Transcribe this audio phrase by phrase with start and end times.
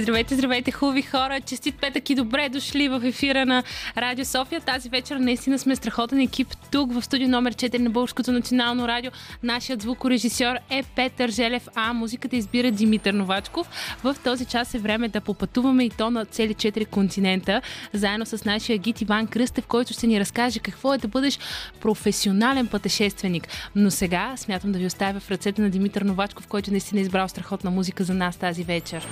[0.00, 1.40] Здравейте, здравейте, хубави хора!
[1.40, 3.62] Честит петък и добре дошли в ефира на
[3.96, 4.60] Радио София.
[4.60, 9.10] Тази вечер наистина сме страхотен екип тук в студио номер 4 на Българското национално радио.
[9.42, 13.96] Нашият звукорежисьор е Петър Желев, а музиката избира Димитър Новачков.
[14.04, 17.62] В този час е време да попътуваме и то на цели 4 континента,
[17.92, 21.38] заедно с нашия гид Иван Кръстев, който ще ни разкаже какво е да бъдеш
[21.80, 23.48] професионален пътешественик.
[23.74, 27.28] Но сега смятам да ви оставя в ръцете на Димитър Новачков, който наистина е избрал
[27.28, 29.08] страхотна музика за нас тази вечер.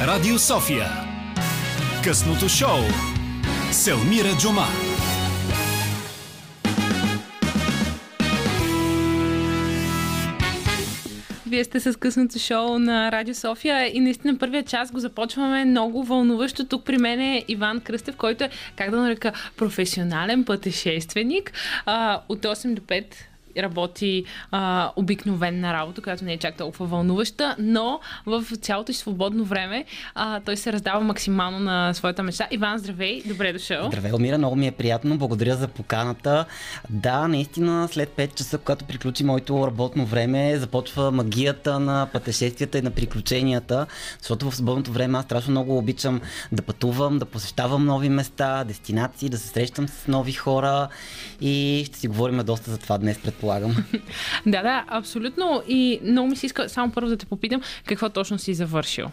[0.00, 0.86] Радио София.
[2.04, 2.78] Късното шоу.
[3.72, 4.66] Селмира Джума.
[11.46, 16.04] Вие сте с късното шоу на Радио София и наистина първия час го започваме много
[16.04, 16.66] вълнуващо.
[16.66, 21.52] Тук при мен е Иван Кръстев, който е, как да нарека, професионален пътешественик.
[21.86, 23.04] А, от 8 до 5
[23.58, 29.44] работи а, обикновена работа, която не е чак толкова вълнуваща, но в цялото си свободно
[29.44, 32.48] време а, той се раздава максимално на своята мечта.
[32.50, 33.86] Иван, здравей, добре дошъл.
[33.86, 36.44] Здравей, Омира, много ми е приятно, благодаря за поканата.
[36.90, 42.82] Да, наистина след 5 часа, когато приключи моето работно време, започва магията на пътешествията и
[42.82, 43.86] на приключенията,
[44.20, 46.20] защото в свободното време аз страшно много обичам
[46.52, 50.88] да пътувам, да посещавам нови места, дестинации, да се срещам с нови хора
[51.40, 53.84] и ще си говорим доста за това днес, предполагам предполагам.
[54.46, 55.62] да, да, абсолютно.
[55.68, 59.06] И много ми се иска само първо да те попитам какво точно си завършил.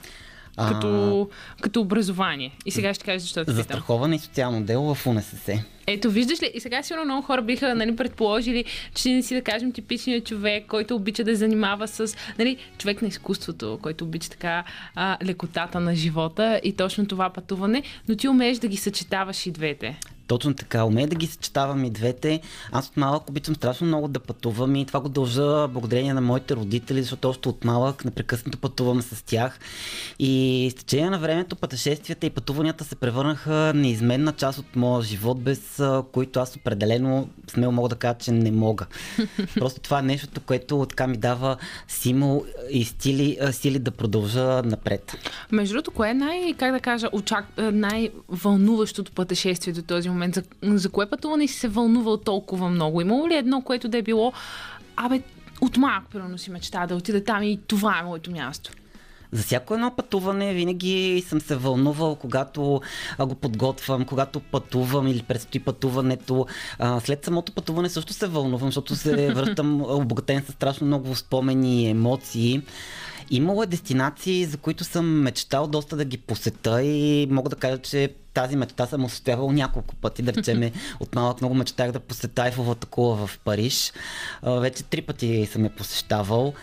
[0.67, 1.61] Като, а...
[1.61, 2.51] като образование.
[2.65, 5.63] И сега ще кажа защо Застраховане и социално дело в УНСС.
[5.87, 9.41] Ето, виждаш ли, и сега сигурно много хора биха нали, предположили, че не си, да
[9.41, 14.63] кажем, типичният човек, който обича да занимава с нали, човек на изкуството, който обича така
[14.95, 19.51] а, лекотата на живота и точно това пътуване, но ти умееш да ги съчетаваш и
[19.51, 19.99] двете.
[20.29, 22.41] Точно така, умея да ги съчетавам и двете.
[22.71, 26.55] Аз от малък обичам страшно много да пътувам и това го дължа благодарение на моите
[26.55, 29.59] родители, защото още от малък непрекъснато пътувам с тях.
[30.19, 35.41] И с течение на времето пътешествията и пътуванията се превърнаха неизменна част от моя живот,
[35.41, 35.81] без
[36.11, 38.85] които аз определено смело мога да кажа, че не мога.
[39.55, 41.57] Просто това е нещото, което така ми дава
[41.87, 45.17] симул и стили, сили да продължа напред.
[45.51, 50.18] Между другото, кое е най, как да кажа, очак, най-вълнуващото пътешествие до този момент?
[50.19, 50.35] Момент.
[50.35, 53.01] За, за кое пътуване си се вълнувал толкова много?
[53.01, 54.33] Имало ли едно, което да е било,
[54.95, 55.21] абе,
[55.61, 58.71] от малък, примерно си мечта да отида там и това е моето място?
[59.31, 62.81] За всяко едно пътуване винаги съм се вълнувал, когато
[63.19, 66.45] го подготвям, когато пътувам или предстои пътуването.
[66.99, 71.89] След самото пътуване също се вълнувам, защото се връщам обогатен с страшно много спомени и
[71.89, 72.61] емоции.
[73.31, 77.77] Имало е дестинации, за които съм мечтал доста да ги посета и мога да кажа,
[77.77, 80.21] че тази мечта съм осъществявал няколко пъти.
[80.21, 83.93] Да речеме, от малък много мечтах да посета Айфовата кула в Париж.
[84.43, 86.53] Вече три пъти съм я посещавал.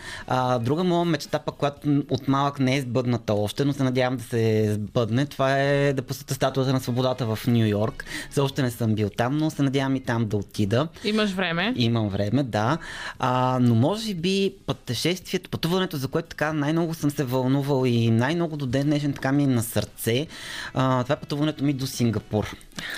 [0.61, 4.23] Друга моя мечта, пък, която от малък не е сбъдната още, но се надявам да
[4.23, 8.05] се сбъдне, това е да посета статуята на свободата в Нью Йорк.
[8.31, 10.87] За още не съм бил там, но се надявам и там да отида.
[11.03, 11.73] Имаш време?
[11.75, 12.77] Имам време, да.
[13.19, 18.57] А, но може би пътешествието, пътуването, за което така най-много съм се вълнувал и най-много
[18.57, 20.27] до ден днешен така ми е на сърце,
[20.73, 22.55] а, това е пътуването ми до Сингапур.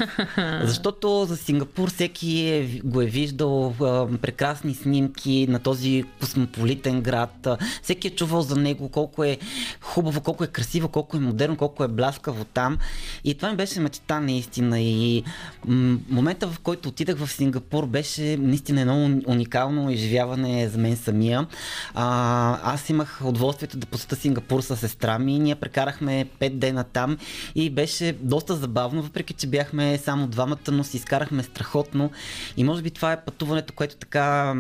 [0.64, 7.48] Защото за Сингапур всеки е, го е виждал а, прекрасни снимки на този космополитен град.
[7.84, 9.38] Всеки е чувал за него колко е
[9.82, 12.78] хубаво, колко е красиво, колко е модерно, колко е бляскаво там.
[13.24, 14.80] И това ми беше мечта наистина.
[14.80, 15.24] И
[15.66, 21.48] м- момента, в който отидах в Сингапур, беше наистина едно уникално изживяване за мен самия.
[21.94, 25.40] А, аз имах удоволствието да посета Сингапур с сестра ми.
[25.40, 27.18] Ние прекарахме 5 дена там
[27.56, 32.12] и беше доста забавно, въпреки че бяхме само двамата, но си изкарахме страхотно.
[32.58, 34.56] И може би това е пътуването, което така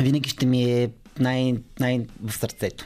[0.00, 2.84] винаги ще ми е най, най в сърцето.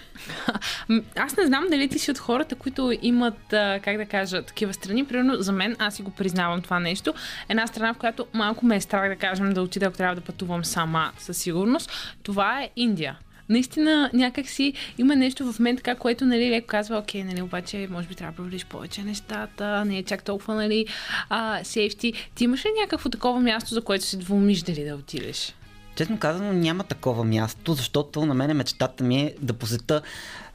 [1.17, 5.07] Аз не знам дали ти си от хората, които имат, как да кажа, такива страни.
[5.07, 7.15] Примерно за мен, аз си го признавам това нещо.
[7.49, 10.21] Една страна, в която малко ме е страх да кажем да отида, ако трябва да
[10.21, 11.91] пътувам сама със сигурност.
[12.23, 13.19] Това е Индия
[13.51, 17.89] наистина някак си има нещо в мен така, което нали, леко казва, окей, нали, обаче
[17.91, 20.87] може би трябва да провериш повече нещата, не е чак толкова, нали,
[21.29, 22.13] а, сейфти.
[22.35, 25.55] Ти имаш ли някакво такова място, за което си двумиш дали да отидеш?
[26.01, 30.03] Честно казано, няма такова място, защото на мен мечтата ми е да посета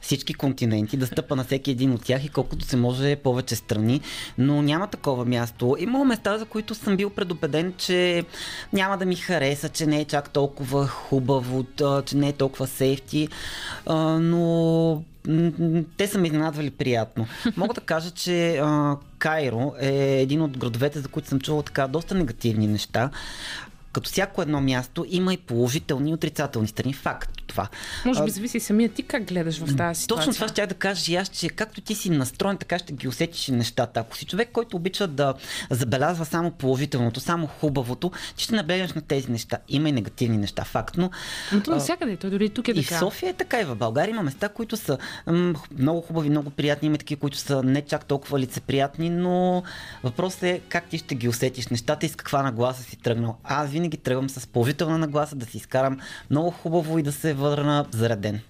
[0.00, 4.00] всички континенти, да стъпа на всеки един от тях и колкото се може повече страни,
[4.38, 5.76] но няма такова място.
[5.78, 8.24] Има места, за които съм бил предупреден, че
[8.72, 11.64] няма да ми хареса, че не е чак толкова хубаво,
[12.06, 13.28] че не е толкова сейфти,
[14.20, 15.02] но
[15.96, 17.26] те са ми изненадвали приятно.
[17.56, 21.86] Мога да кажа, че а, Кайро е един от градовете, за които съм чувал така
[21.86, 23.10] доста негативни неща
[23.96, 26.92] като всяко едно място има и положителни и отрицателни страни.
[26.92, 27.68] Факт това.
[28.04, 30.06] Може би зависи самия ти как гледаш в тази ситуация.
[30.06, 33.08] Точно това ще да кажа и аз, че както ти си настроен, така ще ги
[33.08, 34.00] усетиш и нещата.
[34.00, 35.34] Ако си човек, който обича да
[35.70, 39.58] забелязва само положителното, само хубавото, ти ще наблегнеш на тези неща.
[39.68, 41.10] Има и негативни неща, факт, но...
[41.52, 42.96] Но то навсякъде, той дори тук е и така.
[42.96, 46.50] в София е така, и в България има места, които са м- много хубави, много
[46.50, 49.62] приятни, има такива, които са не чак толкова лицеприятни, но
[50.02, 53.36] въпросът е как ти ще ги усетиш нещата и с каква нагласа си тръгнал.
[53.44, 55.98] Аз винаги тръгвам с положителна нагласа, да си изкарам
[56.30, 58.40] много хубаво и да се върна зареден.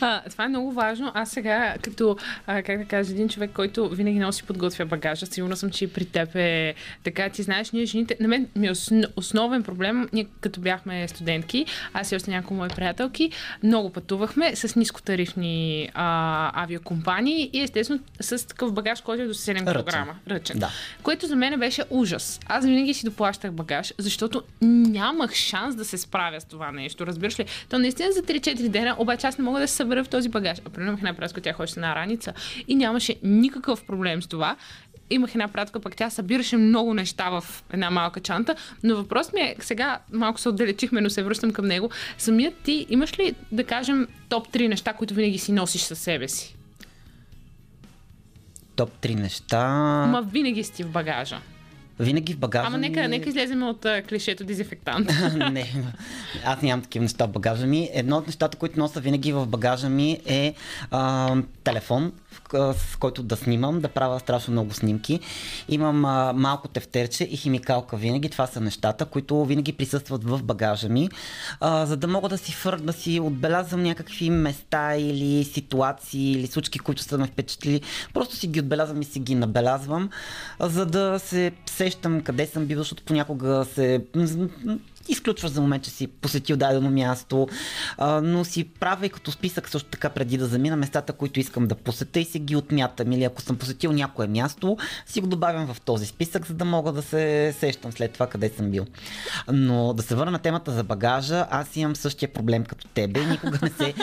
[0.00, 1.12] А, това е много важно.
[1.14, 2.16] Аз сега, като,
[2.46, 5.88] а, как да кажа, един човек, който винаги носи подготвя багажа, сигурна съм, че и
[5.88, 6.74] при теб е
[7.04, 7.28] така.
[7.28, 11.66] Ти знаеш, ние жените, на мен ми е основ, основен проблем, ние като бяхме студентки,
[11.92, 13.30] аз и още няколко мои приятелки,
[13.62, 19.84] много пътувахме с нискотарифни а, авиакомпании и естествено с такъв багаж, който е до 7
[19.84, 20.16] кг.
[20.30, 20.58] Ръчен.
[20.58, 20.70] Да.
[21.02, 22.40] Което за мен беше ужас.
[22.46, 27.06] Аз винаги си доплащах багаж, защото нямах шанс да се справя с това нещо.
[27.06, 27.44] Разбираш ли?
[27.68, 30.58] То наистина за 3-4 дена обаче аз не мога да се събера в този багаж.
[30.66, 32.32] А примерно една приятелка, тя ходеше на раница
[32.68, 34.56] и нямаше никакъв проблем с това.
[35.10, 39.40] Имах една приятелка, пък тя събираше много неща в една малка чанта, но въпрос ми
[39.40, 41.90] е, сега малко се отдалечихме, но се връщам към него.
[42.18, 46.28] Самият ти имаш ли, да кажем, топ 3 неща, които винаги си носиш със себе
[46.28, 46.56] си?
[48.76, 49.68] Топ 3 неща.
[50.06, 51.40] Ма винаги си в багажа.
[51.98, 53.08] Винаги в багажа Ама нека, ми...
[53.08, 55.10] нека излезем от а, клишето дезинфектант.
[55.52, 55.72] не,
[56.44, 57.90] аз нямам такива неща в багажа ми.
[57.92, 60.54] Едно от нещата, които нося винаги в багажа ми е
[60.90, 62.12] а, телефон,
[62.52, 65.20] с който да снимам, да правя страшно много снимки.
[65.68, 68.28] Имам а, малко тефтерче и химикалка винаги.
[68.28, 71.08] Това са нещата, които винаги присъстват в багажа ми,
[71.60, 76.46] а, за да мога да си фър, да си отбелязвам някакви места или ситуации или
[76.46, 77.80] случки, които са ме впечатлили.
[78.14, 80.10] Просто си ги отбелязвам и си ги набелязвам,
[80.58, 84.04] а, за да се сещам къде съм бил, защото понякога се
[85.12, 87.48] изключваш за момент, че си посетил дадено място,
[87.98, 91.66] а, но си правя и като списък също така преди да замина местата, които искам
[91.66, 93.12] да посетя и си ги отмятам.
[93.12, 96.92] Или ако съм посетил някое място, си го добавям в този списък, за да мога
[96.92, 98.86] да се сещам след това къде съм бил.
[99.52, 103.26] Но да се върна на темата за багажа, аз имам същия проблем като тебе.
[103.26, 103.94] Никога не се,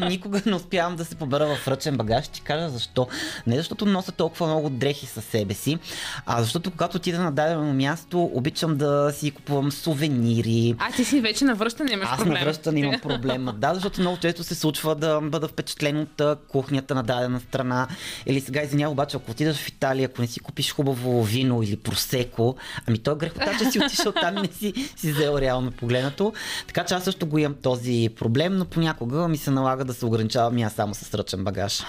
[0.08, 2.24] никога не успявам да се побера в ръчен багаж.
[2.24, 3.08] Ще кажа защо.
[3.46, 5.78] Не защото нося толкова много дрехи със себе си,
[6.26, 10.74] а защото когато отида на дадено място, обичам да си купувам сувенир сувенири.
[10.78, 12.34] А ти си вече на връщане имаш Аз проблем.
[12.34, 13.48] на връщане имам проблем.
[13.56, 17.88] Да, защото много често се случва да бъда впечатлен от кухнята на дадена страна.
[18.26, 21.76] Или сега извинява, обаче, ако отидеш в Италия, ако не си купиш хубаво вино или
[21.76, 22.56] просеко,
[22.86, 26.32] ами той грехота, че си отишъл там и не си, си взел реално погледнато.
[26.66, 30.06] Така че аз също го имам този проблем, но понякога ми се налага да се
[30.06, 31.82] ограничавам и аз само с ръчен багаж.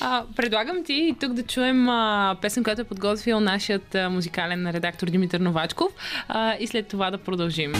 [0.00, 4.70] А, предлагам ти и тук да чуем а, песен, която е подготвил нашият а, музикален
[4.70, 5.92] редактор Димитър Новачков
[6.28, 7.39] а, и след това да продължим.
[7.40, 7.78] produzimy.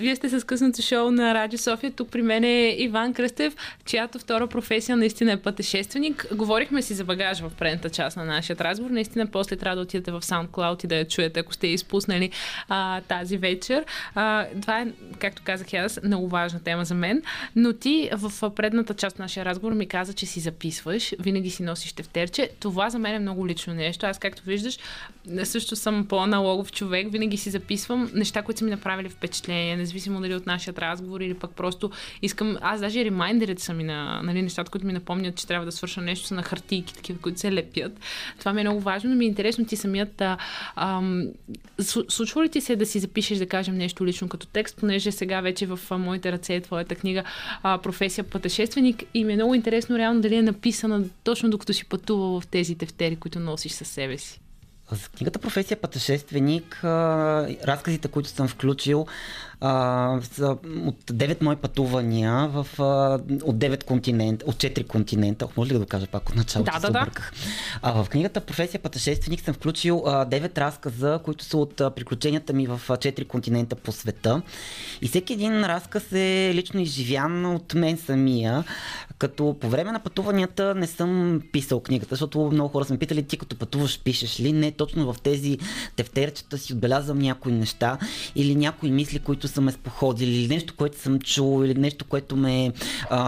[0.00, 1.92] Вие сте с късното шоу на Радио София.
[1.92, 6.26] Тук при мен е Иван Кръстев, чиято втора професия наистина е пътешественик.
[6.34, 8.90] Говорихме си за багаж в предната част на нашия разговор.
[8.90, 12.30] Наистина после трябва да отидете в SoundCloud и да я чуете, ако сте изпуснали
[12.68, 13.84] а, тази вечер.
[14.14, 14.86] А, това е,
[15.18, 17.22] както казах аз, много важна тема за мен.
[17.56, 21.62] Но ти в предната част на нашия разговор ми каза, че си записваш, винаги си
[21.62, 22.50] носиш тефтерче.
[22.60, 24.06] Това за мен е много лично нещо.
[24.06, 24.78] Аз, както виждаш,
[25.44, 27.06] също съм по-аналогов човек.
[27.10, 31.34] Винаги си записвам неща, които са ми направили впечатление независимо дали от нашия разговор или
[31.34, 31.90] пък просто
[32.22, 35.72] искам, аз даже ремайндерите са ми на нали, нещата, които ми напомнят, че трябва да
[35.72, 38.00] свърша нещо, са на хартийки, такива, които се лепят.
[38.38, 40.20] Това ми е много важно, но ми е интересно ти самият.
[40.20, 40.38] А,
[40.76, 41.28] ам,
[42.08, 45.40] случва ли ти се да си запишеш, да кажем нещо лично като текст, понеже сега
[45.40, 47.24] вече в а, моите ръце е твоята книга
[47.62, 51.84] а, професия пътешественик и ми е много интересно реално дали е написана точно докато си
[51.84, 54.40] пътува в тези тефтери, които носиш със себе си.
[54.92, 56.80] За книгата Професия пътешественик,
[57.64, 59.06] разказите, които съм включил,
[59.60, 60.20] а,
[60.86, 65.48] от 9 мои пътувания в, а, от 9 континента, от 4 континента.
[65.56, 66.72] Може ли да го кажа пак от началото?
[66.72, 67.06] Да, да, да.
[67.82, 72.52] А, в книгата Професия пътешественик съм включил а, 9 разказа, които са от а, приключенията
[72.52, 74.42] ми в а, 4 континента по света.
[75.02, 78.64] И всеки един разказ е лично изживян от мен самия,
[79.18, 83.22] като по време на пътуванията не съм писал книгата, защото много хора са ме питали,
[83.22, 84.52] ти като пътуваш пишеш ли?
[84.52, 85.58] Не, точно в тези
[85.96, 87.98] тефтерчета си отбелязвам някои неща
[88.34, 92.36] или някои мисли, които са ме споходили, или нещо, което съм чул, или нещо, което
[92.36, 92.72] ме е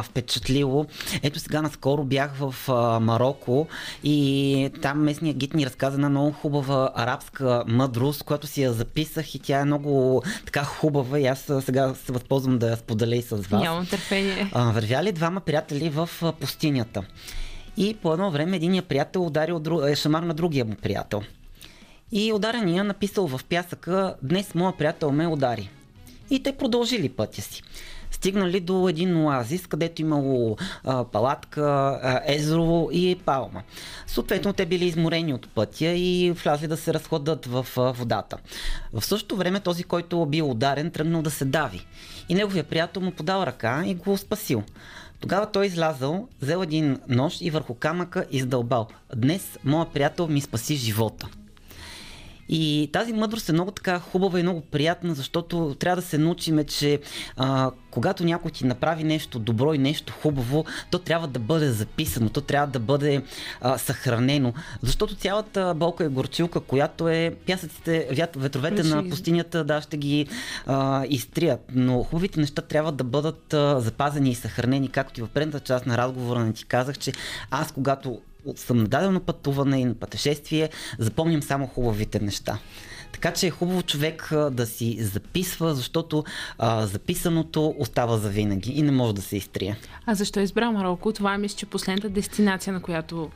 [0.02, 0.86] впечатлило.
[1.22, 3.66] Ето сега наскоро бях в а, Марокко
[4.04, 9.34] и там местният гид ни разказа една много хубава арабска мъдрост, която си я записах
[9.34, 13.22] и тя е много така хубава и аз сега се възползвам да я споделя и
[13.22, 13.62] с вас.
[13.62, 14.50] Нямам търпение.
[14.54, 16.08] Вървяли двама приятели в
[16.40, 17.02] пустинята.
[17.76, 21.22] И по едно време единия приятел ударил друг, е, шамар на другия му приятел.
[22.12, 25.70] И ударения написал в пясъка, днес моя приятел ме удари.
[26.32, 27.62] И те продължили пътя си
[28.22, 31.62] стигнали до един оазис, където имало а, палатка,
[32.02, 32.20] а,
[32.92, 33.62] и палма.
[34.06, 38.38] Съответно, те били изморени от пътя и влязли да се разходят в а, водата.
[38.92, 41.86] В същото време този, който бил ударен, тръгнал да се дави.
[42.28, 44.62] И неговия приятел му подал ръка и го спасил.
[45.20, 48.88] Тогава той излязал, взел един нож и върху камъка издълбал.
[49.16, 51.28] Днес моя приятел ми спаси живота.
[52.49, 56.64] И тази мъдрост е много така хубава и много приятна, защото трябва да се научиме,
[56.64, 57.00] че
[57.37, 62.30] а, когато някой ти направи нещо добро и нещо хубаво, то трябва да бъде записано,
[62.30, 63.22] то трябва да бъде
[63.61, 64.52] а, съхранено.
[64.82, 70.26] Защото цялата болка и горчилка, която е пясъците, ветровете на пустинята, да, ще ги
[70.66, 71.61] а, изтрият.
[71.75, 75.87] Но хубавите неща трябва да бъдат а, запазени и съхранени, както и в предната част
[75.87, 77.12] на разговора не ти казах, че
[77.50, 78.20] аз когато
[78.56, 80.68] съм дадено пътуване и на пътешествие,
[80.99, 82.58] запомням само хубавите неща.
[83.12, 86.25] Така че е хубаво човек да си записва, защото
[86.58, 89.76] а, записаното остава за винаги и не може да се изтрие.
[90.06, 91.12] А защо избра Марокко?
[91.12, 93.30] Това е мисля, че последната дестинация, на която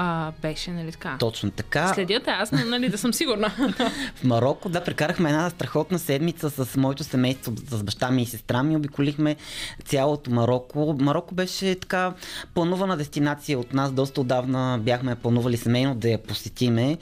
[0.00, 1.16] а, беше, нали така?
[1.18, 1.94] Точно така.
[1.94, 3.48] Следят аз, нали, да съм сигурна.
[4.14, 8.62] в Марокко, да, прекарахме една страхотна седмица с моето семейство, с баща ми и сестра
[8.62, 8.76] ми.
[8.76, 9.36] Обиколихме
[9.84, 10.96] цялото Марокко.
[11.00, 12.14] Марокко беше така
[12.54, 13.92] планувана дестинация от нас.
[13.92, 16.98] Доста отдавна бяхме планували семейно да я посетиме,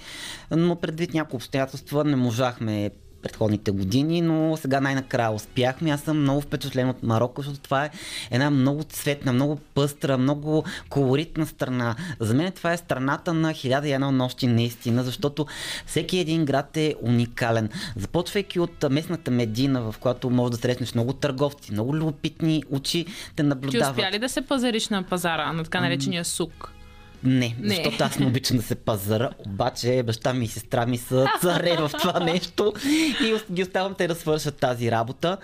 [0.51, 2.91] но предвид някои обстоятелства не можахме
[3.23, 5.91] предходните години, но сега най-накрая успяхме.
[5.91, 7.91] Аз съм много впечатлен от Марокко, защото това е
[8.31, 11.97] една много цветна, много пъстра, много колоритна страна.
[12.21, 15.47] За мен това е страната на хиляда и една нощи наистина, защото
[15.87, 17.69] всеки един град е уникален.
[17.97, 23.07] Започвайки от местната Медина, в която може да срещнеш много търговци, много любопитни очи
[23.37, 23.97] те наблюдават.
[23.97, 26.76] Ти успя ли да се пазариш на пазара, на така наречения сук?
[27.25, 30.99] Не, не, защото аз не обичам да се пазара, обаче баща ми и сестра ми
[30.99, 32.73] са царе в това нещо
[33.21, 35.37] и ги оставам те да свършат тази работа.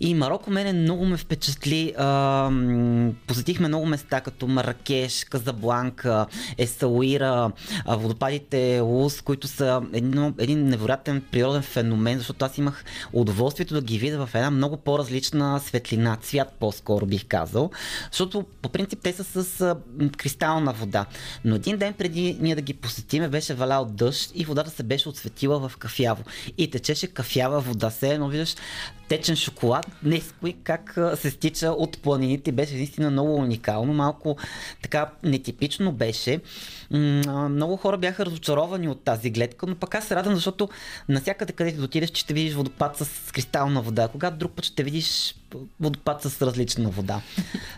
[0.00, 1.94] И Марокко мене много ме впечатли.
[1.98, 2.50] А,
[3.26, 6.26] посетихме много места, като Маракеш, Казабланка,
[6.58, 7.52] Есауира,
[7.86, 13.98] водопадите Лус, които са един, един невероятен природен феномен, защото аз имах удоволствието да ги
[13.98, 17.70] видя в една много по-различна светлина, цвят по-скоро бих казал,
[18.10, 19.76] защото по принцип те са с а,
[20.16, 21.06] кристална вода.
[21.44, 25.08] Но един ден преди ние да ги посетиме беше валял дъжд и водата се беше
[25.08, 26.24] отсветила в кафяво.
[26.58, 27.90] И течеше кафява вода.
[27.90, 28.54] Се едно виждаш
[29.08, 34.36] течен шоколад, Несквик, как се стича от планините, беше наистина много уникално, малко
[34.82, 36.40] така нетипично беше.
[36.90, 40.68] Много хора бяха разочаровани от тази гледка, но пък аз се радвам, защото
[41.08, 44.08] насякъде където отидеш, че ще видиш водопад с кристална вода.
[44.08, 45.34] Когато друг път ще видиш
[45.80, 47.20] водопад с различна вода.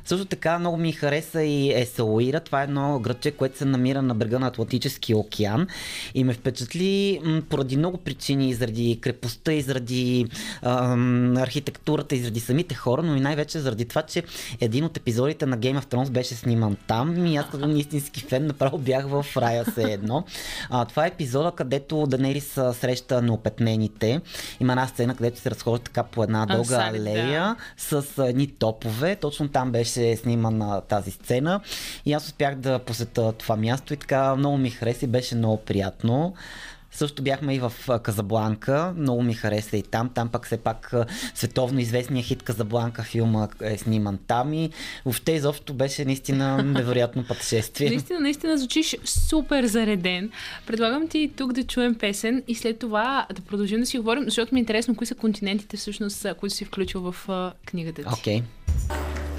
[0.05, 2.41] Също така много ми хареса и Есауира.
[2.41, 5.67] Това е едно градче, което се намира на брега на Атлантическия океан
[6.15, 10.27] и ме впечатли поради много причини, заради крепостта и заради
[10.63, 14.23] ам, архитектурата и заради самите хора, но и най-вече заради това, че
[14.61, 18.47] един от епизодите на Game of Thrones беше сниман там и аз като истински фен
[18.47, 20.25] направо бях в рая се едно.
[20.71, 24.21] А, това е епизода, където Данерис среща неопетнените.
[24.61, 29.17] Има една сцена, където се разхожда така по една дълга алея с едни топове.
[29.17, 31.61] Точно там беше снимана тази сцена
[32.07, 35.57] и аз успях да посета това място и така много ми хареса и беше много
[35.57, 36.35] приятно.
[36.93, 40.11] Също бяхме и в Казабланка, много ми хареса и там.
[40.15, 40.95] Там пък все пак
[41.35, 44.71] световно известният хит Казабланка филма е сниман там и
[45.05, 47.89] въобще изобщо беше наистина невероятно пътешествие.
[47.91, 50.31] наистина, наистина звучиш супер зареден.
[50.67, 54.55] Предлагам ти тук да чуем песен и след това да продължим да си говорим, защото
[54.55, 57.29] ми е интересно кои са континентите всъщност, които си включил в
[57.67, 58.09] книгата ти.
[58.21, 58.41] Окей.
[58.41, 59.38] Okay.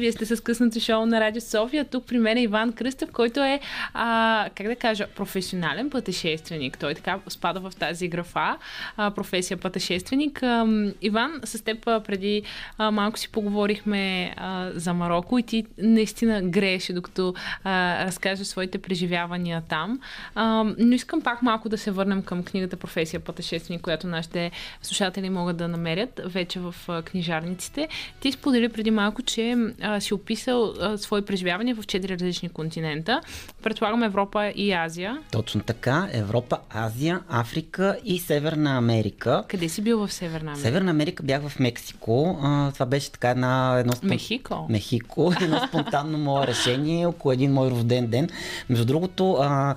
[0.00, 1.84] Вие сте с късното шоу на Радио София.
[1.84, 3.60] Тук при мен е Иван Кръстев, който е,
[3.94, 6.78] а, как да кажа, професионален пътешественик.
[6.78, 8.56] Той така спада в тази графа,
[8.96, 10.42] а, професия пътешественик.
[10.42, 10.66] А,
[11.02, 12.42] Иван, с теб преди
[12.78, 18.10] а, малко си поговорихме а, за Марокко и ти наистина грееше, докато а,
[18.42, 20.00] своите преживявания там.
[20.34, 24.50] А, но искам пак малко да се върнем към книгата Професия пътешественик, която нашите
[24.82, 27.88] слушатели могат да намерят вече в а, книжарниците.
[28.20, 29.56] Ти сподели преди малко, че
[30.00, 33.20] си описал а, свои преживявания в четири различни континента.
[33.62, 35.18] Предполагам Европа и Азия.
[35.32, 36.08] Точно така.
[36.12, 39.44] Европа, Азия, Африка и Северна Америка.
[39.48, 40.68] Къде си бил в Северна Америка?
[40.68, 42.38] Северна Америка бях в Мексико.
[42.42, 43.78] А, това беше така една...
[43.78, 44.08] Едно спон...
[44.08, 44.66] Мехико?
[44.68, 45.32] Мехико.
[45.42, 48.28] Едно спонтанно мое решение около един мой рожден ден.
[48.68, 49.74] Между другото, а,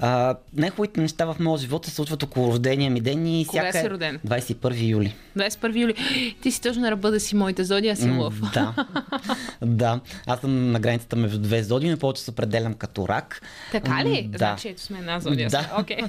[0.00, 3.80] А, най-хубавите неща в моя живот се случват около рождения ми ден и Кога всяка...
[3.80, 4.20] си роден?
[4.26, 5.14] 21 юли.
[5.38, 5.94] 21 юли.
[6.42, 8.40] Ти си точно на ръба да си моите зодия, аз си лъв.
[8.52, 8.86] Да.
[9.62, 10.00] да.
[10.26, 13.42] Аз съм на границата между две зодии, но повече се определям като рак.
[13.72, 14.28] Така ли?
[14.30, 14.38] Да.
[14.38, 15.50] Значи ето сме една зодия.
[15.50, 15.84] Да.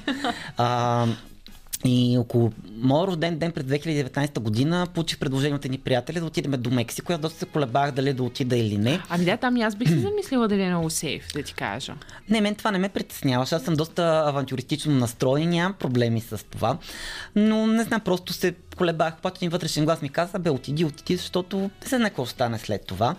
[0.56, 1.06] А,
[1.86, 6.52] и около моят рожден ден през 2019 година получих предложение от едни приятели да отидем
[6.62, 7.12] до Мексико.
[7.12, 9.00] Аз доста се колебах дали да отида или не.
[9.08, 11.94] Ами да, там и аз бих се замислила дали е много сейф, да ти кажа.
[12.30, 13.54] Не, мен това не ме притесняваше.
[13.54, 16.78] Аз съм доста авантюристично настроен, нямам проблеми с това.
[17.36, 19.18] Но не знам, просто се колебах.
[19.18, 22.58] Обаче един вътрешен глас ми каза, бе, отиди, отиди, защото не знам какво ще стане
[22.58, 23.14] след това.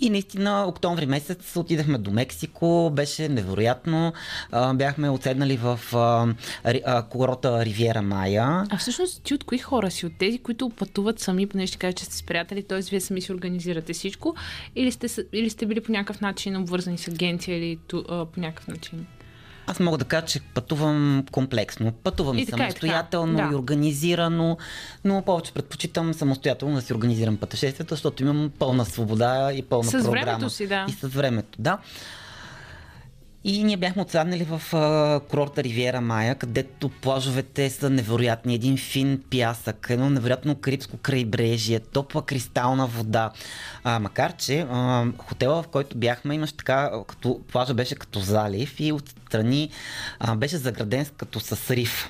[0.00, 4.12] И наистина, октомври месец отидахме до Мексико, беше невероятно.
[4.74, 5.80] Бяхме отседнали в
[7.10, 8.66] курорта Ривиера Майя.
[8.70, 10.06] А всъщност ти от кои хора си?
[10.06, 12.80] От тези, които пътуват сами, понеже ще кажа, че сте с приятели, т.е.
[12.80, 14.34] вие сами си организирате всичко,
[14.76, 19.06] или сте, или сте били по някакъв начин обвързани с агенция или по някакъв начин?
[19.66, 21.92] Аз мога да кажа, че пътувам комплексно.
[21.92, 22.56] Пътувам И и и така.
[22.58, 23.48] самостоятелно Да.
[23.52, 24.58] и организирано,
[25.04, 29.92] но повече предпочитам самостоятелно да си организирам пътешествията, защото имам пълна свобода и пълна С
[29.92, 30.10] програма.
[30.12, 30.86] времето си, да.
[30.88, 31.78] И с времето, да.
[33.46, 38.54] И ние бяхме отседнали в а, курорта Ривиера Майя, където плажовете са невероятни.
[38.54, 43.30] Един фин пясък, едно невероятно карибско крайбрежие, топла кристална вода.
[43.84, 48.80] А, макар, че а, хотела, в който бяхме, имаше така, като плажа беше като залив
[48.80, 49.70] и отстрани
[50.20, 52.08] а, беше заграден като с риф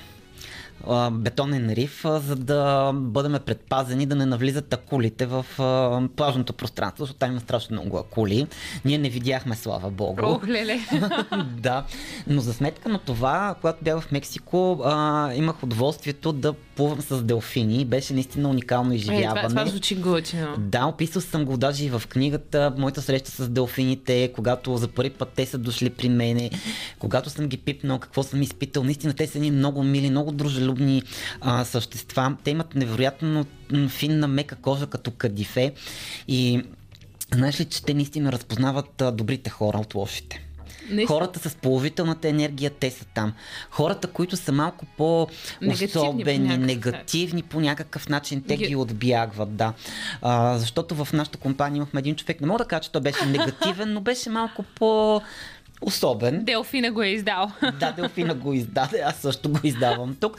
[0.89, 6.53] а, бетонен риф, а, за да бъдем предпазени да не навлизат акулите в а, плажното
[6.53, 8.47] пространство, защото там има страшно много акули.
[8.85, 10.21] Ние не видяхме, слава богу.
[10.23, 10.79] Ох, леле.
[11.57, 11.83] да,
[12.27, 17.23] но за сметка на това, когато бях в Мексико, а, имах удоволствието да плувам с
[17.23, 17.85] делфини.
[17.85, 19.41] Беше наистина уникално Е, изживяване.
[19.41, 20.55] това, това звучи готино.
[20.57, 25.09] Да, описал съм го даже и в книгата, моята среща с делфините, когато за първи
[25.09, 26.49] път те са дошли при мене,
[26.99, 28.83] когато съм ги пипнал, какво съм изпитал.
[28.83, 30.74] Наистина те са ни много мили, много дружелюбни
[31.41, 32.37] а, същества.
[32.43, 33.45] Те имат невероятно
[33.89, 35.73] финна мека кожа като кадифе
[36.27, 36.63] и
[37.33, 40.45] знаеш ли, че те наистина разпознават добрите хора от лошите.
[40.89, 41.07] Наистина.
[41.07, 43.33] Хората с положителната енергия, те са там.
[43.69, 44.85] Хората, които са малко
[45.61, 49.73] Негативни по по-особени, някакъв негативни по някакъв начин, те ги отбягват, да.
[50.21, 53.25] А, защото в нашата компания имахме един човек, не мога да кажа, че той беше
[53.25, 55.21] негативен, но беше малко по
[55.81, 56.43] особен.
[56.43, 57.51] Делфина го е издал.
[57.79, 60.37] Да, Делфина го издаде, аз също го издавам тук.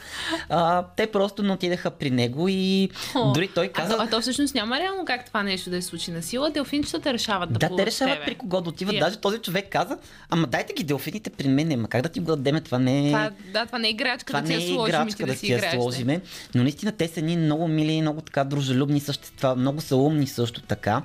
[0.49, 3.97] А, те просто не отидаха при него и О, дори той А, каза...
[3.97, 6.49] то, а то всъщност няма реално как това нещо да се случи на сила.
[6.49, 8.25] Делфинчетата решават да Да, те решават тебе.
[8.25, 8.91] при кого да отиват.
[8.91, 8.99] Вие.
[8.99, 9.97] Даже този човек каза,
[10.29, 11.81] ама дайте ги делфините при мен.
[11.81, 12.61] Ма как да ти го дадеме?
[12.61, 13.11] Това не е...
[13.11, 15.57] Това, да, това не е играчка Това да не е играчка да да си я
[15.57, 15.73] играеш.
[15.73, 16.21] сложиме,
[16.55, 20.61] но наистина те са ни много мили, много така дружелюбни същества, много са умни също
[20.61, 21.01] така.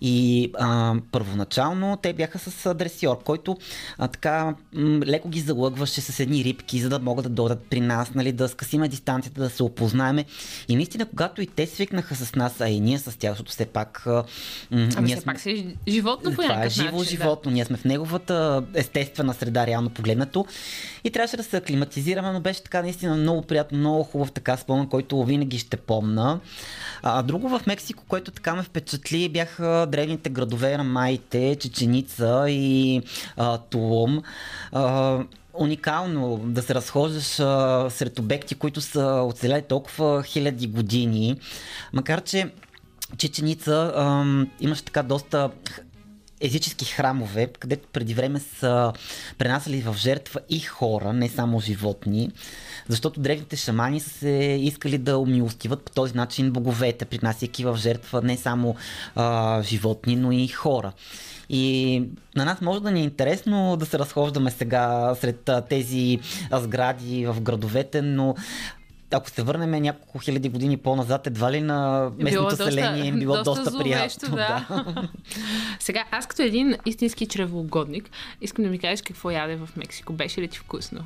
[0.00, 3.56] И а, първоначално те бяха с а, дресьор, който
[3.98, 7.80] а, така м, леко ги залъгваше с едни рибки, за да могат да дойдат при
[7.80, 10.24] нас, нали, да скъсиме дистанцията, да се опознаеме.
[10.68, 13.66] И наистина, когато и те свикнаха с нас, а и ние с тях, защото все
[13.66, 14.24] пак м,
[14.70, 17.04] Ами ние все пак си животно по това е живо начин.
[17.04, 17.50] животно.
[17.50, 20.46] Ние сме в неговата естествена среда, реално погледнато.
[21.04, 24.86] И трябваше да се аклиматизираме, но беше така наистина много приятно, много хубав така спомен,
[24.86, 26.40] който винаги ще помна.
[27.02, 33.02] А друго в Мексико, което така ме впечатли, бяха древните градове на Майте, Чеченица и
[33.36, 34.22] а, Тулум.
[34.72, 35.18] А,
[35.54, 41.40] уникално да се разхождаш а, сред обекти, които са оцеляли толкова хиляди години.
[41.92, 42.50] Макар, че
[43.18, 43.92] Чеченица
[44.60, 45.50] имаше така доста
[46.40, 48.92] езически храмове, където преди време са
[49.38, 52.30] пренасяли в жертва и хора, не само животни,
[52.88, 58.22] защото древните шамани са се искали да умилостиват по този начин боговете, принасяйки в жертва
[58.22, 58.76] не само
[59.14, 60.92] а, животни, но и хора.
[61.52, 62.02] И
[62.36, 66.18] на нас може да ни е интересно да се разхождаме сега сред тези
[66.52, 68.34] сгради в градовете, но
[69.10, 73.12] ако се върнем няколко хиляди години по-назад, едва ли на Било местното доста- население е
[73.12, 74.36] било доста доста, приятно.
[74.36, 75.08] да.
[75.80, 78.10] Сега, аз като един истински чревоугодник,
[78.40, 80.12] искам да ми кажеш какво яде в Мексико.
[80.12, 81.00] Беше ли ти вкусно?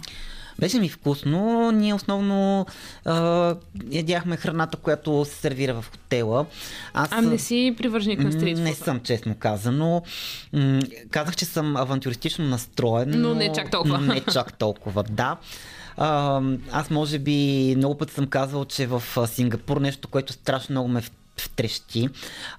[0.58, 1.70] Беше ми вкусно.
[1.70, 2.66] Ние основно
[3.04, 3.56] а,
[3.90, 6.46] ядяхме храната, която се сервира в хотела.
[6.94, 10.02] Аз А не си привърженик на стрит не съм, честно казано.
[10.52, 13.20] М, Казах, че съм авантюристично настроен.
[13.20, 14.00] Но не чак толкова.
[14.00, 15.36] Не чак толкова, да.
[15.96, 16.40] А,
[16.72, 21.02] аз може би много пъти съм казвал, че в Сингапур нещо, което страшно много ме
[21.36, 22.08] втрещи,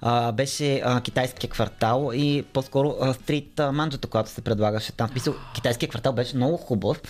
[0.00, 5.08] а, беше а, китайския квартал и по-скоро а, стрит а, манджата, която се предлагаше там.
[5.08, 7.02] Смисъл, китайския квартал беше много хубав,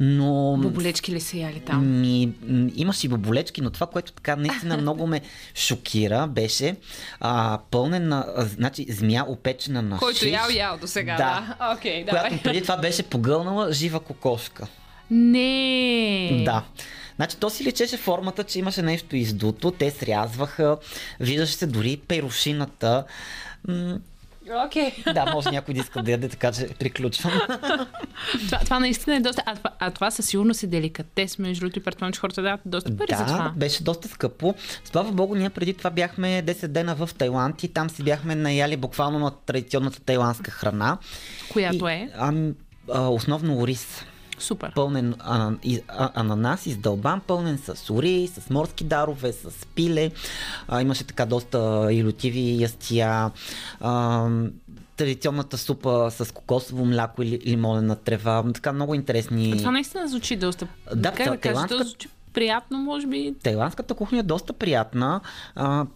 [0.00, 0.56] но...
[0.56, 2.00] Боболечки ли са яли там?
[2.00, 2.32] Ми,
[2.74, 5.20] имаше и боболечки, но това, което така наистина много ме
[5.54, 6.76] шокира, беше
[7.20, 11.56] а, пълнен на, а, значи, змия опечена на Който шиш, ял, ял до сега, Да.
[11.58, 11.74] да.
[11.74, 12.42] Окей, давай.
[12.42, 14.66] преди това беше погълнала жива кокошка.
[15.10, 16.42] Не.
[16.44, 16.64] Да.
[17.20, 20.76] Значи то си личеше формата, че имаше нещо издуто, те срязваха,
[21.20, 23.04] виждаше се дори перушината.
[24.66, 24.92] Окей.
[25.14, 27.32] да, може някой да иска да яде, така че приключвам.
[28.46, 29.42] Това, това наистина е доста.
[29.46, 32.60] А това, а това със сигурност е деликатес, между другото, и предполагам, че хората дават
[32.64, 33.52] доста пари за да, това.
[33.56, 34.54] беше доста скъпо.
[34.84, 38.76] Слава богу, ние преди това бяхме 10 дена в Тайланд и там си бяхме наяли
[38.76, 40.98] буквално на традиционната тайландска храна.
[41.52, 42.54] Която и, е Ам,
[42.92, 44.04] а, основно ориз.
[44.42, 44.72] Супер.
[44.74, 50.10] пълнен ана, и, а, ананас, издълбан, пълнен с ори, с морски дарове, с пиле.
[50.68, 53.30] А, имаше така доста илютиви ястия.
[53.80, 54.28] А,
[54.96, 58.44] традиционната супа с кокосово мляко или лимонена трева.
[58.54, 59.58] Така много интересни.
[59.58, 60.68] Това наистина звучи доста.
[60.94, 63.34] Да, как да кажа, тайландска- то звучи приятно, може би.
[63.42, 65.20] Тайландската кухня е доста приятна.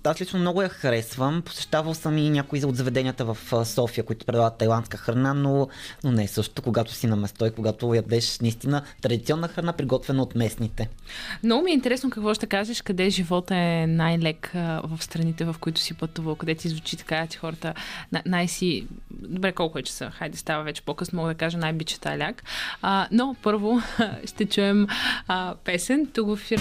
[0.05, 1.42] Аз лично много я харесвам.
[1.42, 5.68] Посещавал съм и някои от заведенията в София, които предлагат тайландска храна, но,
[6.05, 10.23] но не е също, когато си на место и когато ядеш наистина традиционна храна, приготвена
[10.23, 10.88] от местните.
[11.42, 14.51] Много ми е интересно какво ще кажеш, къде живота е най-лек
[14.85, 17.75] в страните, в които си пътувал, къде ти звучи така, че хората
[18.12, 18.87] най- най-си...
[19.11, 20.11] Добре, колко е часа?
[20.11, 22.42] Хайде, става вече по-късно, мога да кажа най-бичата е ляк.
[22.83, 23.81] А, но първо
[24.25, 24.87] ще чуем
[25.29, 26.60] а, песен тук в ефир.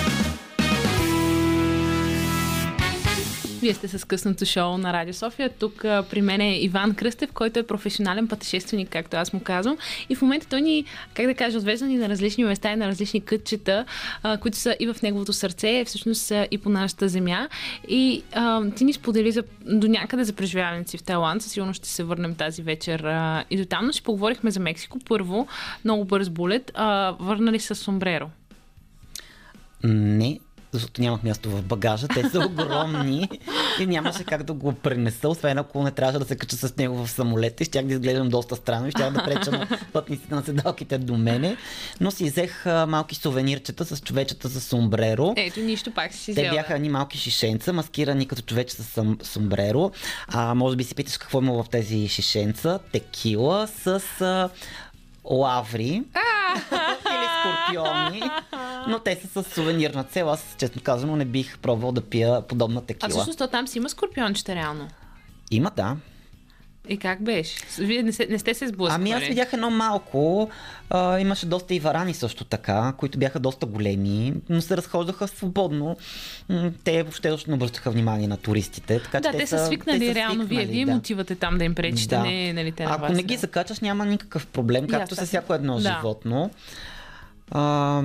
[3.64, 5.50] Вие сте с късното шоу на Радио София.
[5.50, 9.78] Тук а, при мен е Иван Кръстев, който е професионален пътешественик, както аз му казвам.
[10.10, 12.88] И в момента той ни, как да кажа, отвежда ни на различни места и на
[12.88, 13.86] различни кътчета,
[14.24, 17.48] а, които са и в неговото сърце, всъщност са и по нашата земя.
[17.88, 21.42] И а, ти ни сподели за, до някъде за преживяването си в Тайланд.
[21.42, 24.60] Със сигурно ще се върнем тази вечер а, и до там, но ще поговорихме за
[24.60, 25.00] Мексико.
[25.00, 25.48] Първо,
[25.86, 28.30] много бърз булет, а, върнали с сомбреро.
[29.84, 30.40] Не,
[30.72, 32.08] защото нямах място в багажа.
[32.08, 33.30] Те са огромни
[33.80, 37.06] и нямаше как да го пренеса, освен ако не трябваше да се кача с него
[37.06, 40.44] в самолета и щях да изглеждам доста странно и щях да преча на пътниците на
[40.44, 41.58] седалките до мене.
[42.02, 45.34] Но си взех а, малки сувенирчета с човечета за сомбреро.
[45.38, 46.54] Ето, нищо пак си Те взела.
[46.56, 49.92] бяха едни малки шишенца, маскирани като човече с сомбреро.
[50.28, 52.80] А, може би си питаш какво има в тези шишенца.
[52.92, 54.50] Текила с а,
[55.26, 56.04] лаври
[57.12, 58.24] или скорпиони,
[58.88, 60.30] но те са с сувенирна цел.
[60.30, 63.10] Аз, честно казано, не бих пробвал да пия подобна А текила.
[63.10, 64.88] всъщност то там си има скорпиончета реално.
[65.52, 65.96] Има, да.
[66.90, 67.58] И как беше?
[67.80, 69.02] Вие не, се, не сте се сблъскали?
[69.02, 70.50] Ами аз видях едно малко.
[70.90, 75.98] А, имаше доста и варани също така, които бяха доста големи, но се разхождаха свободно.
[76.84, 79.00] Те въобще още не обръщаха внимание на туристите.
[79.00, 80.46] Така, Да, че те, са свикнали те са реално.
[80.46, 80.92] Вие, свикнали, вие да.
[80.92, 83.12] им отивате там да им пречите, не нали, те Ако вас.
[83.12, 83.40] не ги да.
[83.40, 85.80] закачаш, няма никакъв проблем, както с всяко едно Да.
[85.98, 86.50] животно.
[87.52, 88.02] А,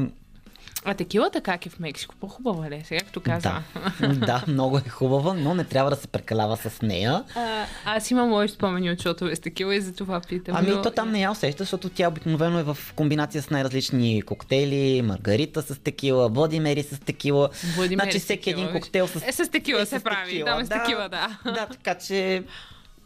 [0.91, 2.15] А текилата как е в Мексико?
[2.21, 2.83] По-хубава ли е?
[2.85, 3.53] Сега като каза.
[4.01, 7.25] да, да, много е хубава, но не трябва да се прекалява с нея.
[7.35, 10.57] А, аз имам мои спомени от шоу с текила и за това питам.
[10.59, 10.83] Ами но...
[10.83, 15.63] то там не я усеща, защото тя обикновено е в комбинация с най-различни коктейли, маргарита
[15.63, 17.51] с текила, Владимери с текила.
[17.77, 19.23] Владимери значи всеки текила, един коктейл с...
[19.27, 20.31] Е, с текила е се с прави.
[20.31, 21.39] текила, Там е с текила, да.
[21.45, 22.43] Да, така че...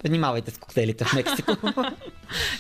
[0.04, 1.56] Внимавайте с коктейлите в Мексико.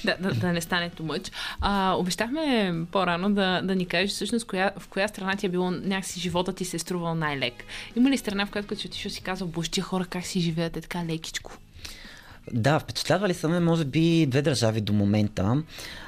[0.04, 1.30] да, да, да не стане тумъч.
[1.60, 5.70] А, обещахме по-рано да, да ни кажеш всъщност коя, в коя страна ти е било
[5.70, 7.64] някакси живота ти се е струвал най-лек.
[7.96, 10.40] Има ли страна, в която като си отишъл си казал, боже, тия хора как си
[10.40, 11.58] живеят е така лекичко?
[12.52, 15.62] Да, впечатлявали са ме, може би, две държави до момента.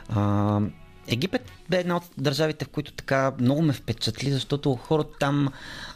[0.08, 0.60] А,
[1.08, 5.48] Египет бе една от държавите, в които така много ме впечатли, защото хората там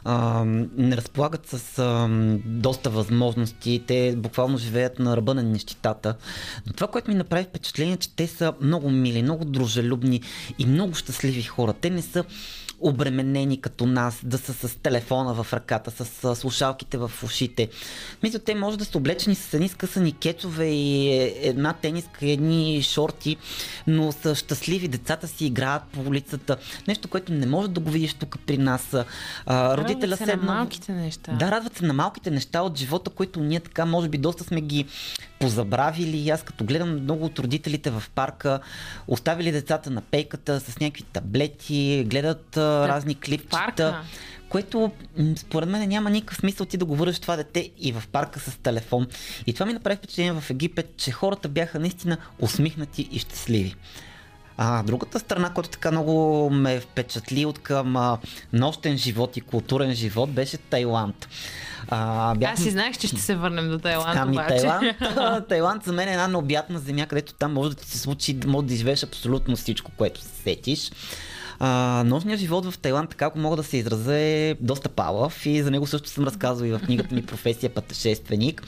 [0.05, 0.45] а,
[0.77, 2.09] не разполагат с а,
[2.45, 3.83] доста възможности.
[3.87, 6.17] Те буквално живеят на ръба на нищетата.
[6.67, 10.23] Но това, което ми направи впечатление, е, че те са много мили, много дружелюбни
[10.59, 11.73] и много щастливи хора.
[11.73, 12.25] Те не са
[12.81, 17.69] обременени като нас, да са с телефона в ръката, с слушалките в ушите.
[18.23, 22.31] Мисля, те може да са облечени с едни скъсани кецове и е, една тениска и
[22.31, 23.37] едни шорти,
[23.87, 26.57] но са щастливи, децата си играят по улицата.
[26.89, 28.97] Нещо, което не може да го видиш тук при нас.
[29.47, 31.33] А, родителя се на малките неща.
[31.33, 34.61] Да, радват се на малките неща от живота, които ние така, може би, доста сме
[34.61, 34.87] ги
[35.41, 36.31] позабравили.
[36.31, 38.61] Аз като гледам много от родителите в парка,
[39.09, 43.51] оставили децата на пейката с някакви таблети, гледат разни клипчета.
[43.51, 44.01] парка.
[44.49, 44.91] Което
[45.37, 48.59] според мен няма никакъв смисъл ти да го върнеш това дете и в парка с
[48.59, 49.07] телефон.
[49.47, 53.75] И това ми направи впечатление в Египет, че хората бяха наистина усмихнати и щастливи.
[54.61, 58.19] А другата страна, която така много ме впечатли от към а,
[58.53, 61.29] нощен живот и културен живот, беше Тайланд.
[61.89, 62.53] А, бях...
[62.53, 64.57] Аз си знаех, че ще се върнем до Тайланд, Ами обаче.
[64.57, 68.39] Тайланд, Тайланд за мен е една необятна земя, където там може да ти се случи,
[68.47, 70.91] може да изживееш абсолютно всичко, което се сетиш.
[71.61, 75.63] А, нощният живот в Тайланд, така ако мога да се изразя, е доста палав и
[75.63, 78.63] за него също съм разказвал и в книгата ми Професия пътешественик.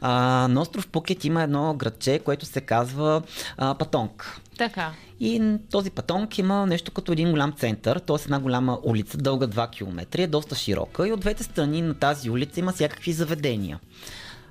[0.00, 0.12] А,
[0.48, 3.22] на остров Пукет има едно градче, което се казва
[3.56, 4.40] а, Патонг.
[4.58, 4.92] Така.
[5.20, 8.16] И този патонг има нещо като един голям център, т.е.
[8.24, 12.30] една голяма улица, дълга 2 км, е доста широка и от двете страни на тази
[12.30, 13.80] улица има всякакви заведения.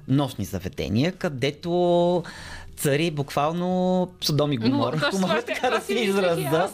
[0.08, 2.24] Нощни заведения, където
[2.78, 6.70] цари буквално Содом и Гомор, ако мога така да се израза.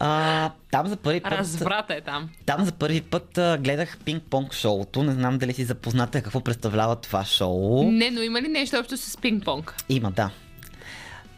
[0.00, 1.32] А, там за първи път...
[1.32, 2.28] Разврата е там.
[2.46, 5.02] Там за първи път а, гледах пинг-понг шоуто.
[5.02, 7.90] Не знам дали си запозната какво представлява това шоу.
[7.90, 9.72] Не, но има ли нещо общо с пинг-понг?
[9.88, 10.30] Има, да.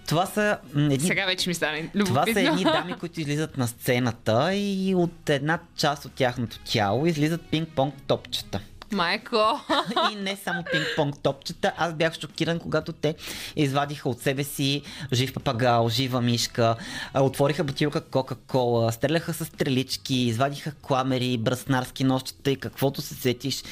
[0.08, 2.32] Това са едни Сега вече ми стане Това любопитно.
[2.34, 7.40] са едни дами, които излизат на сцената и от една част от тяхното тяло излизат
[7.52, 8.60] пинг-понг топчета.
[8.92, 9.60] Майко.
[10.12, 11.72] И не само пинг-понг топчета.
[11.76, 13.14] Аз бях шокиран, когато те
[13.56, 16.76] извадиха от себе си жив папагал, жива мишка,
[17.14, 23.62] отвориха бутилка Кока-Кола, стреляха с стрелички, извадиха кламери, браснарски нощчета и каквото се сетиш.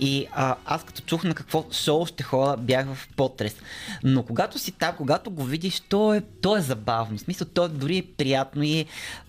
[0.00, 3.56] И а, аз като чух на какво шоу ще ходя, бях в потрес.
[4.04, 7.18] Но когато си там, когато го видиш, то е, то е забавно.
[7.18, 8.86] В смисъл, то е дори приятно и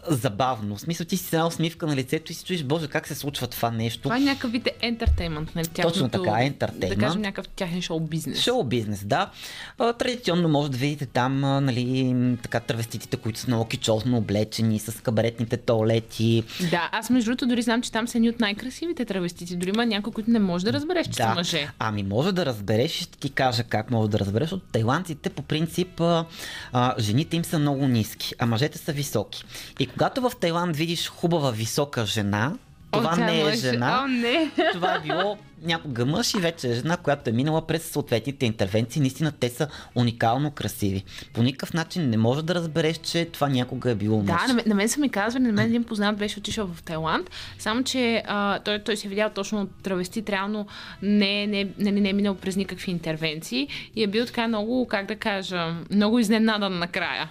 [0.08, 0.76] забавно.
[0.76, 3.48] В смисъл, ти си една усмивка на лицето и си чуеш, боже, как се случва
[3.48, 4.02] това нещо.
[4.02, 5.67] Това е някакъв вид ентертеймент, нали?
[5.67, 7.00] Точно така, ентертеймент.
[7.00, 8.41] Да кажем някакъв тяхен шоу бизнес.
[8.41, 9.32] Шоу бизнес, да.
[9.78, 14.80] А, традиционно може да видите там, а, нали, така травеститите, които са много кичозно облечени,
[14.80, 16.44] с кабаретните туалети.
[16.72, 19.56] Да, аз между другото дори знам, че там са едни от най-красивите травестити.
[19.56, 21.70] Дори има някои, които не можеш да разбереш, че са мъже.
[21.80, 24.52] Ами може да разбереш и ще ти кажа как може да разбереш.
[24.52, 26.26] От тайландците по принцип а,
[26.74, 29.44] а, жените им са много ниски, а мъжете са високи.
[29.80, 32.54] И когато в Тайланд видиш хубава висока жена,
[32.92, 33.60] това О, не е мъж.
[33.60, 34.02] жена.
[34.04, 34.52] О, не.
[34.74, 39.02] Това е било някога мъж и вече е жена, която е минала през съответните интервенции.
[39.02, 41.04] Наистина те са уникално красиви.
[41.34, 44.42] По никакъв начин не може да разбереш, че това някога е било мъж.
[44.42, 46.84] Да, на мен, на мен са ми казвали, на мен един познат беше отишъл в
[46.84, 50.68] Тайланд, само че а, той, той се е видял точно от травестит, реално
[51.02, 55.06] не, не, не, не е минал през никакви интервенции и е бил така много, как
[55.06, 57.30] да кажа, много изненадан накрая.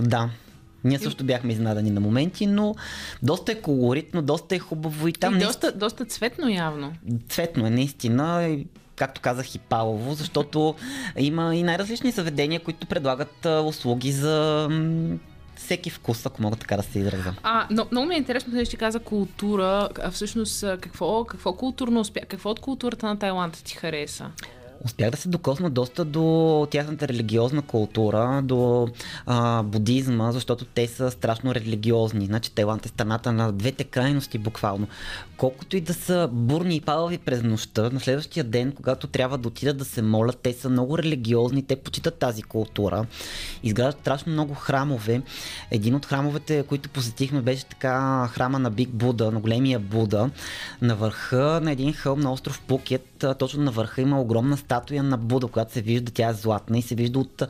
[0.00, 0.30] Да.
[0.84, 2.74] Ние също бяхме изнадани на моменти, но
[3.22, 6.92] доста е колоритно, доста е хубаво и там и наистина доста, доста цветно явно.
[7.28, 8.56] цветно е наистина.
[8.96, 10.74] Както казах и палово, защото
[11.18, 14.68] има и най-различни заведения, които предлагат услуги за
[15.56, 17.34] всеки вкус, ако мога така да се изразя.
[17.42, 19.88] А, но, много ми е интересно, че ти каза култура.
[20.02, 22.20] А всъщност, какво, какво културно успя?
[22.28, 24.26] Какво от културата на Тайланд ти хареса?
[24.84, 28.88] Успях да се докосна доста до тяхната религиозна култура, до
[29.26, 32.26] а, будизма, защото те са страшно религиозни.
[32.26, 34.86] Значи Тайланд е страната на двете крайности буквално.
[35.36, 39.48] Колкото и да са бурни и палави през нощта, на следващия ден, когато трябва да
[39.48, 43.06] отидат да се молят, те са много религиозни, те почитат тази култура.
[43.62, 45.22] Изграждат страшно много храмове.
[45.70, 50.30] Един от храмовете, които посетихме, беше така храма на Биг Буда, на големия Буда.
[50.82, 55.18] На върха на един хълм на остров Пукет, точно на върха има огромна статуя на
[55.18, 57.42] Буда, която се вижда, тя е златна и се вижда от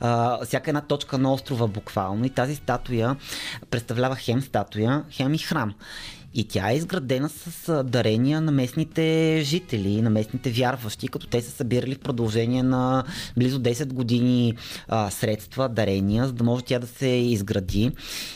[0.00, 2.24] а, всяка една точка на острова буквално.
[2.24, 3.16] И тази статуя
[3.70, 5.74] представлява хем статуя, хем и храм.
[6.34, 11.50] И тя е изградена с дарения на местните жители, на местните вярващи, като те са
[11.50, 13.04] събирали в продължение на
[13.36, 14.54] близо 10 години
[14.88, 17.90] а, средства, дарения, за да може тя да се изгради.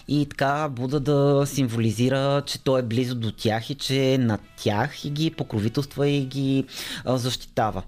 [0.09, 4.40] И така Буда да символизира, че той е близо до тях и че е над
[4.57, 6.64] тях и ги покровителства и ги
[7.05, 7.83] а, защитава.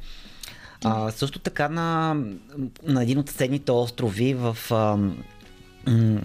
[0.84, 2.16] А, също така на,
[2.82, 4.96] на един от съседните острови в а,
[5.86, 6.20] м-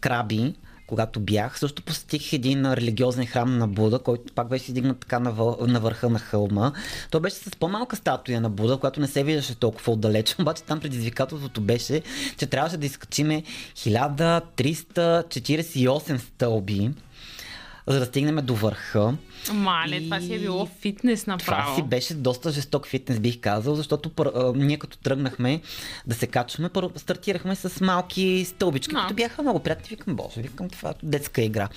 [0.00, 0.54] Краби,
[0.90, 5.32] когато бях, също посетих един религиозен храм на Буда, който пак беше издигнат така на,
[5.60, 6.72] на върха на хълма.
[7.10, 10.80] Той беше с по-малка статуя на Буда, която не се виждаше толкова отдалеч, обаче там
[10.80, 12.02] предизвикателството беше,
[12.38, 13.42] че трябваше да изкачиме
[13.76, 16.90] 1348 стълби,
[17.86, 19.14] за да стигнем до върха.
[19.52, 21.76] Мале, И- това си е било фитнес Това направо.
[21.76, 25.60] си беше доста жесток фитнес, бих казал, защото пър, а, ние като тръгнахме
[26.06, 29.00] да се качваме, първо стартирахме с малки стълбички, Да.
[29.00, 29.86] които бяха много приятни.
[29.88, 31.68] Викам, боже, викам това е детска игра.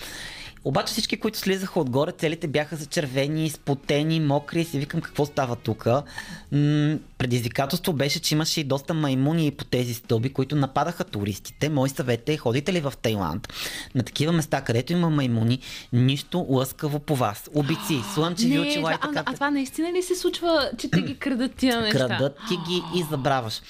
[0.66, 5.56] Обаче всички, които слизаха отгоре, целите бяха зачервени, спотени, мокри и си викам какво става
[5.56, 5.86] тук.
[5.86, 11.70] М- предизвикателство беше, че имаше и доста маймуни по тези стълби, които нападаха туристите.
[11.70, 13.54] Мой съвет е, ходите ли в Тайланд?
[13.96, 15.60] На такива места, където има маймуни,
[15.94, 17.50] нищо лъскаво по вас.
[17.54, 19.24] Убици, слънчеви очила и а, така.
[19.26, 21.98] а, това наистина ли се случва, че те ги крадат тия неща?
[21.98, 23.62] Крадат ти ги и забравяш.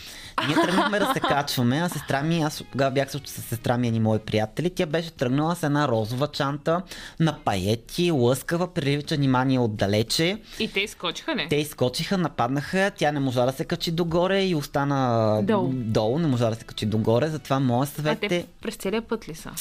[0.48, 3.88] Ние тръгнахме да се качваме, а сестра ми, аз тогава бях също с сестра ми
[3.88, 6.82] и мои приятели, тя беше тръгнала с една розова чанта
[7.20, 10.38] на паети, лъскава, привлича внимание отдалече.
[10.60, 11.48] И те изкочиха, не?
[11.48, 15.70] Те изкочиха, нападнаха, тя не можа да се качи догоре и остана Долу.
[15.74, 18.46] долу не можа да се качи догоре, затова моят А съвет те е...
[18.62, 19.52] през целия път ли са?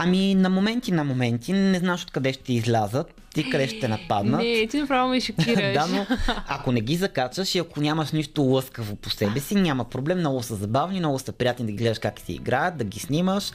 [0.00, 4.40] Ами на моменти, на моменти, не знаеш откъде ще излязат и къде ще нападнат.
[4.40, 5.74] Не, ти направо ме шокираш.
[5.74, 6.06] да, но
[6.48, 10.18] ако не ги закачаш и ако нямаш нищо лъскаво по себе си, няма проблем.
[10.18, 13.52] Много са забавни, много са приятни да ги гледаш как си играят, да ги снимаш.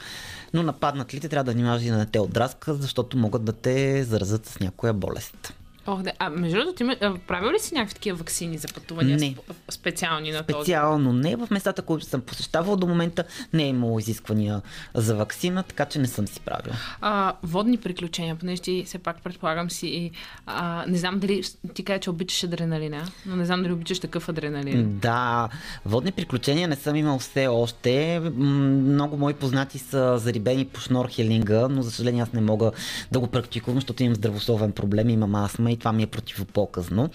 [0.54, 3.52] Но нападнат ли те, трябва да внимаваш и да не те отдраскат, защото могат да
[3.52, 5.54] те заразят с някоя болест.
[5.86, 6.12] Ох, да.
[6.18, 9.26] А между другото, ти ме- правил ли си някакви такива вакцини за пътувания Не.
[9.26, 10.64] сп- специални на този?
[10.64, 14.62] Специално не в местата, които съм посещавал до момента, не е имало изисквания
[14.94, 16.72] за вакцина, така че не съм си правил.
[17.00, 20.10] А, водни приключения, понеже ти все пак предполагам си и
[20.46, 21.42] а, не знам дали
[21.74, 24.98] ти кажа, че обичаш адреналина, но не знам дали обичаш такъв адреналин.
[24.98, 25.48] Да,
[25.84, 28.20] водни приключения не съм имал все още.
[28.34, 32.72] Много мои познати са зарибени по шнорхелинга, но за съжаление аз не мога
[33.12, 37.10] да го практикувам, защото имам здравословен проблем, имам астма и това ми е противопоказно.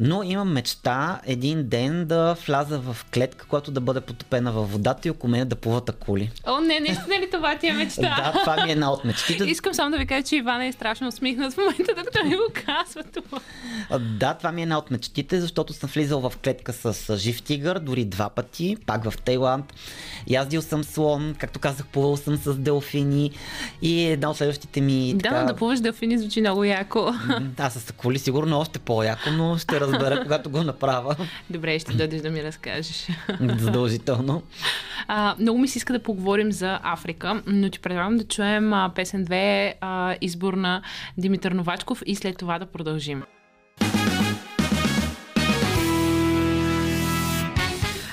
[0.00, 5.08] Но имам мечта един ден да вляза в клетка, която да бъде потопена във водата
[5.08, 6.30] и около мен да плуват акули.
[6.46, 8.32] О, не, наистина ли това ти е мечта?
[8.34, 9.44] Да, това ми е една от мечтите.
[9.44, 12.46] Искам само да ви кажа, че Ивана е страшно усмихнат в момента, докато ми го
[12.66, 13.40] казва това.
[13.98, 17.78] Да, това ми е една от мечтите, защото съм влизал в клетка с жив тигър,
[17.78, 19.72] дори два пъти, пак в Тайланд.
[20.26, 23.30] Яздил съм слон, както казах, плувал съм с делфини
[23.82, 25.14] и една от следващите ми...
[25.14, 27.14] Да, така, да плуваш делфини звучи много яко.
[27.58, 31.16] Аз с акули сигурно още по-яко, но ще разбера, когато го направя.
[31.50, 33.08] Добре, ще дойдеш да ми разкажеш.
[33.58, 34.42] Задължително.
[35.08, 38.90] А, много ми се иска да поговорим за Африка, но ти предлагам да чуем а,
[38.94, 40.82] песен 2, а, избор на
[41.18, 43.22] Димитър Новачков и след това да продължим.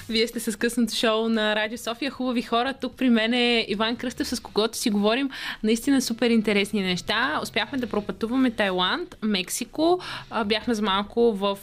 [0.10, 2.12] Вие сте с късното шоу на Радио София.
[2.12, 2.74] Хубави хора.
[2.82, 5.30] Тук при мен е Иван Кръстев, с когото си говорим
[5.64, 7.40] наистина супер интересни неща.
[7.44, 10.02] Успяхме да пропътуваме Тайланд, Мексико.
[10.46, 11.58] Бяхме за малко в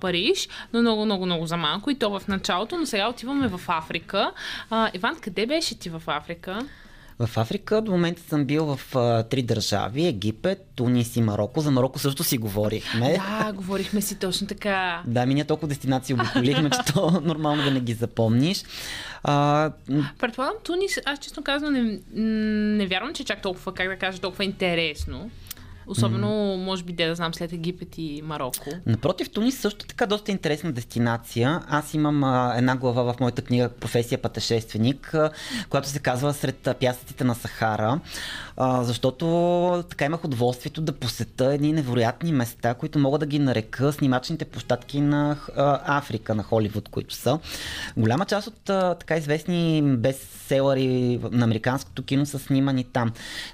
[0.00, 2.78] Париж, но много, много, много за малко и то в началото.
[2.78, 4.32] Но сега отиваме в Африка.
[4.94, 6.58] Иван, къде беше ти в Африка?
[7.18, 11.60] В Африка до момента съм бил в а, три държави Египет, Тунис и Марокко.
[11.60, 13.12] За Марокко също си говорихме.
[13.12, 15.02] Да, говорихме си точно така.
[15.06, 18.64] Да, ми ние толкова дестинации обиколихме, че то нормално да не ги запомниш.
[19.22, 19.70] А,
[20.18, 21.98] Предполагам, Тунис, аз честно казвам, не,
[22.76, 25.30] не вярвам, че чак толкова, как да кажа, толкова интересно.
[25.88, 28.70] Особено, може би, де да знам, след Египет и Марокко.
[28.86, 31.60] Напротив, Тунис също така доста интересна дестинация.
[31.68, 35.30] Аз имам а, една глава в моята книга Професия пътешественик, а,
[35.68, 38.00] която се казва Сред пясъците на Сахара,
[38.56, 43.92] а, защото така имах удоволствието да посета едни невероятни места, които мога да ги нарека
[43.92, 47.38] снимачните площадки на а, Африка, на Холивуд, които са.
[47.96, 53.12] Голяма част от а, така известни бестселъри на американското кино са снимани там.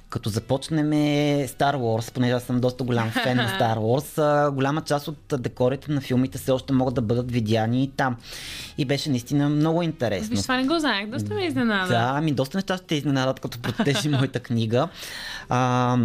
[0.09, 5.09] Като започнем Star Wars, понеже аз съм доста голям фен на Star Wars, голяма част
[5.09, 8.17] от декорите на филмите все още могат да бъдат видяни и там.
[8.79, 10.31] И беше наистина много интересно.
[10.31, 11.89] Виж, това не го знаех, доста ме изненада.
[11.89, 14.89] Да, ами доста неща ще те изненадат, като прочетеш и моята книга.
[15.49, 15.99] А,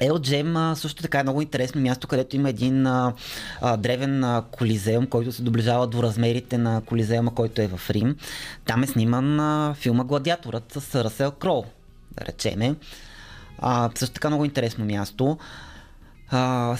[0.00, 3.12] Елджем също така е много интересно място, където има един а,
[3.60, 8.16] а, древен а, колизеум, който се доближава до размерите на колизеума, който е в Рим.
[8.64, 11.64] Там е сниман а, филма Гладиаторът с Расел Кроу,
[12.18, 12.74] да речеме.
[13.58, 15.38] А, също така много интересно място.
[16.30, 16.76] А,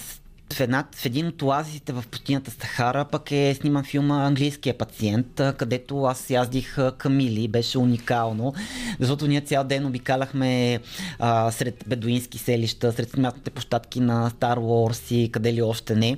[0.52, 5.40] в, една, в един от оазисите в пустинята Сахара пък е сниман филма Английския пациент,
[5.56, 7.48] където аз яздих камили.
[7.48, 8.54] Беше уникално,
[9.00, 10.80] защото ние цял ден обикаляхме
[11.18, 16.16] а, сред бедуински селища, сред снимателните площадки на Star Wars и къде ли още не.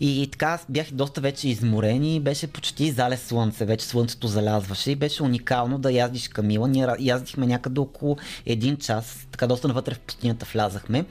[0.00, 3.64] И, така бях доста вече изморен и беше почти залез слънце.
[3.64, 6.68] Вече слънцето залязваше и беше уникално да яздиш камила.
[6.68, 11.04] Ние яздихме някъде около един час, така доста навътре в пустинята влязахме.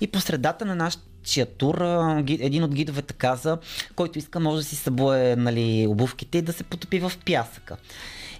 [0.00, 3.58] И по средата на нашата чия тур, а, ги- един от гидовете каза,
[3.96, 7.76] който иска може да си събуе нали, обувките и да се потопи в пясъка.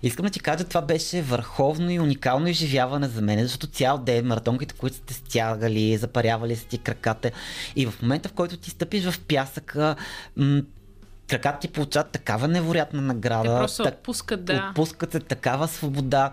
[0.02, 4.26] Искам да ти кажа, това беше върховно и уникално изживяване за мен, защото цял ден
[4.26, 7.30] маратонките, които сте стягали, запарявали са ти краката
[7.76, 9.96] и в момента, в който ти стъпиш в пясъка,
[11.30, 13.42] краката ти получават такава невероятна награда.
[13.42, 14.66] Те просто так- отпускат, да.
[14.70, 16.32] Отпускат се такава свобода.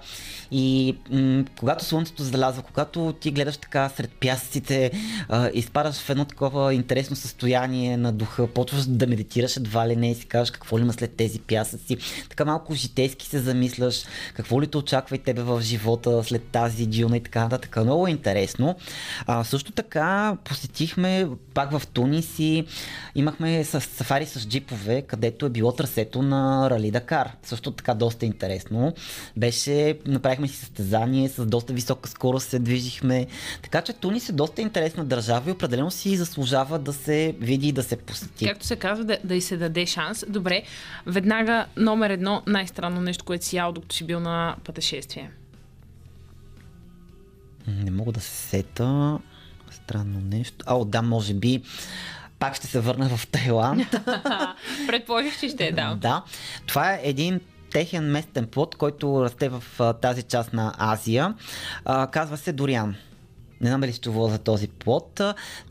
[0.51, 4.91] И м- когато слънцето залязва, когато ти гледаш така сред пясъците,
[5.29, 10.11] а, изпадаш в едно такова интересно състояние на духа, почваш да медитираш едва ли не
[10.11, 11.97] и си кажеш какво ли има след тези пясъци.
[12.29, 16.85] Така малко житейски се замисляш, какво ли те очаква и тебе в живота след тази
[16.85, 17.75] дюна и така нататък.
[17.75, 18.75] Много е интересно.
[19.27, 22.65] А, също така посетихме пак в Тунис и
[23.15, 27.31] имахме с, сафари с джипове, където е било трасето на Рали Дакар.
[27.43, 28.93] Също така доста интересно.
[29.37, 33.27] Беше, направихме си състезание, с доста висока скорост се движихме.
[33.63, 37.71] Така че Тунис е доста интересна държава и определено си заслужава да се види и
[37.71, 38.45] да се посети.
[38.45, 40.25] Както се казва, да, да й се даде шанс.
[40.29, 40.63] Добре,
[41.05, 45.31] веднага номер едно, най-странно нещо, което си ял, докато си бил на пътешествие.
[47.67, 49.19] Не мога да се сета.
[49.71, 50.65] Странно нещо.
[50.67, 51.61] А, да, може би.
[52.39, 53.95] Пак ще се върна в Тайланд.
[54.87, 55.99] Предположих, че ще е там.
[55.99, 56.23] Да.
[56.65, 57.39] Това е един
[57.71, 61.33] техен местен плод, който расте в а, тази част на Азия.
[61.85, 62.95] А, казва се Дориан.
[63.61, 65.21] Не знам дали сте чувала за този плод.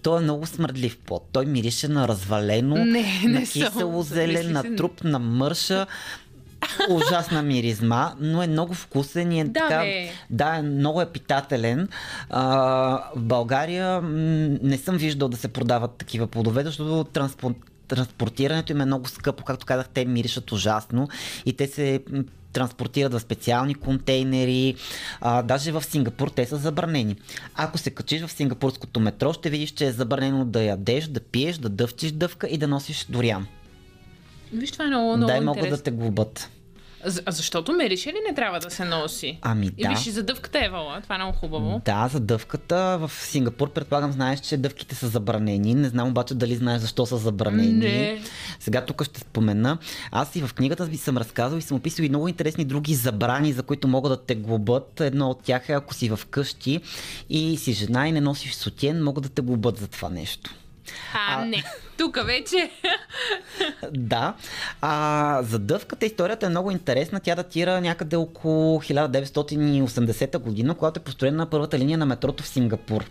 [0.02, 1.28] Той е много смърдлив плод.
[1.32, 5.86] Той мирише на развалено, Не, не на кисело зелен, на труп, на мърша.
[6.90, 9.78] Ужасна миризма, но е много вкусен и е Да, така.
[9.78, 10.08] бе.
[10.30, 11.88] Да, много е питателен.
[12.30, 12.42] А,
[13.16, 14.08] в България м,
[14.62, 17.54] не съм виждал да се продават такива плодове, защото транспор...
[17.88, 19.44] транспортирането им е много скъпо.
[19.44, 21.08] Както казах, те миришат ужасно
[21.46, 22.00] и те се
[22.52, 24.74] транспортират в специални контейнери.
[25.20, 27.16] А, даже в Сингапур те са забранени.
[27.54, 31.58] Ако се качиш в сингапурското метро, ще видиш, че е забранено да ядеш, да пиеш,
[31.58, 33.46] да дъвчиш дъвка и да носиш дориан.
[34.56, 36.50] Виж, това е много, много Дай могат да те глобат.
[37.04, 39.38] За- А защото мериш ли не трябва да се носи?
[39.42, 39.88] Ами И да.
[39.88, 41.00] виж, и за дъвката е вала.
[41.02, 41.82] Това е много хубаво.
[41.84, 45.74] Да, за дъвката в Сингапур предполагам знаеш, че дъвките са забранени.
[45.74, 47.72] Не знам обаче дали знаеш защо са забранени.
[47.72, 48.22] Не.
[48.60, 49.78] Сега тук ще спомена.
[50.10, 53.52] Аз и в книгата ви съм разказал и съм описал и много интересни други забрани,
[53.52, 55.00] за които могат да те глобат.
[55.00, 56.80] Едно от тях е ако си в къщи
[57.30, 60.54] и си жена и не носиш сутен, могат да те глобат за това нещо.
[61.14, 61.64] А, не.
[61.98, 62.70] Тук вече.
[63.92, 64.34] Да.
[64.80, 67.20] А, за дъвката историята е много интересна.
[67.20, 72.48] Тя датира някъде около 1980 година, когато е построена на първата линия на метрото в
[72.48, 73.04] Сингапур.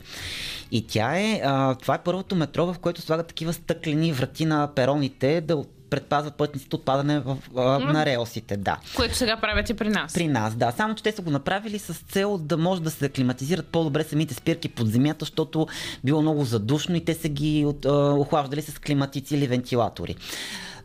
[0.71, 4.67] И тя е, а, това е първото метро, в което слагат такива стъклени врати на
[4.75, 8.57] пероните да предпазват пътниците от падане в, а, на релсите.
[8.57, 8.77] Да.
[8.95, 10.13] Което сега правят и при нас.
[10.13, 10.71] При нас, да.
[10.71, 14.33] Само, че те са го направили с цел да може да се климатизират по-добре самите
[14.33, 15.67] спирки под земята, защото
[16.03, 20.15] било много задушно и те са ги от, а, охлаждали с климатици или вентилатори.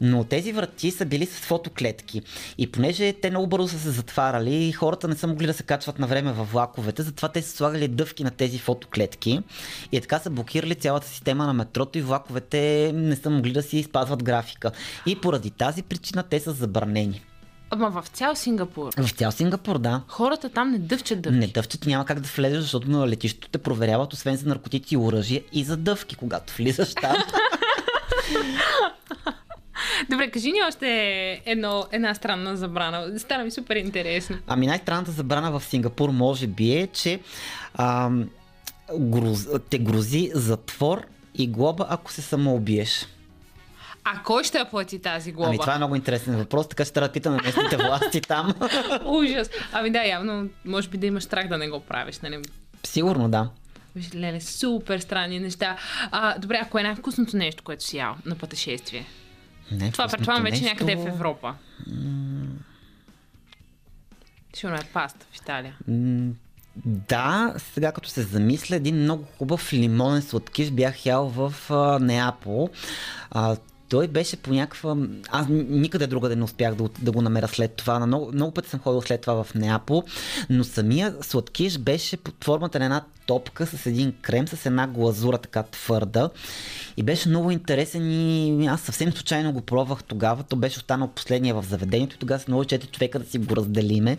[0.00, 2.22] Но тези врати са били с фотоклетки.
[2.58, 5.98] И понеже те много бързо са се затваряли, хората не са могли да се качват
[5.98, 9.42] на време във влаковете, затова те са слагали дъвки на тези фотоклетки.
[9.92, 13.82] И така са блокирали цялата система на метрото и влаковете не са могли да си
[13.82, 14.70] спазват графика.
[15.06, 17.22] И поради тази причина те са забранени.
[17.70, 18.92] Ама в цял Сингапур.
[18.98, 20.02] В цял Сингапур, да.
[20.08, 21.38] Хората там не дъвчат дъвки.
[21.38, 24.98] Не дъвчат няма как да влезеш, защото на летището те проверяват освен за наркотици и
[24.98, 27.16] оръжие и за дъвки, когато влизаш там.
[30.10, 33.18] Добре, кажи ни още едно, една странна забрана.
[33.18, 34.36] Стана ми супер интересно.
[34.46, 37.20] Ами най-странната забрана в Сингапур може би е, че
[37.74, 38.30] ам,
[38.98, 41.02] груз, те грози затвор
[41.34, 43.06] и глоба, ако се самоубиеш.
[44.04, 45.48] А кой ще я плати тази глоба?
[45.48, 48.54] Ами това е много интересен въпрос, така ще трябва да питаме местните власти там.
[49.04, 49.50] Ужас.
[49.72, 52.38] Ами да, явно, може би да имаш страх да не го правиш, нали?
[52.84, 53.48] Сигурно да.
[53.96, 55.76] Виж, леле, супер странни неща.
[56.10, 59.06] А, добре, ако е най-вкусното нещо, което си ял на пътешествие?
[59.72, 60.66] Не, Това предполагам вече нещо.
[60.66, 61.54] някъде в Европа.
[64.54, 65.76] Сигурно е паста в Италия.
[65.88, 66.32] М,
[66.86, 72.70] Да, сега като се замисля, един много хубав лимонен сладкиш бях ял в а, Неапол.
[73.30, 73.56] А,
[73.88, 74.96] той беше по някаква...
[75.28, 77.98] Аз никъде другаде не успях да, да го намеря след това.
[77.98, 80.04] На много, много пъти съм ходил след това в Неапол,
[80.50, 85.38] но самия сладкиш беше под формата на една топка с един крем, с една глазура
[85.38, 86.30] така твърда.
[86.96, 90.42] И беше много интересен и аз съвсем случайно го пробвах тогава.
[90.42, 93.56] То беше останал последния в заведението и тогава се наложи четири човека да си го
[93.56, 94.18] разделиме.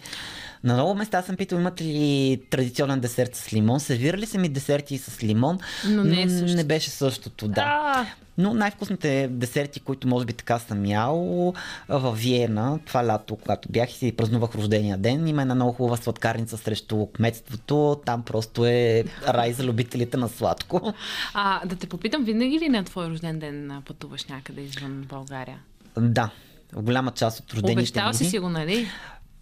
[0.64, 3.80] На много места съм питал, имате ли традиционен десерт с лимон?
[3.80, 6.54] Сервирали са ми десерти с лимон, Но не е същото.
[6.56, 7.62] не беше същото, да.
[7.66, 8.06] А,
[8.38, 11.54] Но най-вкусните десерти, които може би така съм ял
[11.90, 15.98] в Виена, това лято, когато бях и си празнувах рождения ден, има една много хубава
[15.98, 18.02] сладкарница срещу кметството.
[18.06, 20.94] Там просто е рай за любителите на сладко.
[21.34, 25.58] а, да те попитам, винаги ли на твой рожден ден пътуваш някъде извън България?
[25.98, 26.30] Да,
[26.74, 28.88] в голяма част от рождените Обещал си си го, нали?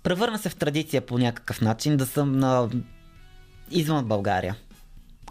[0.10, 2.70] Превърна се в традиция по някакъв начин да съм на...
[3.72, 4.56] извън България.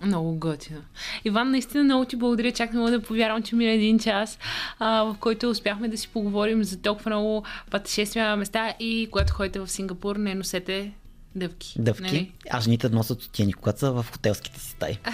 [0.02, 0.80] Много готино.
[1.24, 2.52] Иван, наистина много ти благодаря.
[2.52, 4.38] Чак не мога да повярвам, че мина един час,
[4.78, 9.32] а, в който успяхме да си поговорим за толкова много пътешествия на места и когато
[9.32, 10.92] ходите в Сингапур, не носете
[11.34, 11.74] дъвки.
[11.78, 12.02] Дъвки.
[12.02, 12.32] Нали?
[12.50, 14.98] А жените носят отиени, когато са в хотелските си стаи.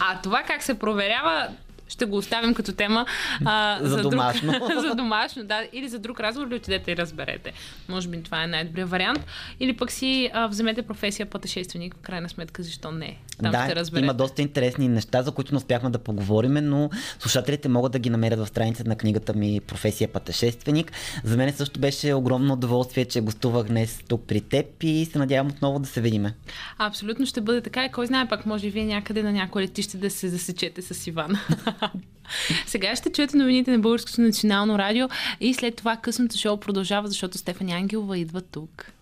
[0.00, 1.48] А това как се проверява,
[1.88, 3.06] ще го оставим като тема.
[3.44, 4.52] А, За домашно.
[4.52, 5.62] Друг, за домашно, да.
[5.72, 7.52] Или за друг разговор, да отидете и разберете.
[7.88, 9.26] Може би това е най-добрият вариант.
[9.60, 13.18] Или пък си а, вземете професия пътешественик, в крайна сметка, защо не?
[13.42, 14.04] Там да, ще разберете.
[14.04, 18.10] има доста интересни неща, за които не успяхме да поговорим, но слушателите могат да ги
[18.10, 20.92] намерят в страницата на книгата ми Професия пътешественик.
[21.24, 25.46] За мен също беше огромно удоволствие, че гостувах днес тук при теб и се надявам
[25.46, 26.34] отново да се видиме.
[26.78, 30.10] Абсолютно ще бъде така и кой знае, пак може вие някъде на някое летище да
[30.10, 31.32] се засечете с Иван.
[32.66, 35.08] Сега ще чуете новините на Българското национално радио
[35.40, 38.92] и след това късното шоу продължава, защото Стефани Ангелова идва тук.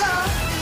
[0.00, 0.59] Sofia.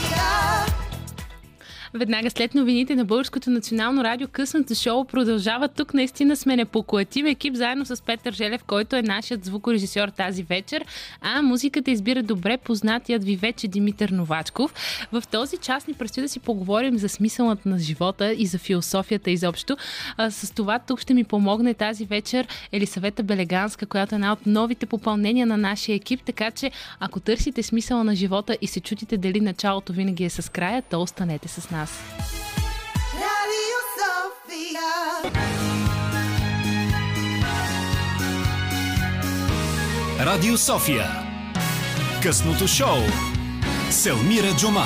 [1.93, 5.67] Веднага след новините на Българското национално радио, късното шоу продължава.
[5.67, 10.85] Тук наистина сме непоклатим екип, заедно с Петър Желев, който е нашият звукорежисьор тази вечер.
[11.21, 14.73] А музиката избира добре познатият ви вече Димитър Новачков.
[15.11, 19.31] В този час ни предстои да си поговорим за смисълът на живота и за философията
[19.31, 19.77] изобщо.
[20.17, 24.45] А, с това тук ще ми помогне тази вечер Елисавета Белеганска, която е една от
[24.45, 26.21] новите попълнения на нашия екип.
[26.25, 30.51] Така че, ако търсите смисъла на живота и се чудите дали началото винаги е с
[30.51, 31.78] края, то останете с нас.
[31.79, 34.89] Radio Sofia.
[40.25, 41.07] Радио София.
[42.23, 42.97] Късното шоу.
[43.89, 44.85] Селмира Джума.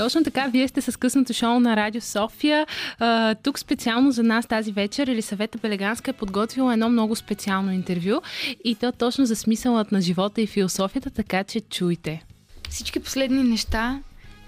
[0.00, 2.66] Точно така, вие сте с късното шоу на Радио София.
[2.98, 8.20] А, тук специално за нас тази вечер Елисавета Белеганска е подготвила едно много специално интервю
[8.64, 12.22] и то точно за смисълът на живота и философията, така че чуйте.
[12.70, 14.00] всички последни неща.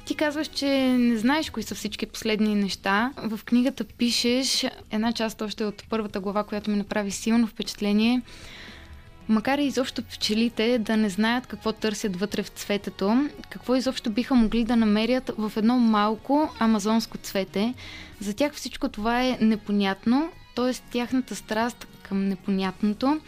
[0.04, 3.12] Ти казваш, че не знаеш кои са всички последни неща.
[3.16, 8.22] В книгата пишеш една част още от първата глава, която ми направи силно впечатление.
[9.28, 14.34] Макар и изобщо пчелите да не знаят какво търсят вътре в цветето, какво изобщо биха
[14.34, 17.74] могли да намерят в едно малко амазонско цвете,
[18.20, 20.72] за тях всичко това е непонятно, т.е.
[20.92, 23.20] тяхната страст към непонятното,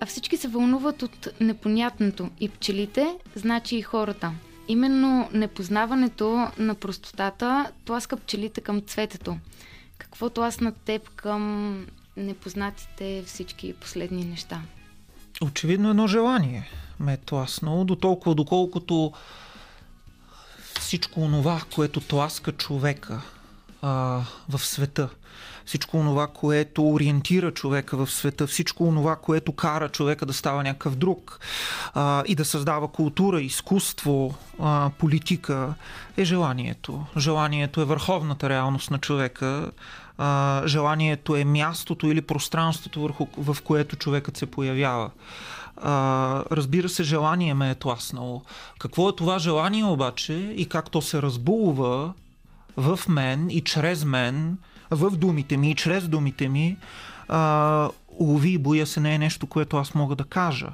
[0.00, 4.32] а всички се вълнуват от непонятното и пчелите, значи и хората.
[4.68, 9.36] Именно непознаването на простотата тласка пчелите към цветето.
[9.98, 14.62] Какво тласна теб към непознатите всички последни неща?
[15.42, 16.70] Очевидно едно желание
[17.00, 19.12] ме е тласнало, до толкова доколкото
[20.80, 23.22] всичко онова, което тласка човека
[23.82, 25.08] а, в света,
[25.64, 30.96] всичко онова, което ориентира човека в света, всичко онова, което кара човека да става някакъв
[30.96, 31.40] друг
[31.94, 35.74] а, и да създава култура, изкуство, а, политика,
[36.16, 37.06] е желанието.
[37.16, 39.70] Желанието е върховната реалност на човека.
[40.18, 45.10] А, желанието е мястото или пространството, върху, в което човекът се появява.
[45.76, 48.42] А, разбира се, желание ме е тласнало.
[48.78, 52.12] Какво е това желание обаче и как то се разбулва
[52.76, 54.58] в мен и чрез мен,
[54.90, 56.76] в думите ми и чрез думите ми,
[57.28, 57.90] а,
[58.22, 60.68] лови, боя се, не е нещо, което аз мога да кажа.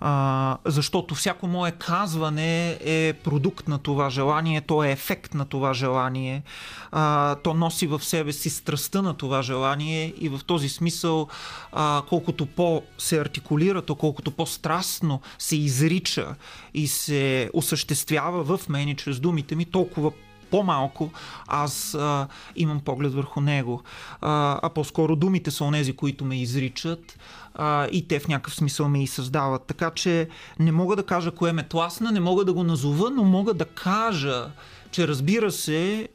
[0.00, 5.74] А, защото всяко мое казване е продукт на това желание, то е ефект на това
[5.74, 6.42] желание,
[6.92, 11.28] а, то носи в себе си страстта на това желание и в този смисъл,
[11.72, 16.34] а, колкото по се артикулира, то колкото по-страстно се изрича
[16.74, 20.12] и се осъществява в мен и чрез думите ми, толкова
[20.50, 21.10] по-малко
[21.46, 22.26] аз а,
[22.56, 23.82] имам поглед върху него.
[24.20, 27.18] А, а по-скоро думите са онези, които ме изричат
[27.54, 29.62] а, и те в някакъв смисъл ме и създават.
[29.66, 30.28] Така че
[30.58, 33.64] не мога да кажа кое ме тласна, не мога да го назова, но мога да
[33.64, 34.50] кажа,
[34.90, 36.08] че разбира се,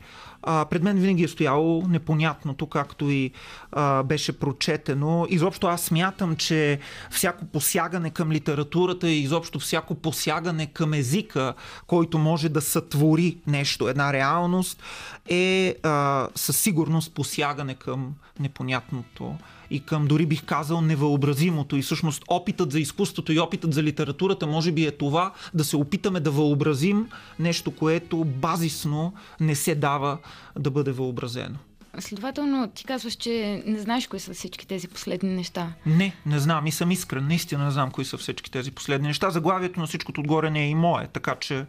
[0.43, 3.31] а, пред мен винаги е стояло непонятното, както и
[3.71, 5.27] а, беше прочетено.
[5.29, 6.79] Изобщо аз смятам, че
[7.11, 11.53] всяко посягане към литературата и изобщо всяко посягане към езика,
[11.87, 14.83] който може да сътвори нещо, една реалност,
[15.29, 19.35] е а, със сигурност посягане към непонятното
[19.69, 21.75] и към дори бих казал невъобразимото.
[21.75, 25.77] И всъщност опитът за изкуството и опитът за литературата може би е това да се
[25.77, 27.09] опитаме да въобразим
[27.39, 30.17] нещо, което базисно не се дава
[30.59, 31.55] да бъде въобразено.
[31.99, 35.73] Следователно, ти казваш, че не знаеш кои са всички тези последни неща.
[35.85, 37.27] Не, не знам и съм искрен.
[37.27, 39.29] Наистина не знам кои са всички тези последни неща.
[39.29, 41.65] Заглавието на всичкото отгоре не е и мое, така че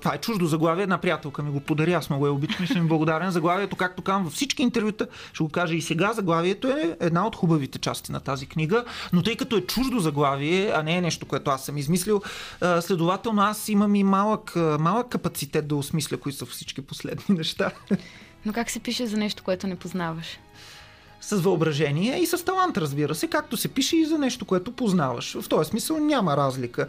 [0.00, 0.82] Това е чуждо заглавие.
[0.82, 3.30] Една приятелка ми го подари, аз много е обичам и съм благодарен.
[3.30, 7.36] Заглавието, както казвам във всички интервюта, ще го кажа и сега, заглавието е една от
[7.36, 11.26] хубавите части на тази книга, но тъй като е чуждо заглавие, а не е нещо,
[11.26, 12.22] което аз съм измислил,
[12.80, 17.70] следователно аз имам и малък, малък капацитет да осмисля кои са всички последни неща.
[18.46, 20.38] Но как се пише за нещо, което не познаваш?
[21.28, 25.36] С въображение и с талант, разбира се, както се пише и за нещо, което познаваш.
[25.40, 26.86] В този смисъл няма разлика.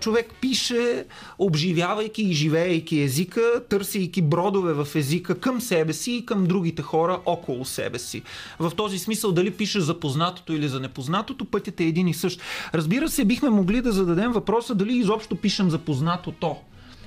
[0.00, 1.04] Човек пише,
[1.38, 7.20] обживявайки и живеейки езика, търсейки бродове в езика към себе си и към другите хора
[7.26, 8.22] около себе си.
[8.58, 12.40] В този смисъл, дали пише за познатото или за непознатото, пътят е един и същ.
[12.74, 16.56] Разбира се, бихме могли да зададем въпроса дали изобщо пишем за познатото.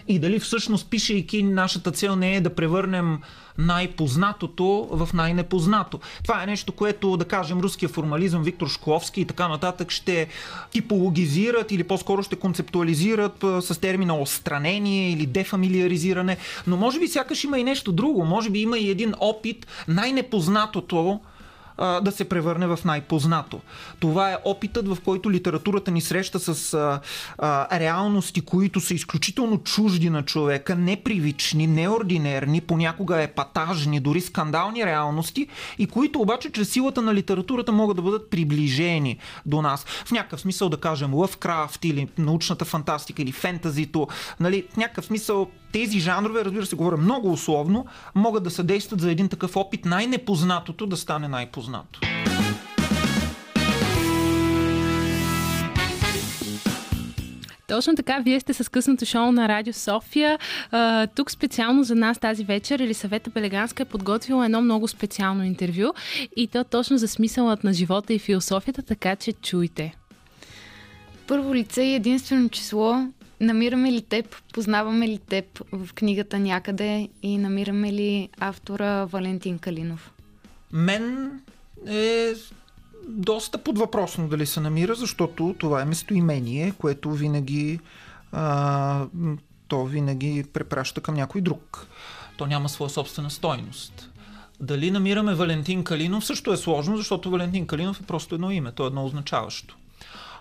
[0.07, 3.19] И дали всъщност, пишейки, нашата цел не е да превърнем
[3.57, 5.99] най-познатото в най-непознато.
[6.23, 10.27] Това е нещо, което, да кажем, руския формализъм, Виктор Шкловски и така нататък ще
[10.71, 16.37] типологизират или по-скоро ще концептуализират с термина остранение или дефамилиаризиране.
[16.67, 18.25] Но може би сякаш има и нещо друго.
[18.25, 21.19] Може би има и един опит най-непознатото
[21.77, 23.61] а, да се превърне в най-познато.
[23.99, 26.99] Това е опитът, в който литературата ни среща с а,
[27.37, 35.47] а, реалности, които са изключително чужди на човека, непривични, неординерни, понякога епатажни, дори скандални реалности
[35.77, 39.85] и които обаче чрез силата на литературата могат да бъдат приближени до нас.
[40.05, 44.07] В някакъв смисъл да кажем Лъвкрафт или научната фантастика или фентазито,
[44.39, 49.11] нали, в някакъв смисъл тези жанрове, разбира се, говоря много условно, могат да съдействат за
[49.11, 51.99] един такъв опит най-непознатото да стане най-познато.
[57.67, 60.39] Точно така, вие сте с късното шоу на Радио София.
[60.71, 65.93] А, тук специално за нас тази вечер Елисавета Белеганска е подготвила едно много специално интервю
[66.35, 69.95] и то точно за смисълът на живота и философията, така че чуйте.
[71.27, 73.07] Първо лице и единствено число.
[73.43, 80.11] Намираме ли теб, познаваме ли теб в книгата някъде и намираме ли автора Валентин Калинов?
[80.71, 81.31] Мен
[81.87, 82.33] е
[83.07, 87.79] доста подвъпросно дали се намира, защото това е местоимение, което винаги
[88.31, 89.05] а,
[89.67, 91.87] то винаги препраща към някой друг.
[92.37, 94.09] То няма своя собствена стойност.
[94.59, 98.83] Дали намираме Валентин Калинов също е сложно, защото Валентин Калинов е просто едно име, то
[98.83, 99.77] е едно означаващо.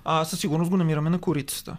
[0.05, 1.76] А със сигурност го намираме на корицата.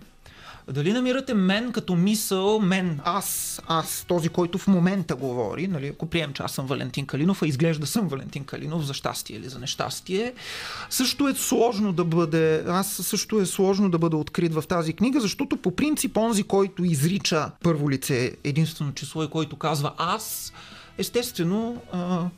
[0.71, 6.05] Дали намирате мен като мисъл, мен, аз, аз, този, който в момента говори, нали, ако
[6.05, 9.59] прием, че аз съм Валентин Калинов, а изглежда съм Валентин Калинов за щастие или за
[9.59, 10.33] нещастие,
[10.89, 15.19] също е сложно да бъде, аз също е сложно да бъда открит в тази книга,
[15.19, 20.53] защото по принцип онзи, който изрича първо лице единствено число и който казва аз,
[20.97, 21.81] естествено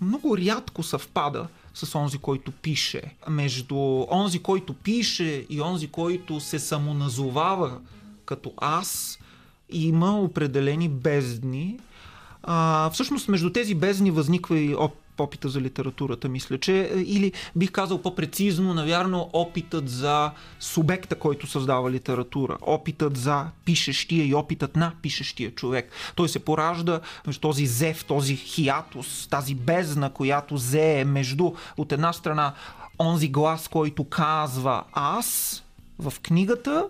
[0.01, 3.01] много рядко съвпада с онзи, който пише.
[3.29, 7.79] Между онзи, който пише и онзи, който се самоназовава
[8.25, 9.19] като аз,
[9.69, 11.79] има определени бездни.
[12.43, 17.71] А, всъщност между тези бездни възниква и оп, опита за литературата, мисля, че или бих
[17.71, 24.93] казал по-прецизно, навярно, опитът за субекта, който създава литература, опитът за пишещия и опитът на
[25.01, 25.91] пишещия човек.
[26.15, 26.99] Той се поражда
[27.41, 32.53] този зев, този хиатус, тази бездна, която зее между от една страна
[32.99, 35.63] онзи глас, който казва аз
[35.99, 36.87] в книгата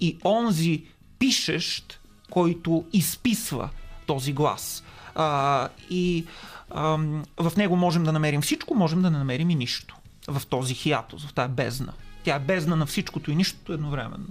[0.00, 0.84] и онзи
[1.18, 3.70] пишещ, който изписва
[4.06, 4.84] този глас.
[5.14, 6.24] А, и
[6.70, 6.98] а,
[7.36, 9.96] в него можем да намерим всичко, можем да не намерим и нищо.
[10.28, 11.92] В този хиатус, в тази бездна.
[12.24, 14.26] Тя е бездна на всичкото и нищото едновременно.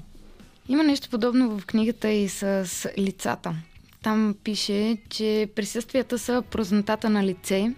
[0.70, 3.56] Има нещо подобно в книгата и с лицата.
[4.04, 7.74] Там пише, че присъствията са празнотата на лице.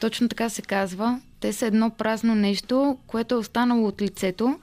[0.00, 1.20] Точно така се казва.
[1.40, 4.58] Те са едно празно нещо, което е останало от лицето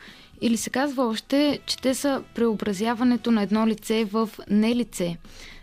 [0.46, 5.18] или се казва още, че те са преобразяването на едно лице в нелице.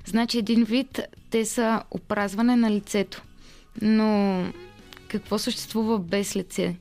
[0.05, 3.23] Значи един вид те са опразване на лицето.
[3.83, 4.43] Но
[5.09, 6.77] какво съществува без лице?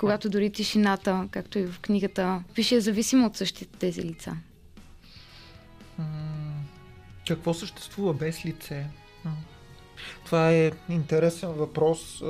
[0.00, 4.36] Когато дори тишината, както и в книгата, пише е зависимо от същите тези лица.
[7.28, 8.86] Какво съществува без лице?
[10.24, 12.22] Това е интересен въпрос.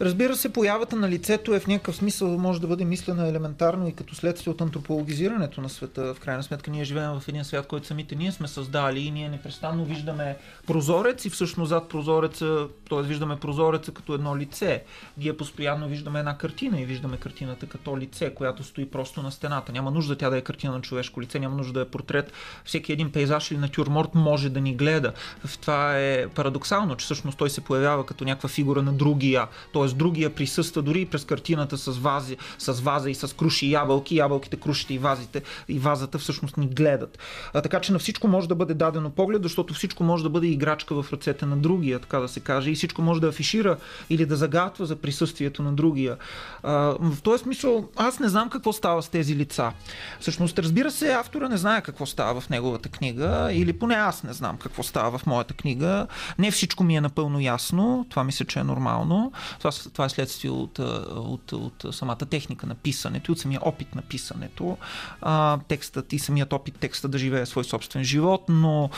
[0.00, 3.92] Разбира се, появата на лицето е в някакъв смисъл може да бъде мислена елементарно и
[3.92, 6.14] като следствие от антропологизирането на света.
[6.14, 9.28] В крайна сметка ние живеем в един свят, който самите ние сме създали и ние
[9.28, 13.02] непрестанно виждаме прозорец и всъщност зад прозореца, т.е.
[13.02, 14.82] виждаме прозореца като едно лице.
[15.18, 19.72] Ние постоянно виждаме една картина и виждаме картината като лице, която стои просто на стената.
[19.72, 22.32] Няма нужда тя да е картина на човешко лице, няма нужда да е портрет.
[22.64, 25.12] Всеки един пейзаж или натюрморт може да ни гледа.
[25.60, 29.94] Това е парадоксално, че всъщност той се появява като някаква фигура на другия, т.е.
[29.94, 34.16] другия присъства дори и през картината с, вази, с ваза и с круши и ябълки,
[34.16, 37.18] ябълките, крушите и вазите и вазата всъщност ни гледат.
[37.54, 40.46] А, така че на всичко може да бъде дадено поглед, защото всичко може да бъде
[40.46, 43.76] играчка в ръцете на другия, така да се каже, и всичко може да афишира
[44.10, 46.16] или да загатва за присъствието на другия.
[46.62, 49.72] А, в този смисъл, аз не знам какво става с тези лица.
[50.20, 54.32] Всъщност, разбира се, автора не знае какво става в неговата книга, или поне аз не
[54.32, 56.06] знам какво става в моята книга.
[56.38, 59.32] Не всичко ми е напълно ясно, това мисля, че е нормално.
[59.58, 63.94] Това, това е следствие от, от, от, самата техника на писането и от самия опит
[63.94, 64.76] на писането.
[65.20, 68.90] А, текстът и самият опит текста да живее свой собствен живот, но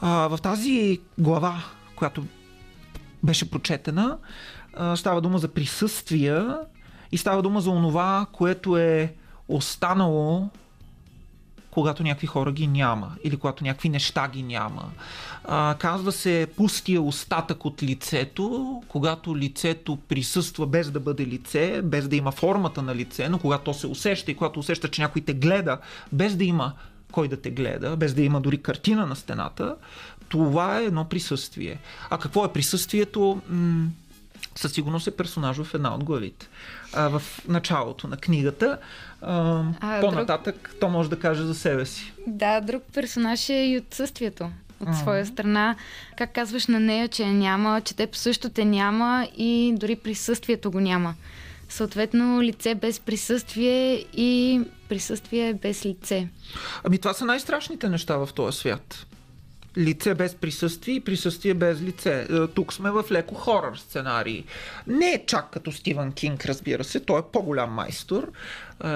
[0.00, 1.62] а, в тази глава,
[1.96, 2.24] която
[3.22, 4.18] беше прочетена,
[4.74, 6.58] а, става дума за присъствия
[7.12, 9.14] и става дума за онова, което е
[9.48, 10.48] останало
[11.70, 14.90] когато някакви хора ги няма или когато някакви неща ги няма.
[15.44, 22.08] А, казва се пустия остатък от лицето, когато лицето присъства без да бъде лице, без
[22.08, 25.22] да има формата на лице, но когато то се усеща и когато усеща, че някой
[25.22, 25.78] те гледа,
[26.12, 26.72] без да има
[27.12, 29.76] кой да те гледа, без да има дори картина на стената,
[30.28, 31.78] това е едно присъствие.
[32.10, 33.40] А какво е присъствието?
[33.48, 33.88] М-
[34.58, 36.48] със сигурност е персонаж в една от главите.
[36.92, 38.78] А, в началото на книгата.
[39.22, 42.12] А, А, по-нататък то може да каже за себе си.
[42.26, 44.44] Да, друг персонаж е и отсъствието
[44.80, 44.96] от Мгм.
[44.98, 45.76] своя страна.
[46.16, 50.70] Как казваш на нея, че я няма, че теб също те няма и дори присъствието
[50.70, 51.14] го няма.
[51.68, 56.28] Съответно, лице без присъствие и присъствие без лице.
[56.84, 59.06] Ами това са най-страшните неща в този свят.
[59.78, 62.26] Лице без присъствие и присъствие без лице.
[62.30, 64.44] Е, Тук сме в леко хорър сценарии.
[64.86, 68.28] Не е чак като Стивън Кинг, разбира се, той е по-голям майстор.
[68.84, 68.88] Е,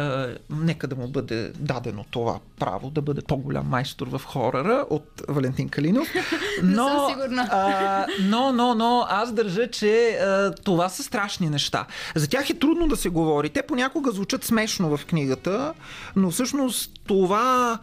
[0.50, 5.68] нека да му бъде дадено това право да бъде по-голям майстор в хоръра от Валентин
[5.68, 6.08] Калинов.
[6.62, 7.10] Но.
[7.50, 11.86] А, но, но, но, аз държа, че а, това са страшни неща.
[12.14, 13.50] За тях е трудно да се говори.
[13.50, 15.74] Те понякога звучат смешно в книгата,
[16.16, 17.78] но всъщност това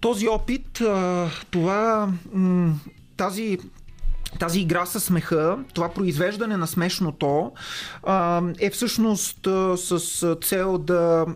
[0.00, 0.80] този опит,
[1.50, 2.12] това,
[3.16, 3.58] тази
[4.38, 7.52] тази игра с смеха, това произвеждане на смешното
[8.58, 11.26] е всъщност с цел да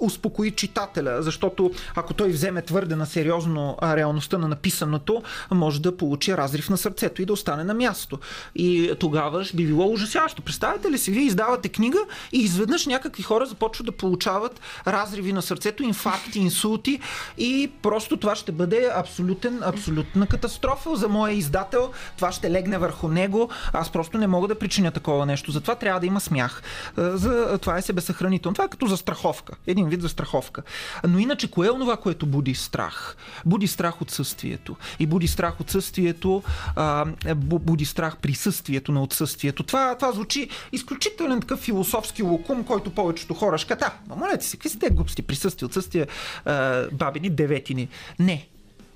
[0.00, 6.36] успокои читателя, защото ако той вземе твърде на сериозно реалността на написаното, може да получи
[6.36, 8.18] разрив на сърцето и да остане на място.
[8.54, 10.42] И тогава би било ужасяващо.
[10.42, 11.98] Представете ли си, вие издавате книга
[12.32, 17.00] и изведнъж някакви хора започват да получават разриви на сърцето, инфаркти, инсулти
[17.38, 21.90] и просто това ще бъде абсолютен, абсолютна катастрофа за моя издател.
[22.16, 23.50] Това ще легне върху него.
[23.72, 25.50] Аз просто не мога да причиня такова нещо.
[25.50, 26.62] Затова трябва да има смях.
[26.98, 28.54] Е, За, това е себесъхранително.
[28.54, 29.54] Това е като застраховка.
[29.66, 30.62] Един вид застраховка.
[31.08, 33.16] Но иначе, кое е онова, което буди страх?
[33.46, 34.76] Буди страх отсъствието.
[34.98, 36.42] И буди страх отсъствието,
[36.76, 37.04] а,
[37.34, 39.62] бу- буди страх присъствието на отсъствието.
[39.62, 44.56] Това, това звучи изключителен такъв философски лукум, който повечето хора ще кажат, а, молете си,
[44.56, 46.06] какви са те глупости, присъствие, отсъствие,
[46.44, 47.88] а, бабини, деветини.
[48.18, 48.48] Не,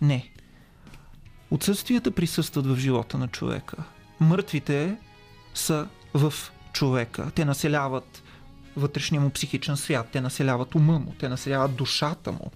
[0.02, 0.29] не.
[1.50, 3.76] Отсъствията присъстват в живота на човека.
[4.20, 4.96] Мъртвите
[5.54, 6.34] са в
[6.72, 7.30] човека.
[7.34, 8.22] Те населяват
[8.76, 12.50] вътрешния му психичен свят, те населяват ума му, те населяват душата му.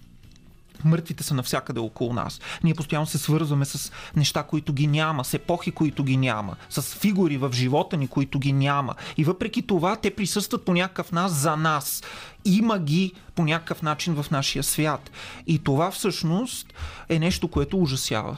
[0.85, 2.41] Мъртвите са навсякъде около нас.
[2.65, 6.83] Ние постоянно се свързваме с неща, които ги няма, с епохи, които ги няма, с
[6.83, 8.95] фигури в живота ни, които ги няма.
[9.17, 12.03] И въпреки това, те присъстват по някакъв нас за нас.
[12.45, 15.11] Има ги по някакъв начин в нашия свят.
[15.47, 16.75] И това всъщност
[17.09, 18.37] е нещо, което ужасява.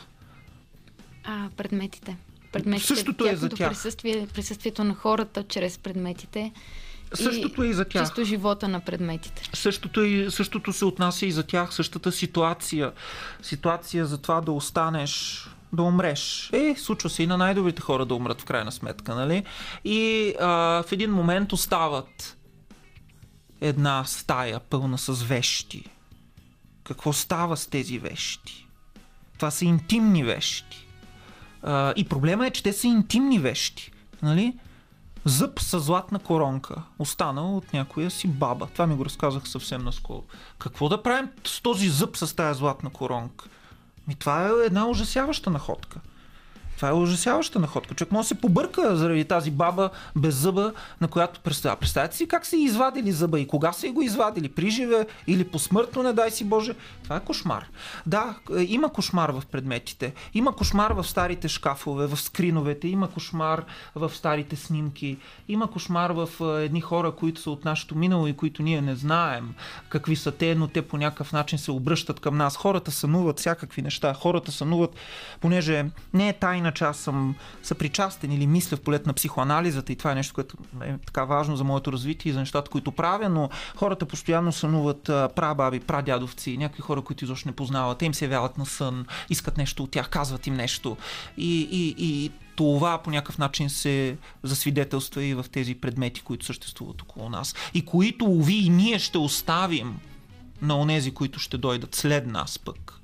[1.26, 2.16] А, предметите.
[2.52, 3.70] Предметите, Същото е за тях.
[3.70, 6.52] Присъствие, присъствието на хората чрез предметите.
[7.14, 8.02] Същото е и за тях.
[8.02, 9.50] Чисто живота на предметите.
[9.54, 12.92] Същото, е, същото се отнася и за тях, същата ситуация.
[13.42, 16.50] Ситуация за това да останеш да умреш.
[16.52, 19.44] Е, случва се и на най-добрите хора да умрат в крайна сметка, нали?
[19.84, 22.36] И а, в един момент остават
[23.60, 25.84] една стая пълна с вещи.
[26.84, 28.66] Какво става с тези вещи?
[29.34, 30.85] Това са интимни вещи.
[31.96, 33.92] И проблема е, че те са интимни вещи.
[34.22, 34.58] Нали?
[35.24, 38.66] Зъб с златна коронка, останал от някоя си баба.
[38.66, 40.22] Това ми го разказах съвсем наскоро.
[40.58, 43.48] Какво да правим с този зъб с тази златна коронка?
[44.08, 46.00] Ми това е една ужасяваща находка.
[46.76, 47.94] Това е ужасяваща находка.
[47.94, 51.76] Човек може да се побърка заради тази баба без зъба, на която представя.
[51.76, 54.48] Представете си как са извадили зъба и кога са го извадили.
[54.48, 56.74] При живе или посмъртно, не дай си Боже.
[57.02, 57.66] Това е кошмар.
[58.06, 60.12] Да, е, има кошмар в предметите.
[60.34, 62.88] Има кошмар в старите шкафове, в скриновете.
[62.88, 63.64] Има кошмар
[63.94, 65.18] в старите снимки.
[65.48, 68.94] Има кошмар в е, едни хора, които са от нашето минало и които ние не
[68.94, 69.54] знаем
[69.88, 72.56] какви са те, но те по някакъв начин се обръщат към нас.
[72.56, 74.14] Хората сънуват всякакви неща.
[74.14, 74.90] Хората сънуват,
[75.40, 79.96] понеже не е тайна, иначе аз съм съпричастен или мисля в полет на психоанализата и
[79.96, 83.28] това е нещо, което е така важно за моето развитие и за нещата, които правя,
[83.28, 85.02] но хората постоянно сънуват
[85.34, 89.58] прабаби, прадядовци, някакви хора, които изобщо не познават, те им се явяват на сън, искат
[89.58, 90.96] нещо от тях, казват им нещо.
[91.36, 97.02] И, и, и това по някакъв начин се засвидетелства и в тези предмети, които съществуват
[97.02, 97.54] около нас.
[97.74, 99.98] И които, уви, и ние ще оставим
[100.62, 103.00] на онези, които ще дойдат след нас пък.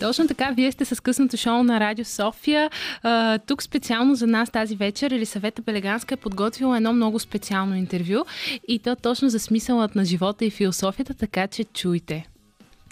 [0.00, 2.70] Точно така, вие сте с късното шоу на Радио София.
[3.02, 8.24] А, тук специално за нас тази вечер Елисавета Белеганска е подготвила едно много специално интервю
[8.68, 12.26] и то точно за смисълът на живота и философията, така че чуйте.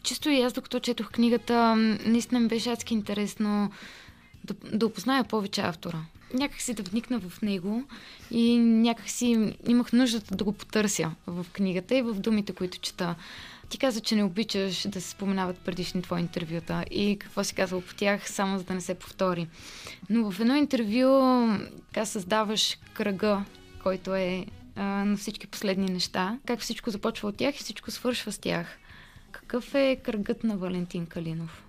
[0.03, 1.77] Чисто и аз, докато четох книгата,
[2.07, 3.71] наистина ми беше адски интересно
[4.45, 5.99] да, да опозная повече автора.
[6.35, 7.85] Някак си да вникна в него
[8.31, 13.15] и някак си имах нуждата да го потърся в книгата и в думите, които чета.
[13.69, 17.81] Ти каза, че не обичаш да се споменават предишни твои интервюта и какво си казал
[17.81, 19.49] по тях, само за да не се повтори.
[20.11, 21.49] Но в едно интервю
[21.93, 23.45] така създаваш кръга,
[23.83, 24.47] който е
[24.77, 26.39] а, на всички последни неща.
[26.47, 28.79] Как всичко започва от тях и всичко свършва с тях.
[29.31, 31.63] Какъв е кръгът на Валентин Калинов?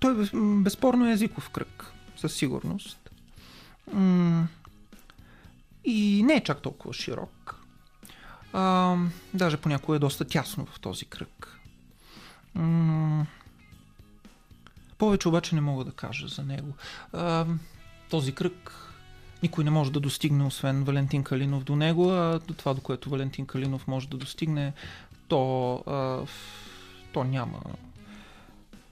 [0.00, 3.10] Той безспорно е езиков кръг, със сигурност.
[5.84, 7.41] И не е чак толкова широк.
[8.52, 8.96] А,
[9.34, 11.58] даже понякога е доста тясно в този кръг.
[12.54, 13.26] М,
[14.98, 16.74] Повече обаче не мога да кажа за него.
[17.12, 17.46] А,
[18.10, 18.88] този кръг
[19.42, 23.10] никой не може да достигне, освен Валентин Калинов до него, а до това, до което
[23.10, 24.72] Валентин Калинов може да достигне,
[25.28, 26.26] то, а,
[27.12, 27.60] то няма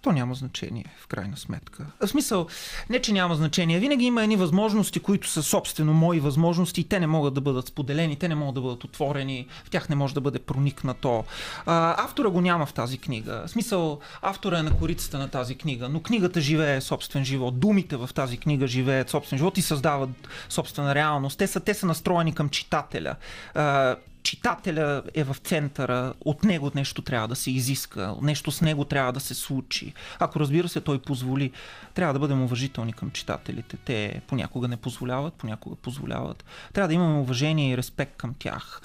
[0.03, 1.87] то няма значение, в крайна сметка.
[2.01, 2.47] В смисъл,
[2.91, 3.79] не че няма значение.
[3.79, 7.67] Винаги има едни възможности, които са собствено мои възможности и те не могат да бъдат
[7.67, 11.25] споделени, те не могат да бъдат отворени, в тях не може да бъде проникнато.
[11.67, 13.43] А, автора го няма в тази книга.
[13.47, 17.61] В смисъл, автора е на корицата на тази книга, но книгата живее собствен живот.
[17.61, 20.11] Думите в тази книга живеят собствен живот и създават
[20.49, 21.39] собствена реалност.
[21.39, 23.17] Те са, те са настроени към читателя.
[23.55, 28.85] А, читателя е в центъра, от него нещо трябва да се изиска, нещо с него
[28.85, 29.95] трябва да се случи.
[30.19, 31.53] Ако разбира се той позволи,
[31.95, 33.77] трябва да бъдем уважителни към читателите.
[33.77, 36.45] Те понякога не позволяват, понякога позволяват.
[36.73, 38.81] Трябва да имаме уважение и респект към тях.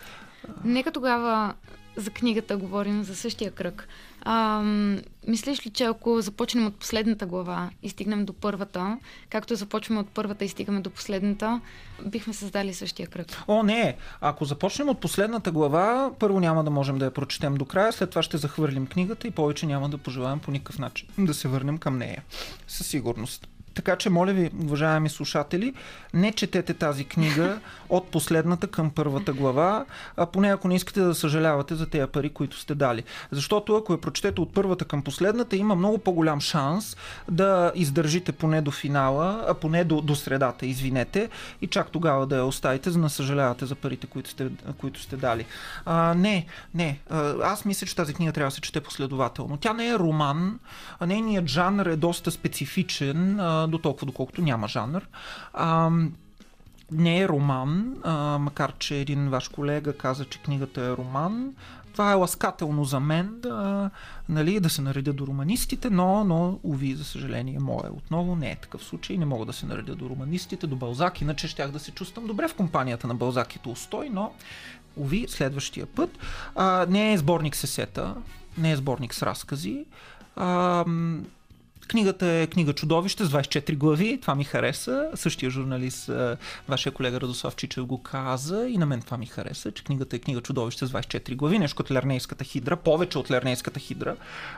[0.63, 1.53] Нека тогава
[1.97, 3.87] за книгата говорим за същия кръг.
[4.21, 4.61] А,
[5.27, 8.97] мислиш ли, че ако започнем от последната глава и стигнем до първата,
[9.29, 11.61] както започваме от първата и стигаме до последната,
[12.05, 13.27] бихме създали същия кръг?
[13.47, 13.97] О, не!
[14.21, 18.09] Ако започнем от последната глава, първо няма да можем да я прочетем до края, след
[18.09, 21.77] това ще захвърлим книгата и повече няма да пожелаем по никакъв начин да се върнем
[21.77, 22.23] към нея.
[22.67, 23.47] Със сигурност.
[23.75, 25.73] Така че, моля ви, уважаеми слушатели,
[26.13, 27.59] не четете тази книга
[27.89, 29.85] от последната към първата глава,
[30.17, 33.03] а поне ако не искате да съжалявате за тези пари, които сте дали.
[33.31, 36.97] Защото ако я прочетете от първата към последната, има много по-голям шанс
[37.31, 41.29] да издържите поне до финала, а поне до, до средата, извинете,
[41.61, 44.47] и чак тогава да я оставите, за да съжалявате за парите, които сте,
[44.77, 45.45] които сте дали.
[45.85, 46.99] А, не, не.
[47.43, 49.57] Аз мисля, че тази книга трябва да се чете последователно.
[49.57, 50.59] Тя не е роман,
[50.99, 55.07] а нейният жанр е доста специфичен, до толкова доколкото няма жанр.
[55.53, 55.91] А,
[56.91, 61.53] не е роман, а, макар че един ваш колега каза, че книгата е роман.
[61.91, 63.89] Това е ласкателно за мен да,
[64.29, 68.55] нали, да се наредя до романистите, но, но, уви, за съжаление, мое отново не е
[68.55, 69.17] такъв случай.
[69.17, 72.47] Не мога да се наредя до романистите, до Балзак, иначе щях да се чувствам добре
[72.47, 74.31] в компанията на Балзак и Толстой, но,
[74.95, 76.09] уви, следващия път.
[76.55, 78.15] А, не е сборник сесета,
[78.57, 79.85] не е сборник с разкази.
[80.35, 80.85] А,
[81.87, 84.19] Книгата е книга Чудовище с 24 глави.
[84.21, 85.09] Това ми хареса.
[85.13, 86.37] Същия журналист, а,
[86.69, 90.19] вашия колега Радослав Чичев го каза и на мен това ми хареса, че книгата е
[90.19, 91.59] книга Чудовище с 24 глави.
[91.59, 92.75] Нещо като Лернейската хидра.
[92.75, 94.15] Повече от Лернейската хидра.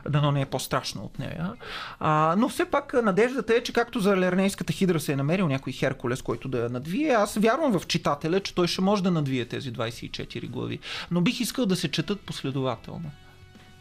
[0.09, 1.53] Дано не е по-страшно от нея.
[1.99, 5.47] А, но все пак а, надеждата е, че както за Лернейската хидра се е намерил
[5.47, 9.11] някой Херкулес, който да я надвие, аз вярвам в читателя, че той ще може да
[9.11, 10.79] надвие тези 24 глави.
[11.11, 13.11] Но бих искал да се четат последователно.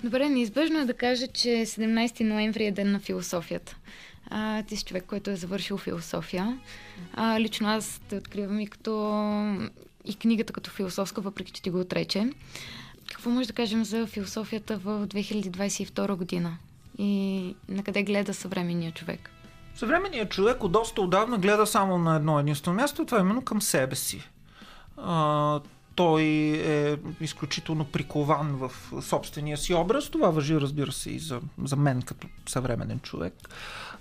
[0.05, 3.77] Добре, неизбежно е да кажа, че 17 ноември е ден на философията.
[4.31, 6.59] А, ти си човек, който е завършил философия.
[7.15, 8.93] А, лично аз те откривам и като
[10.05, 12.31] и книгата като философска, въпреки че ти го отрече.
[13.09, 16.59] Какво може да кажем за философията в 2022 година?
[16.99, 19.31] И на къде гледа съвременния човек?
[19.75, 23.63] Съвременният човек от доста отдавна гледа само на едно единствено място, това е именно към
[23.63, 24.31] себе си.
[24.97, 25.61] А,
[25.97, 26.23] той
[26.67, 28.73] е изключително прикован в
[29.03, 30.11] собствения си образ.
[30.11, 33.35] Това въжи, разбира се, и за, за мен като съвременен човек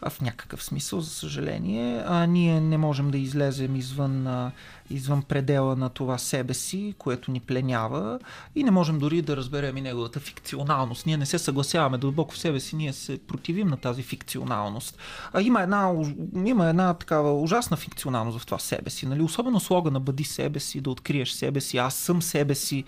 [0.10, 2.04] в някакъв смисъл, за съжаление.
[2.08, 4.52] А ние не можем да излезем извън, а,
[4.90, 8.20] извън предела на това себе си, което ни пленява
[8.56, 11.06] и не можем дори да разберем и неговата фикционалност.
[11.06, 14.98] Ние не се съгласяваме дълбоко в себе си, ние се противим на тази фикционалност.
[15.34, 15.94] А има една,
[16.46, 19.06] има една такава ужасна фикционалност в това себе си.
[19.06, 19.22] Нали?
[19.22, 22.84] Особено слогана бъди себе си, да откриеш себе си, аз съм себе си.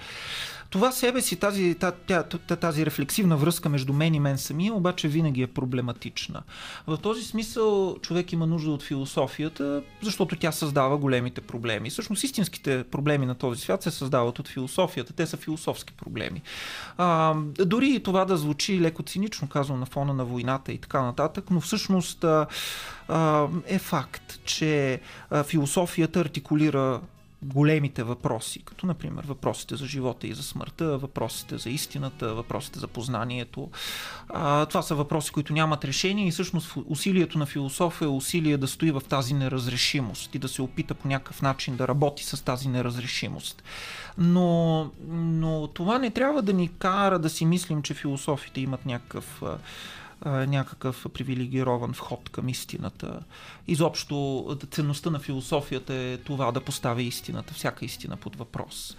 [0.70, 2.24] Това себе си, тази, тази,
[2.60, 6.44] тази рефлексивна връзка между мен и мен самия, обаче винаги е проблематична.
[6.88, 11.90] В този смисъл човек има нужда от философията, защото тя създава големите проблеми.
[11.90, 15.14] Всъщност истинските проблеми на този свят се създават от философията.
[15.14, 16.42] Те са философски проблеми.
[16.98, 21.02] А, дори и това да звучи леко цинично, казвам на фона на войната и така
[21.02, 22.48] нататък, но всъщност а,
[23.08, 25.02] а, е факт, че
[25.44, 27.02] философията артикулира
[27.42, 32.88] големите въпроси, като например въпросите за живота и за смъртта, въпросите за истината, въпросите за
[32.88, 33.70] познанието.
[34.30, 38.68] А, това са въпроси, които нямат решение и всъщност усилието на философия е усилие да
[38.68, 42.68] стои в тази неразрешимост и да се опита по някакъв начин да работи с тази
[42.68, 43.64] неразрешимост.
[44.18, 49.44] Но, но това не трябва да ни кара да си мислим, че философите имат някакъв
[50.26, 53.20] някакъв привилегирован вход към истината.
[53.68, 58.98] Изобщо ценността на философията е това да поставя истината, всяка истина под въпрос.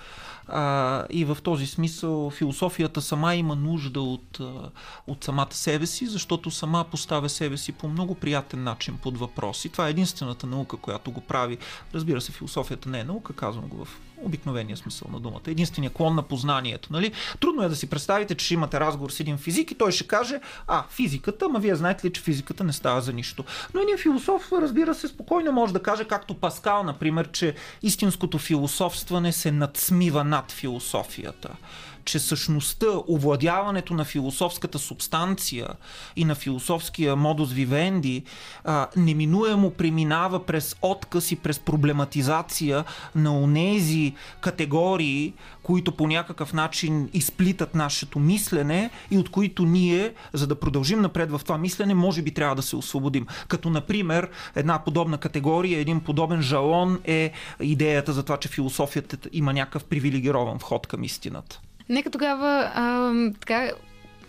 [0.49, 4.41] А, и в този смисъл философията сама има нужда от,
[5.07, 9.65] от самата себе си, защото сама поставя себе си по много приятен начин под въпрос.
[9.65, 11.59] И това е единствената наука, която го прави.
[11.95, 15.41] Разбира се, философията не е наука, казвам го в обикновения смисъл на думата.
[15.47, 16.93] Единствения клон на познанието.
[16.93, 17.13] Нали?
[17.41, 20.41] Трудно е да си представите, че имате разговор с един физик и той ще каже,
[20.67, 23.45] а, физиката, ма вие знаете ли, че физиката не става за нищо.
[23.75, 29.33] Но един философ, разбира се, спокойно може да каже, както Паскал, например, че истинското философстване
[29.33, 31.49] се надсмива над философията
[32.09, 35.69] че същността, овладяването на философската субстанция
[36.17, 38.23] и на философския модус вивенди
[38.65, 42.85] а, неминуемо преминава през отказ и през проблематизация
[43.15, 50.47] на онези категории, които по някакъв начин изплитат нашето мислене и от които ние, за
[50.47, 53.27] да продължим напред в това мислене, може би трябва да се освободим.
[53.49, 59.53] Като, например, една подобна категория, един подобен жалон е идеята за това, че философията има
[59.53, 61.61] някакъв привилегирован вход към истината.
[61.89, 63.71] Нека тогава а, така,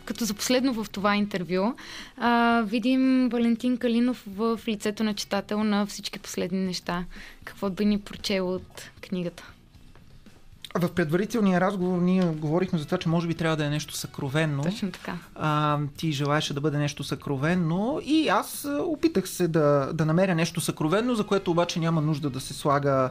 [0.06, 1.74] като за последно в това интервю,
[2.18, 7.06] а, видим Валентин Калинов в лицето на читател на всички последни неща.
[7.44, 9.44] Какво би ни прочел от книгата?
[10.76, 14.64] В предварителния разговор ние говорихме за това, че може би трябва да е нещо съкровенно.
[14.64, 15.18] Точно така.
[15.36, 20.62] А, ти желаеше да бъде нещо съкровенно и аз опитах се да, да намеря нещо
[20.62, 23.10] съкровенно, за което обаче няма нужда да се слага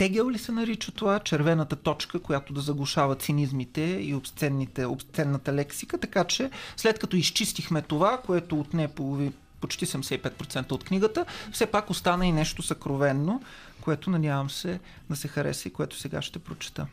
[0.00, 5.98] тегел ли се нарича това, червената точка, която да заглушава цинизмите и обсценните, обсценната лексика,
[5.98, 11.90] така че след като изчистихме това, което отне полови, почти 75% от книгата, все пак
[11.90, 13.42] остана и нещо съкровенно,
[13.80, 14.80] което надявам се
[15.10, 16.86] да се хареса и което сега ще прочета.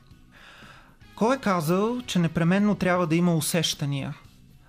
[1.15, 4.13] Кой е казал, че непременно трябва да има усещания?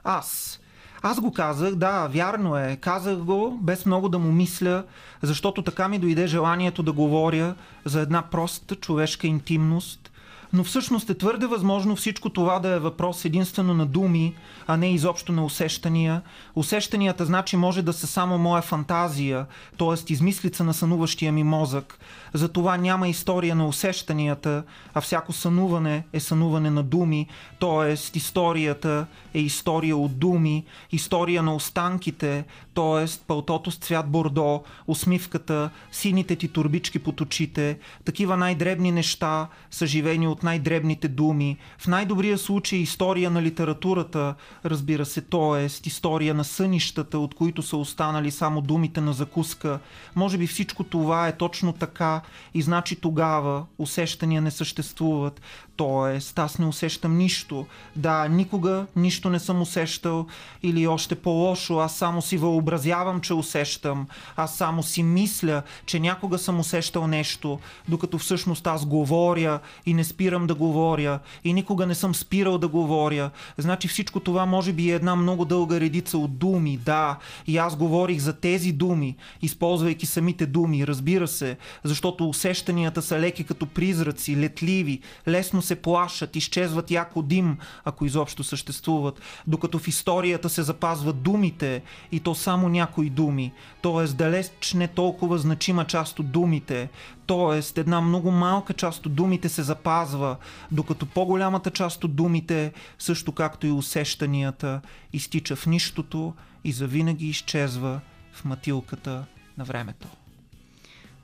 [0.05, 0.58] Аз.
[1.03, 2.79] Аз го казах, да, вярно е.
[2.81, 4.85] Казах го без много да му мисля,
[5.23, 10.08] защото така ми дойде желанието да говоря за една проста човешка интимност,
[10.53, 14.35] но всъщност е твърде възможно всичко това да е въпрос единствено на думи,
[14.67, 16.23] а не изобщо на усещания.
[16.55, 19.47] Усещанията значи може да са само моя фантазия,
[19.79, 20.13] т.е.
[20.13, 21.99] измислица на сънуващия ми мозък.
[22.35, 24.63] Затова няма история на усещанията,
[24.95, 27.27] а всяко сънуване е сънуване на думи,
[27.61, 27.93] т.е.
[28.19, 32.45] историята е история от думи, история на останките,
[32.75, 33.07] т.е.
[33.27, 40.38] пълтото с цвят бордо, усмивката, сините ти турбички под очите, такива най-дребни неща, съживени от
[40.43, 41.57] най-дребните думи.
[41.79, 44.35] В най-добрия случай история на литературата,
[44.65, 45.65] разбира се, т.е.
[45.65, 49.81] история на сънищата, от които са останали само думите на закуска.
[50.17, 52.21] Може би всичко това е точно така
[52.55, 55.41] и значи тогава усещания не съществуват.
[55.79, 57.67] Тоест, аз не усещам нищо.
[57.97, 60.27] Да, никога нищо не съм усещал
[60.63, 64.07] или още по-лошо, аз само си въобразявам, че усещам.
[64.37, 67.59] Аз само си мисля, че някога съм усещал нещо,
[67.89, 72.69] докато всъщност аз говоря и не спирам да говоря и никога не съм спирал да
[72.69, 73.31] говоря.
[73.59, 77.19] Значи всичко това може би е една много дълга редица от думи, да.
[77.47, 83.45] И аз говорих за тези думи, използвайки самите думи, разбира се, защото усещанията са леки
[83.45, 90.49] като призраци, летливи, лесно се плашат, изчезват яко дим, ако изобщо съществуват, докато в историята
[90.49, 93.53] се запазват думите и то само някои думи,
[93.83, 94.05] т.е.
[94.13, 96.89] далеч не толкова значима част от думите,
[97.27, 97.81] т.е.
[97.81, 100.37] една много малка част от думите се запазва
[100.73, 104.81] докато по-голямата част от думите, също както и усещанията,
[105.13, 108.01] изтича в нищото и завинаги изчезва
[108.33, 109.25] в матилката
[109.59, 110.09] на времето.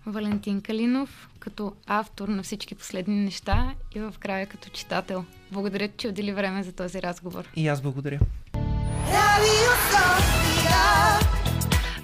[0.07, 5.24] Валентин Калинов, като автор на всички последни неща и в края като читател.
[5.52, 7.48] Благодаря, че отдели време за този разговор.
[7.57, 8.18] И аз благодаря.
[9.07, 11.34] Radio Sofia.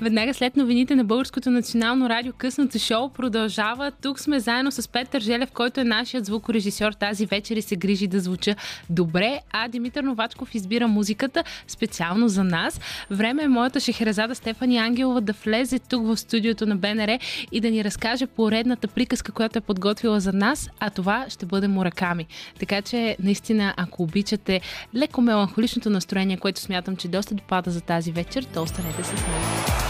[0.00, 3.92] Веднага след новините на Българското национално радио късното шоу продължава.
[4.02, 8.06] Тук сме заедно с Петър Желев, който е нашият звукорежисьор тази вечер и се грижи
[8.06, 8.54] да звуча
[8.90, 12.80] добре, а Димитър Новачков избира музиката специално за нас.
[13.10, 17.18] Време е моята шехерезада Стефани Ангелова да влезе тук в студиото на БНР
[17.52, 21.68] и да ни разкаже поредната приказка, която е подготвила за нас, а това ще бъде
[21.68, 22.26] Мураками.
[22.58, 24.60] Така че, наистина, ако обичате
[24.94, 29.89] леко меланхоличното настроение, което смятам, че доста допада за тази вечер, то останете с нас.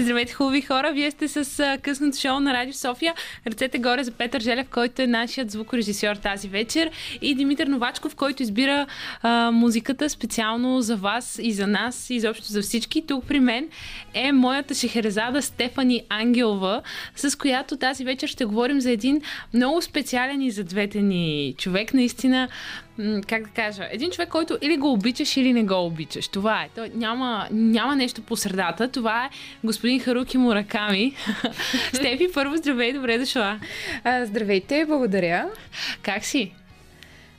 [0.00, 0.92] Здравейте, хубави хора!
[0.92, 3.14] Вие сте с късното шоу на Радио София.
[3.46, 6.90] Ръцете горе за Петър Желев, който е нашият звукорежисьор тази вечер.
[7.22, 8.86] И Димитър Новачков, който избира
[9.22, 13.06] а, музиката специално за вас и за нас, и изобщо за всички.
[13.06, 13.68] Тук при мен
[14.14, 16.82] е моята шехерезада Стефани Ангелова,
[17.16, 19.20] с която тази вечер ще говорим за един
[19.54, 21.94] много специален и за двете ни човек.
[21.94, 22.48] Наистина,
[23.28, 26.28] как да кажа, един човек, който или го обичаш, или не го обичаш.
[26.28, 26.68] Това е.
[26.74, 28.90] Той няма, няма нещо по средата.
[28.90, 29.30] Това е
[29.64, 31.14] господин Харуки Мураками.
[31.92, 33.60] Стефи, първо здравей, добре дошла.
[34.04, 35.48] А, здравейте, благодаря.
[36.02, 36.52] Как си?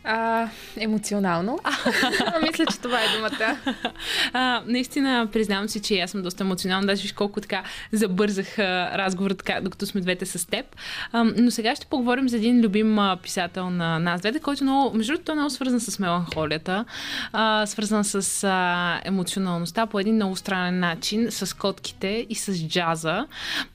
[0.03, 1.59] А, емоционално.
[2.41, 3.57] Мисля, че това е думата.
[4.33, 6.87] А, наистина, признавам си, че аз съм доста емоционална.
[6.87, 10.65] Даже виж колко така забързах а, така, докато сме двете с теб.
[11.11, 14.97] А, но сега ще поговорим за един любим а, писател на нас двете, който много,
[14.97, 16.85] между другото, е много свързан с меланхолията,
[17.33, 23.27] а, свързан с а, емоционалността по един много странен начин, с котките и с джаза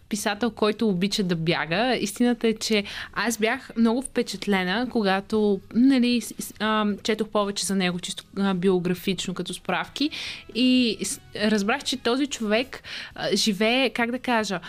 [0.09, 1.97] писател, който обича да бяга.
[1.97, 6.23] Истината е, че аз бях много впечатлена, когато нали,
[7.03, 10.11] четох повече за него, чисто биографично, като справки.
[10.55, 10.99] И
[11.37, 12.83] разбрах, че този човек
[13.35, 14.61] живее, как да кажа,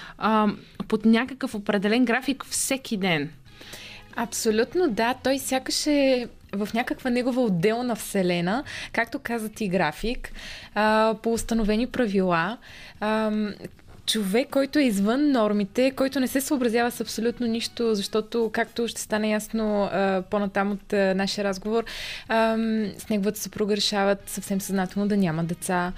[0.88, 3.30] под някакъв определен график всеки ден.
[4.16, 5.16] Абсолютно да.
[5.24, 10.32] Той сякаш е в някаква негова отделна вселена, както каза ти график,
[11.24, 12.58] по установени правила.
[14.08, 19.01] Човек, който е извън нормите, който не се съобразява с абсолютно нищо, защото, както ще
[19.01, 19.89] стане ясно
[20.30, 21.84] по-натам от нашия разговор,
[22.97, 25.93] с неговата съпруга решават съвсем съзнателно да няма деца.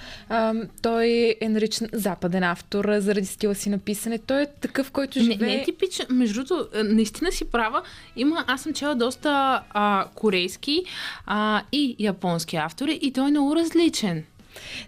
[0.82, 4.18] Той е наричан западен автор заради стила си на писане.
[4.18, 5.48] Той е такъв, който Не, живее...
[5.48, 6.06] не е типичен.
[6.10, 7.82] Между другото, наистина си права.
[8.16, 10.84] Има, аз съм чела доста а, корейски
[11.26, 14.24] а, и японски автори и той е много различен.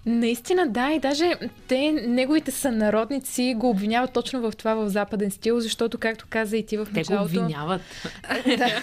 [0.05, 1.34] Наистина, да, и даже
[1.67, 6.65] те, неговите сънародници го обвиняват точно в това в западен стил, защото, както каза и
[6.65, 7.24] ти в Те го началото...
[7.24, 7.82] обвиняват.
[8.45, 8.82] да.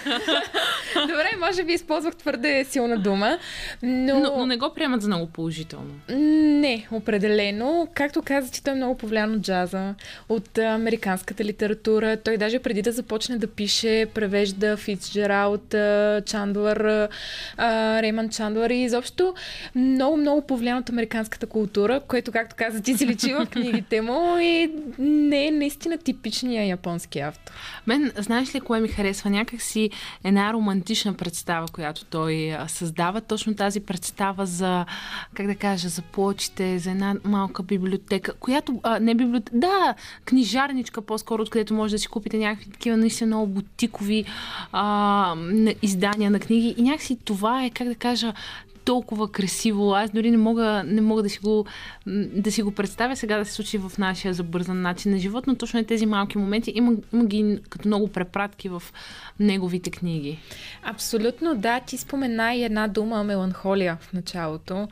[1.01, 3.37] Добре, може би използвах твърде силна дума,
[3.83, 4.19] но...
[4.19, 5.91] Но, но не го приемат за много положително.
[6.09, 7.87] Не, определено.
[7.93, 9.95] Както каза, ти той е много повлиян от джаза,
[10.29, 12.17] от американската литература.
[12.17, 15.75] Той даже преди да започне да пише, превежда Фицджералд,
[16.25, 17.09] Чандлър,
[18.01, 19.35] Рейман Чандлър и изобщо
[19.75, 20.41] много, много
[20.79, 25.51] от американската култура, което, както каза, ти си личи в книгите му и не е
[25.51, 27.53] наистина типичния японски автор.
[27.87, 29.29] Мен, знаеш ли кое ми харесва?
[29.29, 29.89] Някак си
[30.23, 33.21] една романтична представа, която той създава.
[33.21, 34.85] Точно тази представа за,
[35.33, 41.01] как да кажа, за плочите, за една малка библиотека, която, а, не библиотека, да, книжарничка
[41.01, 44.25] по-скоро, откъдето може да си купите някакви такива наистина много бутикови
[44.71, 45.35] а,
[45.81, 46.75] издания на книги.
[46.77, 48.33] И някакси това е, как да кажа,
[48.89, 49.93] толкова красиво.
[49.95, 51.65] Аз дори не мога, не мога да, си го,
[52.33, 55.55] да си го представя сега да се случи в нашия забързан начин на живот, но
[55.55, 56.71] точно е тези малки моменти.
[56.75, 58.83] Има, има ги като много препратки в
[59.39, 60.39] неговите книги.
[60.83, 61.79] Абсолютно, да.
[61.79, 64.87] Ти спомена и една дума меланхолия в началото.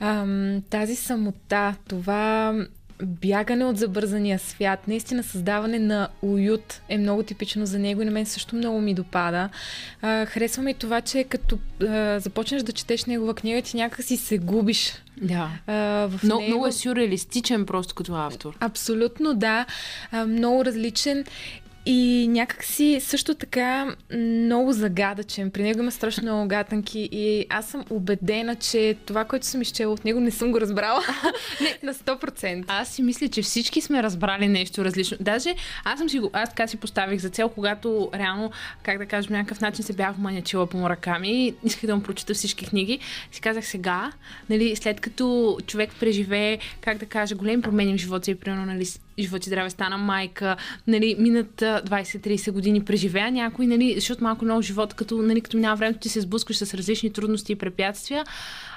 [0.00, 2.54] Ам, тази самота, това
[3.02, 8.10] бягане от забързания свят, наистина създаване на уют е много типично за него и на
[8.10, 9.48] мен също много ми допада.
[10.02, 14.38] А, харесвам и това, че като а, започнеш да четеш негова книга, ти някакси се
[14.38, 14.92] губиш
[15.22, 15.50] Да.
[15.66, 15.72] а,
[16.08, 16.50] в Много, него.
[16.50, 18.56] много е сюрреалистичен просто като автор.
[18.60, 19.66] Абсолютно, да.
[20.12, 21.24] А, много различен.
[21.90, 25.50] И някакси също така много загадъчен.
[25.50, 29.92] При него има страшно много гатанки и аз съм убедена, че това, което съм изчела
[29.92, 31.00] от него, не съм го разбрала
[31.60, 32.64] не, на 100%.
[32.68, 35.16] Аз си мисля, че всички сме разбрали нещо различно.
[35.20, 38.50] Даже аз съм си го, аз така си поставих за цел, когато реално,
[38.82, 42.66] как да кажем, някакъв начин се бях вманячила по мураками, исках да му прочита всички
[42.66, 42.98] книги.
[43.32, 44.12] Си казах сега,
[44.50, 48.86] нали, след като човек преживее, как да кажа, големи промени в живота си, примерно, нали,
[49.22, 50.56] живот и здраве, стана майка,
[50.86, 55.56] нали, минат а, 20-30 години, преживея някой, нали, защото малко много живот, като, нали, като
[55.56, 58.24] минава времето, ти се сблъскваш с различни трудности и препятствия,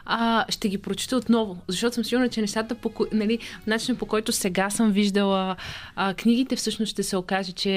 [0.05, 4.31] а, ще ги прочита отново, защото съм сигурна, че нещата, по, нали, начинът по който
[4.31, 5.55] сега съм виждала
[5.95, 7.71] а, книгите, всъщност ще се окаже, че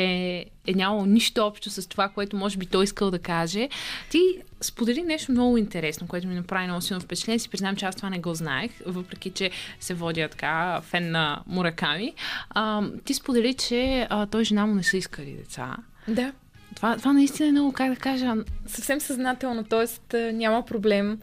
[0.66, 3.69] е нямало нищо общо с това, което може би той искал да каже.
[4.11, 4.20] Ти
[4.61, 7.39] сподели нещо много интересно, което ми направи много силно впечатление.
[7.39, 9.51] Си признам, че аз това не го знаех, въпреки че
[9.81, 12.15] се водя така фен на Мураками.
[12.51, 15.77] А, ти сподели, че а, той жена му не са искали деца.
[16.09, 16.32] Да.
[16.74, 18.34] Това, това наистина е много, как да кажа,
[18.66, 20.32] Съвсем съзнателно, т.е.
[20.32, 21.18] няма проблем.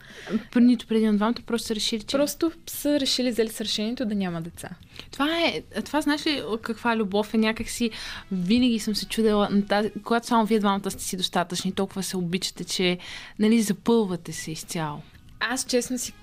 [0.52, 2.18] пр- нито преди на двамата, просто са решили, че...
[2.18, 4.70] Просто са решили, взели с решението да няма деца.
[5.12, 7.92] Това е, това знаеш ли каква любов е някакси,
[8.32, 12.18] винаги съм се чудела, на тази, когато само вие двамата сте си достатъчни, толкова се
[12.18, 12.98] обичате, че
[13.40, 15.02] нали, запълвате се изцяло.
[15.40, 16.14] Аз честно си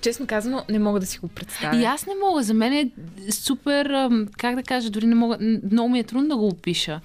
[0.00, 1.80] Честно казано, не мога да си го представя.
[1.80, 2.90] И аз не мога, за мен е
[3.32, 5.38] супер, как да кажа, дори не мога,
[5.72, 7.00] много ми е трудно да го опиша.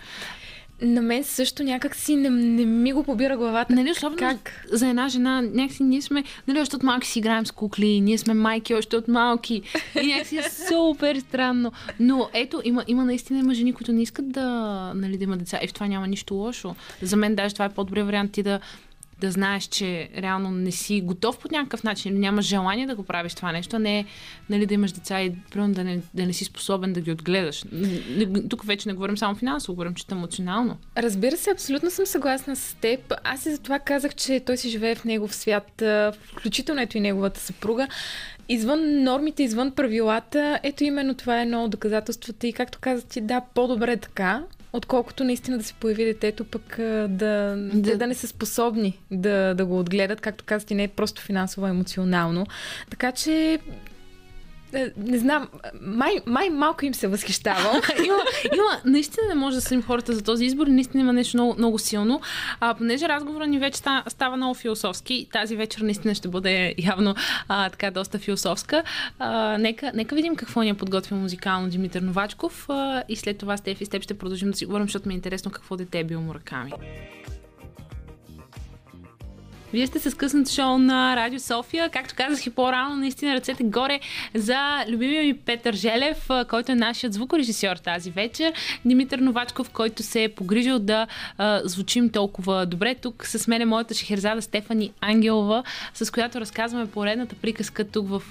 [0.84, 3.73] На мен също някак си не, не ми го побира главата.
[3.76, 4.65] Нали, особено Как?
[4.72, 8.18] за една жена, някакси ние сме, нали, още от малки си играем с кукли, ние
[8.18, 9.61] сме майки още от малки.
[10.03, 11.72] И някакси е супер странно.
[11.99, 14.51] Но ето, има, има наистина има жени, които не искат да,
[14.95, 15.60] нали, да имат деца.
[15.64, 16.76] И в това няма нищо лошо.
[17.01, 18.60] За мен даже това е по-добре вариант ти да
[19.23, 23.03] да знаеш, че реално не си готов по някакъв начин или нямаш желание да го
[23.03, 24.05] правиш това нещо, а не
[24.49, 27.63] нали, да имаш деца и да не, да не си способен да ги отгледаш.
[28.49, 30.77] Тук вече не говорим само финансово, говорим чисто емоционално.
[30.97, 33.13] Разбира се, абсолютно съм съгласна с теб.
[33.23, 35.83] Аз и за това казах, че той си живее в негов свят,
[36.31, 37.87] включително ето и неговата съпруга.
[38.49, 42.47] Извън нормите, извън правилата, ето именно това е едно от доказателствата.
[42.47, 44.43] И както каза ти, да, по-добре така,
[44.73, 47.55] отколкото наистина да се появи детето, пък да, да...
[47.73, 47.97] Да.
[47.97, 51.65] да не са способни да, да го отгледат, както каза ти, не е просто финансово,
[51.65, 52.45] а емоционално.
[52.89, 53.59] Така че
[54.97, 55.47] не знам,
[55.81, 57.75] май, май малко им се възхищавам.
[58.05, 58.17] има,
[58.53, 61.79] има, наистина не може да съдим хората за този избор наистина има нещо много, много
[61.79, 62.21] силно.
[62.59, 63.77] А, понеже разговорът ни вече
[64.07, 67.15] става, много философски, тази вечер наистина ще бъде явно
[67.47, 68.83] а, така доста философска.
[69.19, 73.57] А, нека, нека видим какво ни е подготвил музикално Димитър Новачков а, и след това
[73.57, 76.03] Стефи с теб ще продължим да си говорим, защото ми е интересно какво дете е
[76.03, 76.71] бил Мураками.
[79.73, 81.89] Вие сте с късното шоу на Радио София.
[81.89, 83.99] Както казах и по-рано, наистина ръцете горе
[84.33, 88.53] за любимия ми Петър Желев, който е нашият звукорежисьор тази вечер.
[88.85, 92.95] Димитър Новачков, който се е погрижил да а, звучим толкова добре.
[92.95, 95.63] Тук с мен е моята шехерзада Стефани Ангелова,
[95.93, 98.21] с която разказваме поредната приказка тук в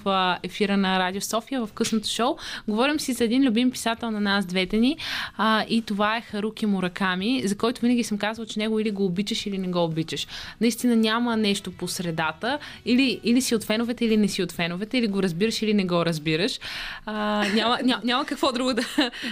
[0.43, 2.37] ефира на Радио София, в късното шоу.
[2.69, 4.97] Говорим си за един любим писател на нас двете ни
[5.37, 9.05] а, и това е Харуки Мураками, за който винаги съм казвала, че него или го
[9.05, 10.27] обичаш, или не го обичаш.
[10.61, 12.59] Наистина няма нещо по средата.
[12.85, 15.85] Или, или си от феновете, или не си от феновете, или го разбираш, или не
[15.85, 16.61] го разбираш.
[17.07, 18.83] А, няма, няма, няма какво друго да...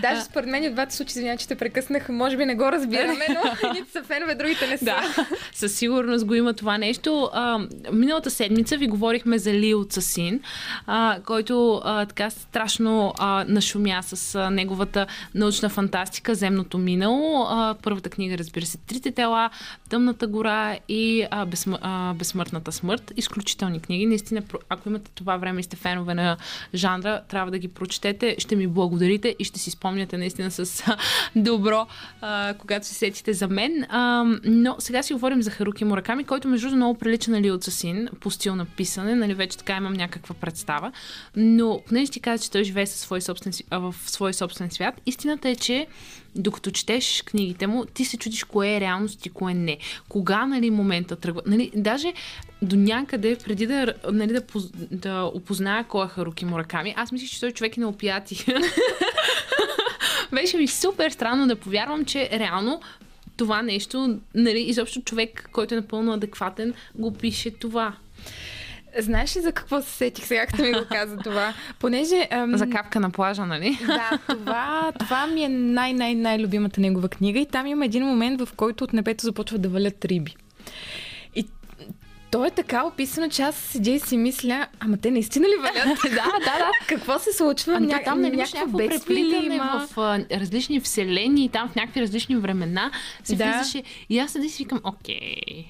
[0.02, 3.26] Даже според мен в двата случаи, извиня, че те прекъснах, може би не го разбираме,
[3.28, 4.84] но едните са фенове, другите не са.
[4.84, 7.30] Да, със сигурност го има това нещо.
[7.32, 7.58] А,
[7.92, 10.40] миналата седмица ви говорихме за Лил Цасин,
[10.86, 17.46] а, който а, така страшно а, нашумя с а, неговата научна фантастика Земното минало.
[17.50, 19.50] А, първата книга, разбира се, Трите тела,
[19.88, 23.12] Тъмната гора и а, безсмър, а, Безсмъртната смърт.
[23.16, 24.06] Изключителни книги.
[24.06, 26.36] Наистина, ако имате това време и сте фенове на
[26.74, 28.36] жанра, трябва да ги прочетете.
[28.38, 30.96] Ще ми благодарите и ще си спомняте наистина с а,
[31.36, 31.86] добро,
[32.20, 33.86] а, когато се сетите за мен.
[33.88, 37.58] А, но сега си говорим за Харуки Мураками, който между другото много прилича на Лил
[37.58, 39.14] Цасин по стил на писане.
[39.14, 40.92] Нали, вече така имам някаква представа.
[41.36, 45.00] Но понеже ти каза, че той живее със свой собствен, а, в свой собствен свят,
[45.06, 45.86] истината е, че
[46.36, 49.78] докато четеш книгите му, ти се чудиш кое е реалност и кое не.
[50.08, 51.42] Кога, нали, момента тръгва.
[51.46, 52.12] Нали, даже
[52.62, 57.30] до някъде, преди да, нали, да, поз- да опозная кой е Харуки Мураками, аз мислих,
[57.30, 58.46] че той човек е на опияти.
[60.32, 62.80] Беше ми супер странно да повярвам, че реално
[63.36, 67.94] това нещо, нали, изобщо човек, който е напълно адекватен, го пише това.
[68.98, 71.54] Знаеш ли за какво се сетих сега, като ми го каза това?
[71.78, 72.28] Понеже...
[72.30, 72.56] Ам...
[72.56, 73.78] За капка на плажа, нали?
[73.86, 78.84] Да, това, това ми е най-най-най-любимата негова книга и там има един момент, в който
[78.84, 80.36] от небето започват да валят риби.
[81.34, 81.46] И
[82.30, 85.98] То е така описано, че аз седя и си мисля, ама те наистина ли валят?
[86.02, 86.70] да, да, да.
[86.88, 87.74] Какво се случва?
[87.76, 88.00] Ами Ня...
[88.04, 89.86] там нали имаш някакво преплитане има?
[89.92, 92.90] в а, различни вселени, там в някакви различни времена
[93.24, 93.44] се Да.
[93.44, 93.82] влизаше.
[94.08, 95.64] И аз седи и си викам, окей,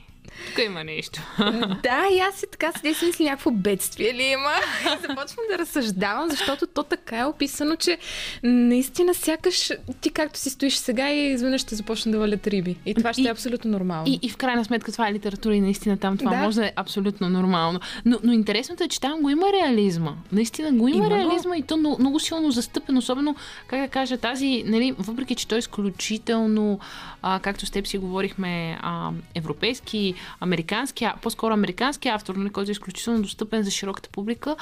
[0.46, 1.20] тук има нещо.
[1.82, 4.50] Да, и аз си така седя си мисля някакво бедствие ли има.
[4.82, 7.98] И започвам да разсъждавам, защото то така е описано, че
[8.42, 12.76] наистина сякаш ти както си стоиш сега и изведнъж ще започне да валят риби.
[12.86, 14.04] И това ще И- е абсолютно нормално.
[14.06, 16.36] И, и в крайна сметка това е литература и наистина там това Да.
[16.36, 17.80] може да е абсолютно нормално.
[18.04, 20.12] Но, но интересното е, че там го има реализма.
[20.32, 21.14] Наистина го има, Има го.
[21.14, 23.36] реализма и то много, много силно застъпен, особено,
[23.66, 25.64] как да кажа, тази, нали, въпреки че той е
[26.00, 26.80] изключително,
[27.22, 32.70] а, както с теб си говорихме, а, европейски, американски, а, по-скоро американски автор, нали, който
[32.70, 34.56] е изключително достъпен за широката публика,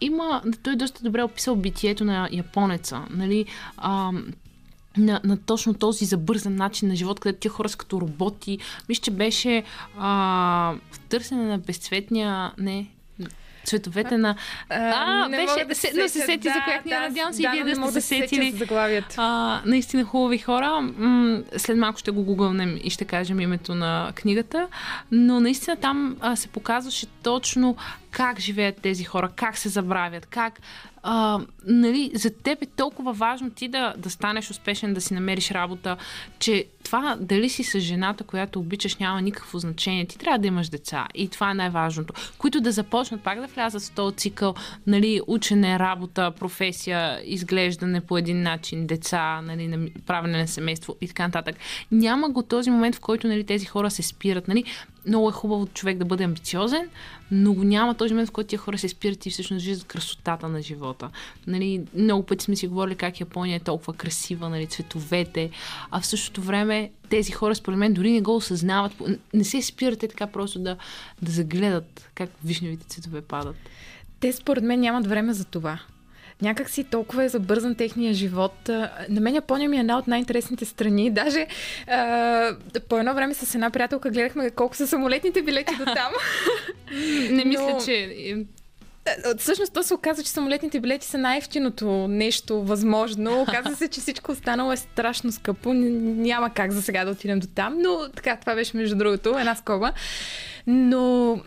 [0.00, 3.02] има, той е доста добре описал битието на японеца.
[3.10, 3.46] Нали,
[3.76, 4.12] а,
[4.96, 8.58] на, на точно този забързан начин на живот, където тия хора са като роботи.
[8.88, 9.64] Мисля, че беше
[9.98, 12.52] а, в търсене на безцветния...
[12.58, 12.90] Не,
[13.64, 14.36] цветовете на...
[14.68, 17.00] А, не беше, да се, но се сети за коя книга.
[17.00, 18.50] Надявам се и да, вие но да сте се да сетили.
[18.50, 19.14] за заглавието.
[19.16, 20.80] А, наистина хубави хора.
[20.80, 24.68] М- след малко ще го гугълнем и ще кажем името на книгата.
[25.10, 27.76] Но наистина там а, се показваше точно
[28.12, 30.60] как живеят тези хора, как се забравят, как
[31.02, 35.50] а, нали, за теб е толкова важно ти да, да станеш успешен, да си намериш
[35.50, 35.96] работа,
[36.38, 40.06] че това дали си с жената, която обичаш, няма никакво значение.
[40.06, 42.14] Ти трябва да имаш деца и това е най-важното.
[42.38, 44.54] Които да започнат пак да влязат в този цикъл,
[44.86, 51.08] нали, учене, работа, професия, изглеждане по един начин, деца, нали, на- правене на семейство и
[51.08, 51.56] така нататък.
[51.92, 54.48] Няма го този момент, в който нали, тези хора се спират.
[54.48, 54.64] Нали.
[55.06, 56.88] Много е хубаво човек да бъде амбициозен,
[57.30, 60.48] но го няма този момент, в който тия хора се спират и всъщност виждат красотата
[60.48, 61.10] на живота.
[61.46, 65.50] Нали, много пъти сме си говорили как Япония е толкова красива, нали, цветовете,
[65.90, 68.92] а в същото време тези хора, според мен, дори не го осъзнават.
[69.34, 70.76] Не се спират те така просто да,
[71.22, 73.56] да загледат как вишневите цветове падат.
[74.20, 75.80] Те според мен нямат време за това.
[76.42, 78.68] Някак си толкова е забързан техния живот.
[79.08, 81.10] На мен Япония ми е една от най-интересните страни.
[81.22, 81.46] Даже
[81.86, 82.56] а,
[82.88, 86.12] по едно време с една приятелка гледахме колко са самолетните билети до там.
[87.30, 88.16] Не мисля, Но- че...
[89.06, 93.42] е, Всъщност то се оказа, че самолетните билети са най-ефтиното нещо възможно.
[93.42, 95.72] Оказва се, че всичко останало е страшно скъпо.
[95.72, 99.54] Няма как за сега да отидем до там, но така, това беше между другото, една
[99.54, 99.92] скоба.
[100.66, 101.40] Но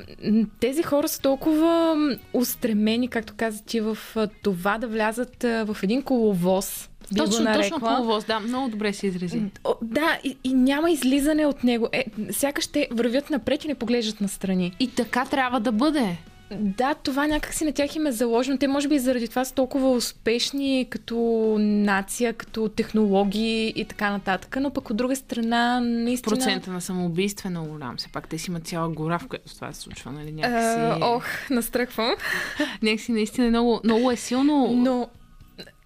[0.59, 1.95] тези хора са толкова
[2.33, 3.97] устремени, както каза ти, в
[4.43, 6.89] това да влязат в един коловоз.
[7.13, 7.63] би го Точно, нарекла.
[7.63, 9.41] точно коловоз, да, много добре се изрази.
[9.63, 11.89] О, да, и, и няма излизане от него.
[11.91, 14.75] Е, сякаш те вървят напред и не поглеждат настрани.
[14.79, 16.17] И така трябва да бъде.
[16.51, 18.57] Да, това някакси на тях им е заложено.
[18.57, 21.15] Те може би заради това са толкова успешни като
[21.59, 26.35] нация, като технологии и така нататък, но пък от друга страна наистина...
[26.35, 27.97] Процента на самоубийство е много голям.
[27.97, 30.31] Все пак те си имат цяла гора, в която това се случва, нали?
[30.31, 32.15] Някакси, ох, настръхвам.
[32.81, 34.73] някакси наистина много, много е силно.
[34.73, 35.09] Но...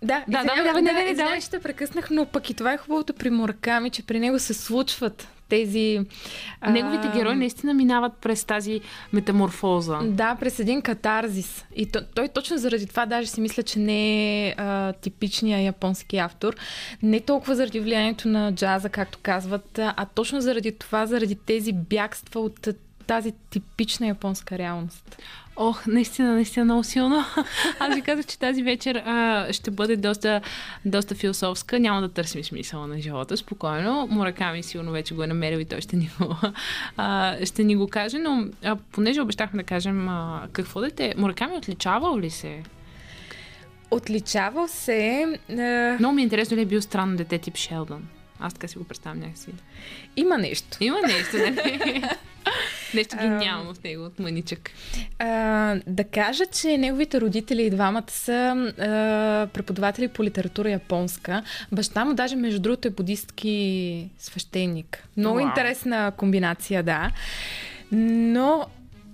[0.03, 1.41] Да, Да, не, не, не, извинявай, давай.
[1.41, 5.27] ще прекъснах, но пък и това е хубавото при Мураками, че при него се случват
[5.49, 5.99] тези...
[6.69, 8.81] Неговите герои наистина минават през тази
[9.13, 9.99] метаморфоза.
[10.03, 11.65] Да, през един катарзис.
[11.75, 16.17] И той, той точно заради това даже си мисля, че не е а, типичния японски
[16.17, 16.55] автор.
[17.03, 22.41] Не толкова заради влиянието на джаза, както казват, а, точно заради това, заради тези бягства
[22.41, 22.67] от
[23.07, 25.17] тази типична японска реалност.
[25.61, 27.23] Ох, наистина, наистина много силно.
[27.79, 30.41] Аз ви казах, че тази вечер а, ще бъде доста,
[30.85, 31.79] доста философска.
[31.79, 33.37] Няма да търсим смисъла на живота.
[33.37, 34.07] Спокойно.
[34.11, 36.35] Мураками сигурно вече го е намерил и той ще ни го,
[36.97, 38.17] а, ще ни го каже.
[38.17, 42.63] Но а, понеже обещахме да кажем а, какво дете, Мураками отличавал ли се?
[43.91, 45.25] Отличавал се...
[45.49, 48.07] А, Много ми е интересно ли е бил странно дете тип Шелдън.
[48.39, 49.47] Аз така си го представям някакси.
[50.15, 50.77] има нещо.
[50.79, 52.03] Има нещо, нали?
[52.93, 53.29] Нещо Ам.
[53.29, 54.71] гениално в него от мъничък.
[55.19, 58.33] А, да кажа, че неговите родители и двамата са
[58.79, 61.43] а, преподаватели по литература японска.
[61.71, 65.07] Баща му даже, между другото, е будистки свещеник.
[65.17, 65.47] Много Уау.
[65.47, 67.11] интересна комбинация, да.
[67.91, 68.65] Но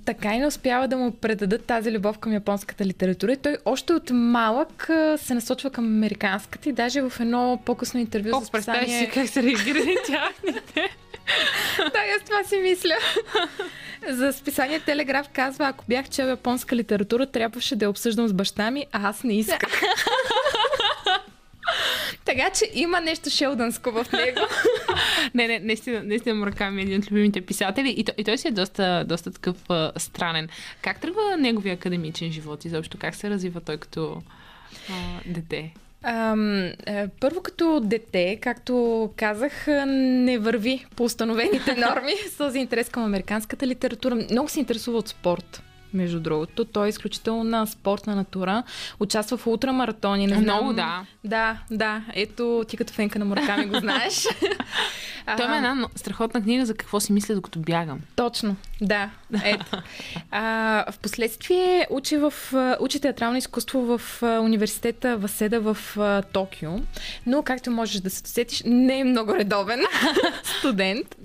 [0.05, 3.33] така и не успява да му предадат тази любов към японската литература.
[3.33, 8.39] И той още от малък се насочва към американската и даже в едно по-късно интервю
[8.39, 9.05] за представи списание...
[9.05, 10.89] си как са реагирали тяхните.
[11.77, 12.95] Да, аз това си мисля.
[14.09, 18.71] За списание Телеграф казва, ако бях чел японска литература, трябваше да я обсъждам с баща
[18.71, 19.81] ми, а аз не исках.
[22.25, 24.39] така че има нещо шелдънско в него.
[25.33, 28.47] Не, не, наистина, наистина Мураками е един от любимите писатели и, той- и той си
[28.47, 30.49] е доста, доста такъв а, странен.
[30.81, 34.21] Как тръгва неговия академичен живот и заобщо как се развива той като
[34.89, 34.93] а,
[35.25, 35.73] дете?
[36.07, 42.59] Ам, е, първо като дете, както казах, е, не върви по установените норми с този
[42.59, 44.15] интерес към американската литература.
[44.31, 45.63] Много се интересува от спорт.
[45.93, 48.63] Между другото, той е изключителна спортна натура.
[48.99, 50.27] Участва в ултрамаратони.
[50.27, 50.43] Не знам...
[50.43, 51.05] Много, да.
[51.23, 52.01] Да, да.
[52.13, 54.27] Ето, ти като фенка на Мураками го знаеш.
[55.37, 57.99] Той има една страхотна книга за какво си мисля докато бягам.
[58.15, 59.09] Точно, да.
[59.43, 59.77] Ето.
[60.31, 62.33] А, в последствие учи, в,
[62.79, 65.77] учи театрално изкуство в университета Васеда в
[66.31, 66.71] Токио,
[67.25, 69.79] но както можеш да се досетиш, не е много редовен
[70.59, 71.15] студент.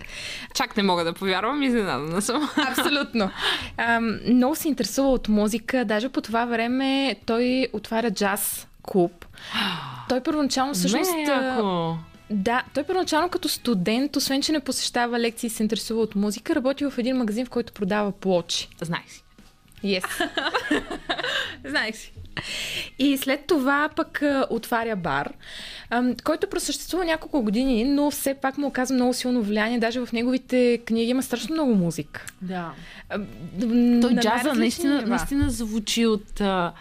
[0.55, 2.51] Чак не мога да повярвам, изненадана съм.
[2.69, 3.31] Абсолютно.
[3.77, 9.27] А, много се интересува от музика, даже по това време той отваря джаз клуб.
[10.09, 11.13] Той първоначално всъщност...
[11.13, 11.97] Ме, а, яко.
[12.31, 16.55] Да, той първоначално като студент, освен че не посещава лекции и се интересува от музика,
[16.55, 18.69] работи в един магазин, в който продава плочи.
[18.81, 19.25] Знаех си.
[19.85, 20.29] Yes.
[21.65, 22.13] Знаех си.
[22.99, 25.33] И след това пък а, отваря бар,
[25.91, 29.79] ам, който просъществува няколко години, но все пак му оказва много силно влияние.
[29.79, 32.27] Даже в неговите книги има страшно много музика.
[32.43, 32.73] Да.
[34.01, 35.09] Той джаза наистина, нива.
[35.09, 36.73] наистина звучи от, а,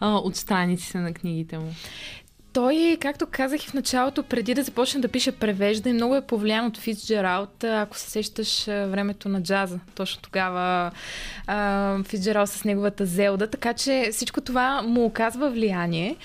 [0.00, 1.74] а, от страниците на книгите му.
[2.52, 6.20] Той, както казах и в началото, преди да започне да пише превежда, и много е
[6.20, 9.78] повлиян от Фицджералд, ако се сещаш времето на джаза.
[9.94, 10.90] Точно тогава
[11.46, 16.16] а, Фицджералд с неговата Зелда, така че всичко това му оказва влияние.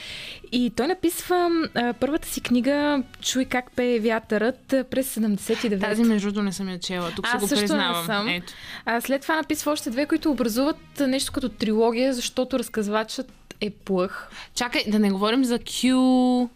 [0.52, 6.28] И той написва а, първата си книга Чуй как пее вятърът през 79 Тази, между
[6.28, 7.12] другото, не съм я чела.
[7.16, 8.06] Тук се го също не признавам.
[8.06, 8.28] съм.
[8.28, 8.54] Ето.
[8.86, 13.32] А след това написва още две, които образуват нещо като трилогия, защото разказвачът
[13.62, 14.30] е плъх.
[14.56, 16.50] Чакай, да не говорим за Q...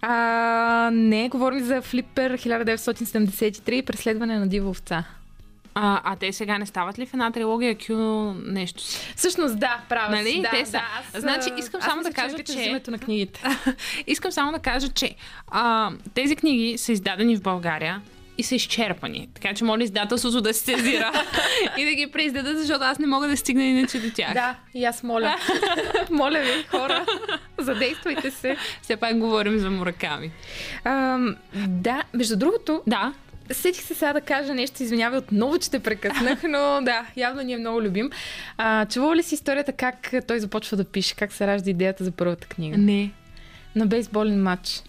[0.00, 5.04] А, не, говорим за Флипер 1973 и преследване на дива овца.
[5.74, 7.92] А, а те сега не стават ли в една трилогия Q
[8.46, 9.12] нещо си?
[9.16, 10.40] Всъщност, да, права Нали?
[10.42, 10.72] Да, Те са.
[10.72, 13.42] да, аз, Значи, искам аз само да кажа, че- името на книгите.
[14.06, 15.14] Искам само да кажа, че
[15.48, 18.02] а, тези книги са издадени в България
[18.38, 19.28] и са изчерпани.
[19.34, 21.12] Така че моля издателството да се сезира
[21.78, 24.34] и да ги преиздадат, защото аз не мога да стигна иначе до тях.
[24.34, 25.36] да, и аз моля.
[26.10, 27.06] моля ви, хора,
[27.58, 28.56] задействайте се.
[28.82, 30.30] Все пак говорим за мураками.
[30.84, 31.36] Ам,
[31.66, 33.12] да, между другото, Да,
[33.52, 37.52] Сетих се сега да кажа нещо, извинявай отново, че те прекъснах, но да, явно ни
[37.52, 38.10] е много любим.
[38.56, 42.10] А, чувала ли си историята как той започва да пише, как се ражда идеята за
[42.10, 42.78] първата книга?
[42.78, 43.10] не.
[43.76, 44.82] На бейсболен матч.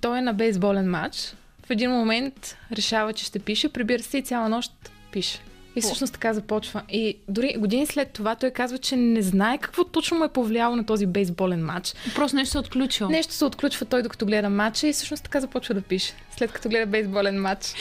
[0.00, 1.34] Той е на бейсболен матч.
[1.70, 4.72] В един момент решава, че ще пише, прибира се и цяла нощ
[5.12, 5.38] пише.
[5.76, 6.82] И всъщност така започва.
[6.88, 10.76] И дори години след това той казва, че не знае какво точно му е повлияло
[10.76, 11.94] на този бейсболен матч.
[12.14, 13.08] Просто нещо се е отключил.
[13.08, 16.12] Нещо се отключва той докато гледа матча и всъщност така започва да пише.
[16.36, 17.74] След като гледа бейсболен матч.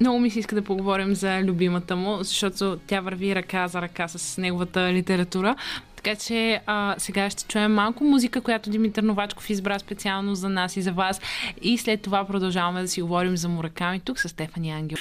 [0.00, 4.08] Много ми се иска да поговорим за любимата му, защото тя върви ръка за ръка
[4.08, 5.56] с неговата литература.
[6.04, 10.76] Така че а, сега ще чуем малко музика, която Димитър Новачков избра специално за нас
[10.76, 11.20] и за вас.
[11.62, 14.98] И след това продължаваме да си говорим за Мураками тук с Стефани Ангел.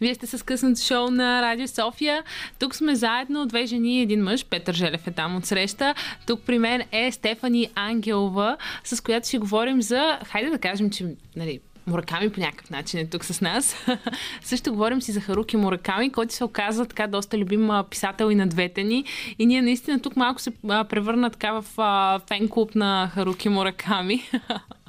[0.00, 2.22] Вие сте с късното шоу на Радио София.
[2.58, 4.44] Тук сме заедно, две жени и един мъж.
[4.44, 5.94] Петър Желев е там от среща.
[6.26, 11.06] Тук при мен е Стефани Ангелова, с която си говорим за, хайде да кажем, че
[11.36, 13.76] нали, Мураками по някакъв начин е тук с нас.
[14.42, 18.46] Също говорим си за Харуки Мураками, който се оказа така доста любим писател и на
[18.46, 19.04] двете ни.
[19.38, 20.50] И ние наистина тук малко се
[20.88, 21.64] превърна така в
[22.28, 24.22] фен-клуб на Харуки Мураками.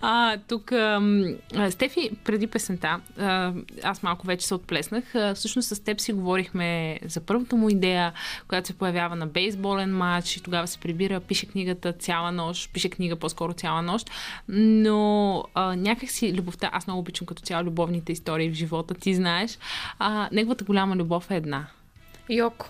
[0.00, 1.00] А, тук, а,
[1.70, 3.52] Стефи, преди песента, а,
[3.82, 5.14] аз малко вече се отплеснах.
[5.14, 8.12] А, всъщност с теб си говорихме за първата му идея,
[8.48, 12.90] която се появява на бейсболен матч и тогава се прибира, пише книгата цяла нощ, пише
[12.90, 14.10] книга по-скоро цяла нощ,
[14.48, 19.14] но а, някак си любовта, аз много обичам като цяло любовните истории в живота, ти
[19.14, 19.58] знаеш,
[19.98, 21.66] а, неговата голяма любов е една.
[22.30, 22.68] Йоко.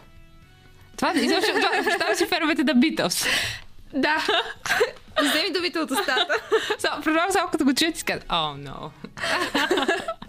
[0.97, 3.29] Това, изобщо, това, представям си феровете да Beatles.
[3.95, 4.27] Да.
[5.23, 6.35] Вземи думите от устата.
[6.79, 8.91] Само, предполагам само като го чуят и си казват, о, no.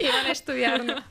[0.00, 1.02] Има нещо вярно.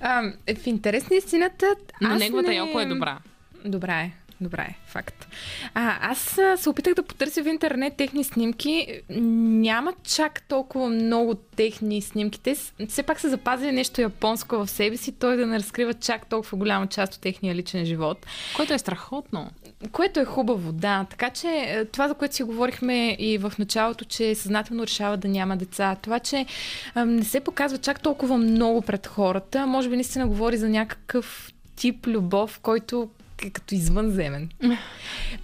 [0.00, 0.32] А,
[0.62, 1.74] в интерес на истината...
[2.00, 2.54] Но неговата не...
[2.54, 3.18] Йоко е добра.
[3.64, 4.10] Добра е.
[4.40, 5.28] Добра е, факт.
[5.74, 9.00] А, аз се опитах да потърся в интернет техни снимки.
[9.10, 12.40] Няма чак толкова много техни снимки.
[12.40, 12.56] Те
[12.88, 16.58] все пак са запазили нещо японско в себе си, той да не разкрива чак толкова
[16.58, 18.26] голяма част от техния личен живот.
[18.56, 19.50] Което е страхотно.
[19.92, 21.06] Което е хубаво, да.
[21.10, 25.28] Така че е, това, за което си говорихме и в началото, че съзнателно решава да
[25.28, 26.46] няма деца, това, че
[26.94, 31.52] а, не се показва чак толкова много пред хората, може би наистина говори за някакъв
[31.76, 33.08] тип любов, който
[33.46, 34.48] е като извънземен.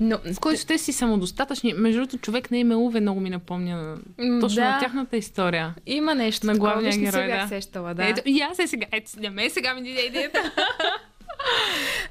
[0.00, 1.72] Но, В който те си самодостатъчни.
[1.72, 3.96] Между другото, човек на име Уве много ми напомня
[4.40, 4.70] точно да.
[4.70, 5.74] на тяхната история.
[5.86, 7.48] има нещо На главния не се герой, бях да.
[7.48, 8.08] сещала, да.
[8.08, 8.86] Ето, и аз е сега.
[8.92, 10.52] Ето, на мен сега ми дойде идеята.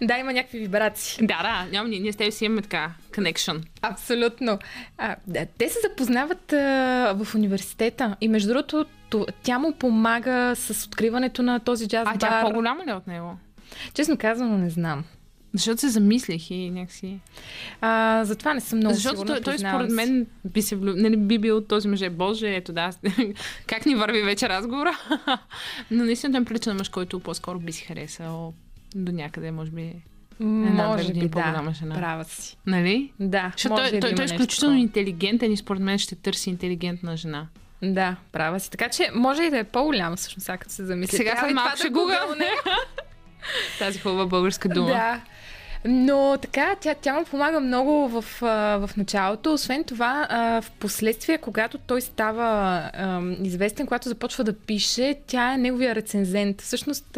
[0.02, 1.28] Да, има някакви вибрации.
[1.28, 3.62] Да, да, няма, ние, ние с теб си имаме така connection.
[3.82, 4.60] Абсолютно.
[4.98, 10.54] А, да, те се запознават а, в университета и между другото то- тя му помага
[10.56, 12.20] с откриването на този джаз А бар.
[12.20, 13.38] тя по-голяма ли е от него?
[13.94, 15.04] Честно казано не знам.
[15.54, 17.20] Защото се замислих и някакси...
[17.82, 20.94] А, затова не съм много Защото сигурна, той, той според мен би, се влю...
[20.96, 22.10] нали, би бил този мъже.
[22.10, 22.90] Боже, ето да,
[23.68, 24.98] как ни върви вече разговора.
[25.92, 28.54] Но наистина той ми прилича на мъж, който по-скоро би си харесал
[28.96, 29.96] до някъде, може би.
[30.40, 31.76] Може години би, по-голяма да.
[31.76, 31.96] жена.
[31.96, 32.58] Права си.
[32.66, 33.14] Нали?
[33.20, 34.82] Да, Защото той, да той, той е нещо изключително такова.
[34.82, 37.48] интелигентен и според мен ще търси интелигентна жена.
[37.82, 38.72] Да, права си.
[38.72, 41.18] Така че може и да е по-голяма, всъщност, сега като се замисли.
[41.18, 42.50] Сега след малко ще да гугълне.
[43.80, 44.88] Тази хубава българска дума.
[44.88, 45.22] Да.
[45.86, 49.54] Но така, тя, тя му помага много в, в началото.
[49.54, 50.28] Освен това,
[50.64, 52.84] в последствие, когато той става
[53.44, 56.62] известен, когато започва да пише, тя е неговия рецензент.
[56.62, 57.18] Всъщност,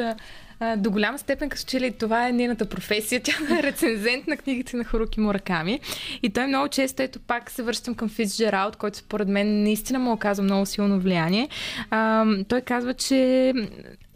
[0.78, 3.22] до голяма степен, като че ли това е нейната професия.
[3.24, 5.80] Тя е рецензент на книгите на Харуки Мураками.
[6.24, 10.12] И той много често, ето пак се връщам към Фицджералд, който според мен наистина му
[10.12, 11.50] оказва много силно влияние.
[11.90, 13.54] А, той казва, че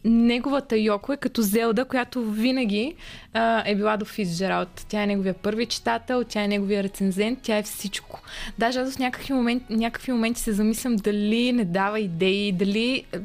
[0.05, 2.95] неговата Йоко е като Зелда, която винаги
[3.33, 4.85] а, е била до Фицджералд.
[4.89, 8.21] Тя е неговия първи читател, тя е неговия рецензент, тя е всичко.
[8.57, 13.19] Даже аз в някакви моменти, някакви моменти се замислям дали не дава идеи, дали е,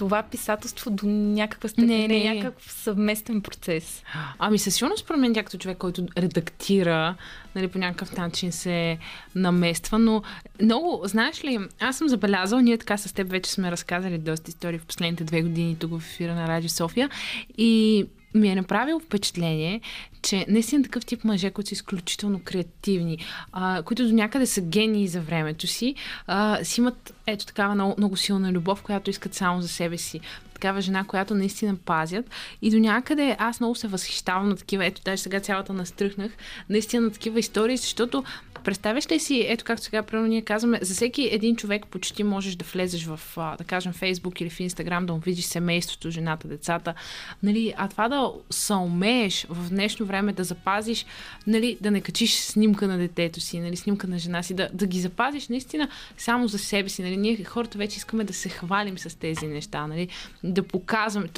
[0.00, 4.02] това писателство до някаква степен Не, не, е някакъв съвместен процес.
[4.38, 7.14] Ами със сигурност според мен като човек, който редактира,
[7.54, 8.98] нали, по някакъв начин се
[9.34, 10.22] намества, но
[10.62, 14.78] много, знаеш ли, аз съм забелязал, ние така с теб вече сме разказали доста истории
[14.78, 17.10] в последните две години тук в ефира на Радио София
[17.58, 19.80] и ми е направило впечатление,
[20.22, 23.18] че наистина такъв тип мъже, които са изключително креативни,
[23.52, 25.94] а, които до някъде са гении за времето си,
[26.26, 30.20] а, си имат ето такава много, много силна любов, която искат само за себе си.
[30.54, 32.30] Такава жена, която наистина пазят.
[32.62, 36.32] И до някъде аз много се възхищавам на такива, ето даже сега цялата настръхнах,
[36.68, 38.24] наистина на такива истории, защото
[38.64, 42.54] представяш ли си, ето както сега примерно ние казваме, за всеки един човек почти можеш
[42.54, 46.94] да влезеш в, да кажем, Фейсбук или в Инстаграм, да му видиш семейството, жената, децата.
[47.42, 51.06] Нали, а това да се умееш в днешно време да запазиш,
[51.46, 54.86] нали, да не качиш снимка на детето си, нали, снимка на жена си, да, да
[54.86, 57.02] ги запазиш наистина само за себе си.
[57.02, 57.16] Нали.
[57.16, 60.08] Ние хората вече искаме да се хвалим с тези неща, нали,
[60.44, 61.28] да показваме.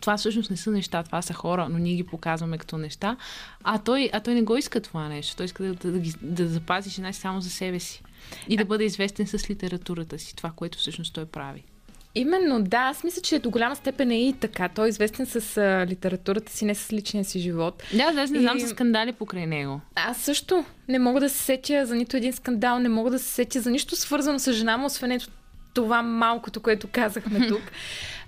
[0.00, 3.16] Това всъщност не са неща, това са хора, но ние ги показваме като неща.
[3.64, 5.36] А той, а той не го иска това нещо.
[5.36, 8.02] Той иска да, да, да, да запази жена си само за себе си.
[8.48, 11.64] И да бъде известен с литературата си, това, което всъщност той прави.
[12.14, 12.76] Именно, да.
[12.78, 14.68] Аз мисля, че до голяма степен е и така.
[14.68, 17.82] Той е известен с а, литературата си, не с личния си живот.
[17.92, 19.80] Да, аз не знам И- за скандали покрай него.
[19.94, 23.28] Аз също не мога да се сетя за нито един скандал, не мога да се
[23.28, 25.26] сетя за нищо свързано с жена му, освен ето
[25.74, 27.62] това малкото, което казахме тук.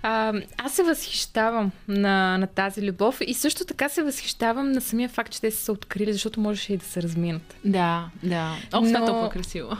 [0.03, 5.09] А, аз се възхищавам на, на тази любов и също така се възхищавам на самия
[5.09, 7.55] факт, че те са се открили, защото можеше и да се разминат.
[7.65, 8.55] Да, да.
[8.73, 9.77] Ох, Но- толкова красиво.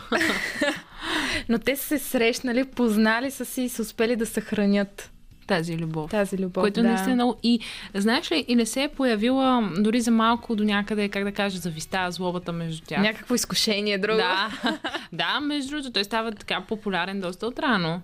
[1.50, 5.11] Но те са се срещнали, познали са си и са успели да съхранят
[5.48, 6.12] Тази любов.
[6.12, 6.62] тази любов.
[6.62, 6.88] Което да.
[6.88, 7.38] наистина е много...
[7.44, 7.60] И
[7.94, 11.58] знаеш ли, и не се е появила дори за малко до някъде, как да кажа,
[11.58, 13.02] зависта, злобата между тях.
[13.02, 14.18] Някакво изкушение друго.
[14.18, 14.52] Да,
[15.14, 18.02] да, между другото, той става така популярен доста отрано.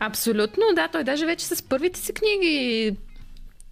[0.00, 0.88] Абсолютно, да.
[0.88, 2.96] Той даже вече с първите си книги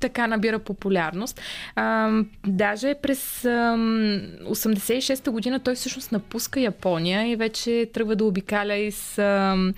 [0.05, 1.41] така набира популярност.
[1.77, 2.11] А,
[2.47, 9.19] даже през ам, 86-та година той всъщност напуска Япония и вече тръгва да обикаля из
[9.19, 9.75] ам,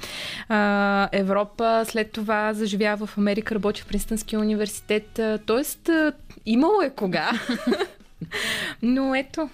[0.49, 1.85] а, Европа.
[1.87, 5.19] След това заживява в Америка, работи в Принстънския университет.
[5.19, 6.13] А, Тоест, а,
[6.47, 7.31] имало е кога.
[8.83, 9.49] Но ето.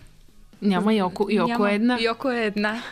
[0.62, 1.26] Няма Йоко.
[1.30, 1.70] Йоко няма.
[1.70, 1.98] е една.
[2.00, 2.82] Йоко е една.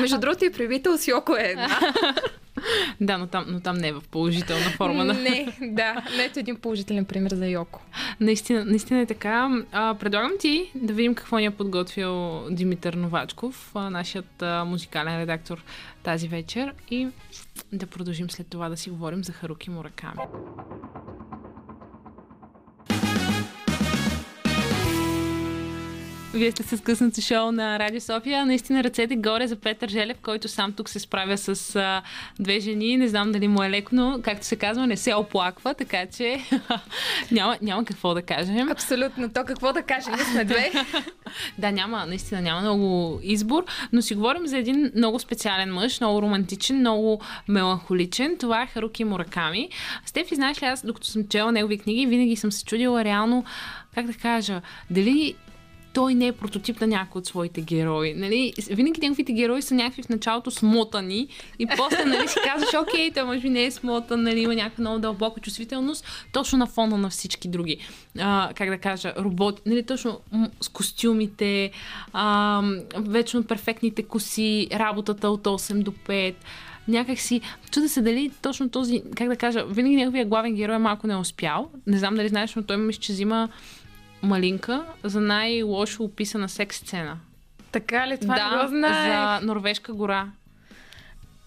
[0.00, 1.68] Между другото и привител с Йоко е една.
[3.00, 5.04] Да, но там, но там не е в положителна форма.
[5.04, 5.14] На...
[5.14, 5.94] Не, да.
[6.16, 7.82] Но ето един положителен пример за Йоко.
[8.20, 9.62] Наистина, наистина е така.
[9.72, 15.20] А, предлагам ти да видим какво ни е подготвил Димитър Новачков, а, нашият а, музикален
[15.20, 15.64] редактор
[16.02, 17.08] тази вечер и
[17.72, 20.20] да продължим след това да си говорим за Харуки Мураками.
[26.38, 28.46] Вие сте с късното шоу на Радио София.
[28.46, 32.02] Наистина ръцете горе за Петър Желев, който сам тук се справя с а,
[32.40, 32.96] две жени.
[32.96, 36.40] Не знам дали му е леко, но, както се казва, не се оплаква, така че
[37.32, 38.70] няма, няма какво да кажем.
[38.70, 39.32] Абсолютно.
[39.32, 40.12] То какво да кажем?
[40.14, 40.72] Ние сме две.
[41.58, 46.22] Да, няма, наистина няма много избор, но си говорим за един много специален мъж, много
[46.22, 48.36] романтичен, много меланхоличен.
[48.40, 49.68] Това е Харуки Мураками.
[50.06, 53.44] Стефи, знаеш ли, аз докато съм чела негови книги, винаги съм се чудила реално,
[53.94, 54.60] как да кажа,
[54.90, 55.36] дали
[55.98, 58.14] той не е прототип на някой от своите герои.
[58.14, 58.52] Нали?
[58.70, 63.22] Винаги неговите герои са някакви в началото смотани и после нали, си казваш, окей, той
[63.22, 67.10] може би не е смотан, нали, има някаква много дълбока чувствителност, точно на фона на
[67.10, 67.78] всички други.
[68.18, 70.20] А, как да кажа, роботи, нали, точно
[70.60, 71.70] с костюмите,
[72.12, 72.62] а,
[72.98, 76.34] вечно перфектните коси, работата от 8 до 5
[76.88, 80.78] някак си, чуда се дали точно този, как да кажа, винаги неговия главен герой е
[80.78, 81.70] малко не успял.
[81.86, 83.48] Не знам дали знаеш, но той мисля, че взима
[84.22, 87.18] малинка за най-лошо описана секс сцена.
[87.72, 88.18] Така ли?
[88.18, 89.38] Това не да, го знае.
[89.40, 90.26] за Норвежка гора.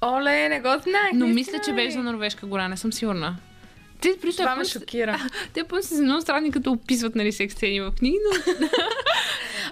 [0.02, 1.12] Оле, не го знаех.
[1.14, 3.38] Но мисля, че беше за Норвежка гора, не съм сигурна.
[4.02, 5.20] Те, при Това ме шокира.
[5.54, 8.54] Те по са много странни, като описват нали, секс сцени в книги, но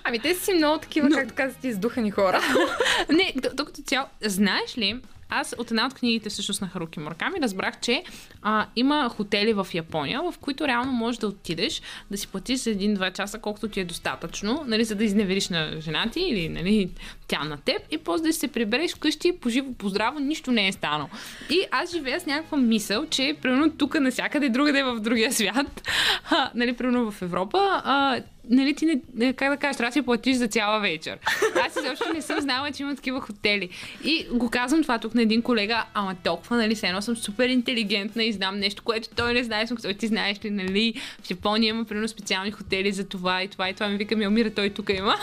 [0.04, 2.42] Ами те си много такива, Но- както казвате, издухани хора.
[3.10, 4.08] Не, докато цяло.
[4.22, 5.00] Знаеш ли,
[5.30, 8.04] аз от една от книгите всъщност на Харуки Мураками разбрах, че
[8.42, 11.82] а, има хотели в Япония, в които реално можеш да отидеш,
[12.12, 15.82] да си платиш за един-два часа, колкото ти е достатъчно, нали, за да изневериш на
[15.82, 16.90] жена ти или нали,
[17.28, 21.10] тя на теб и после да се прибереш вкъщи поживо, поздраво, нищо не е станало.
[21.50, 25.90] И аз живея с някаква мисъл, че примерно тук навсякъде другаде в другия свят,
[26.30, 29.94] а, нали, примерно в Европа, а, нали, ти не, не, как да кажеш, трябва да
[29.94, 31.18] си платиш за цяла вечер.
[31.66, 33.70] Аз изобщо не съм знала, че има такива хотели.
[34.04, 37.50] И го казвам това тук на един колега, ама толкова, нали, все едно съм супер
[37.50, 39.68] интелигентна и знам нещо, което той не знае.
[39.68, 40.94] Съм казала, ти знаеш ли, нали,
[41.24, 43.88] в Япония има примерно специални хотели за това и това и това.
[43.88, 45.16] Ми вика, ми умира, той тук има.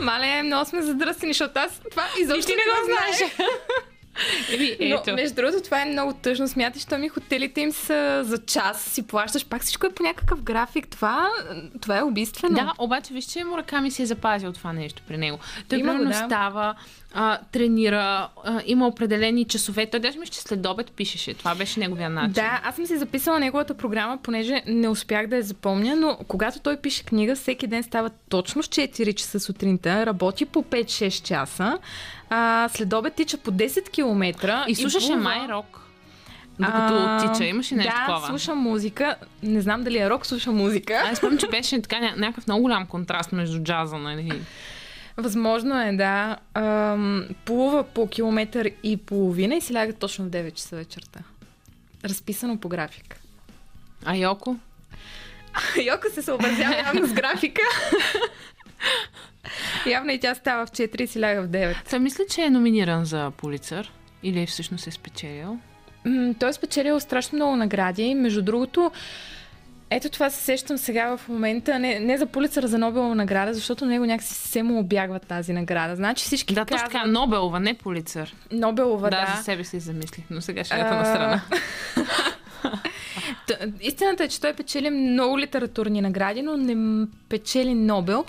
[0.00, 3.32] Мале, много сме задръстени, защото аз това изобщо ти не го знаеш.
[4.80, 5.14] Но, ето.
[5.14, 6.48] между другото, това е много тъжно.
[6.48, 10.42] Смяташ, че ми хотелите им са за час, си плащаш, пак всичко е по някакъв
[10.42, 10.88] график.
[10.88, 11.28] Това,
[11.80, 12.54] това е убийствено.
[12.54, 15.38] Да, обаче виж, че Мураками си е запазил това нещо при него.
[15.68, 16.14] Той Има го, да.
[16.14, 16.74] става,
[17.14, 19.86] а, тренира, а, има определени часове.
[19.86, 21.34] Той даже мисля, че след обед пишеше.
[21.34, 22.32] Това беше неговия начин.
[22.32, 26.60] Да, аз съм си записала неговата програма, понеже не успях да я запомня, но когато
[26.60, 31.78] той пише книга, всеки ден става точно в 4 часа сутринта, работи по 5-6 часа,
[32.30, 34.64] а, след обед тича по 10 км.
[34.68, 35.80] И слушаше май рок.
[36.58, 38.26] Докато А, тича, имаше нещо да, такова.
[38.28, 39.14] слуша музика.
[39.42, 41.02] Не знам дали е рок, слуша музика.
[41.04, 44.40] Аз спомням, че беше така ня- някакъв много голям контраст между джаза, нали?
[45.16, 46.36] Възможно е, да.
[46.54, 51.20] Ам, плува по километър и половина и си ляга точно в 9 часа вечерта.
[52.04, 53.16] Разписано по график.
[54.04, 54.56] А Йоко?
[55.84, 57.62] Йоко се съобразява явно с графика.
[59.86, 61.90] Явно и тя става в 4 и си ляга в 9.
[61.90, 63.92] Той мисля, че е номиниран за Полицър.
[64.22, 65.58] Или всъщност е спечелил.
[66.04, 68.14] М, Той е спечелил страшно много награди.
[68.14, 68.90] Между другото,
[69.90, 71.78] ето това се сещам сега в момента.
[71.78, 75.96] Не, не за Пулицър, за Нобелова награда, защото него някакси се му обягва тази награда.
[75.96, 77.06] Значи всички Да, точно казват така.
[77.06, 78.34] Нобелова, не Полицър.
[78.52, 79.36] Нобелова, Да, да.
[79.36, 81.40] за себе си замислих, но сега шегата А, на страна.
[83.80, 88.24] Истината е, че той печели много литературни награди, но не печели Нобел.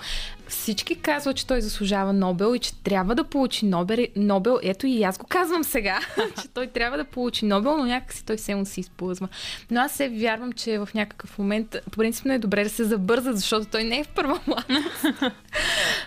[0.48, 4.06] Всички казват, че той заслужава Нобел и че трябва да получи Нобел.
[4.16, 4.58] Нобел.
[4.62, 6.00] Ето и аз го казвам сега,
[6.42, 9.28] че той трябва да получи Нобел, но някакси той се му си изплъзва.
[9.70, 13.32] Но аз се вярвам, че в някакъв момент, по принцип е добре да се забърза,
[13.32, 15.04] защото той не е в първа младост.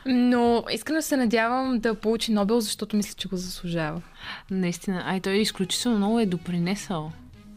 [0.05, 4.01] Но искрено се надявам да получи Нобел, защото мисля, че го заслужава.
[4.51, 5.03] Наистина.
[5.05, 7.11] Ай, той изключително много е допринесъл.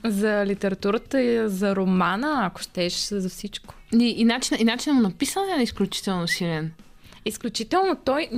[0.05, 3.75] За литературата и за романа, ако щеш, за всичко.
[3.93, 6.73] И, и, начинът, и начинът му написане е изключително силен.
[7.25, 8.29] Изключително той...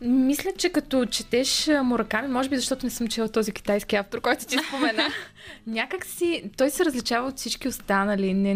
[0.00, 4.46] Мисля, че като четеш Мураками, може би защото не съм чела този китайски автор, който
[4.46, 5.08] ти спомена,
[5.66, 8.34] някак си той се различава от всички останали.
[8.34, 8.54] Не,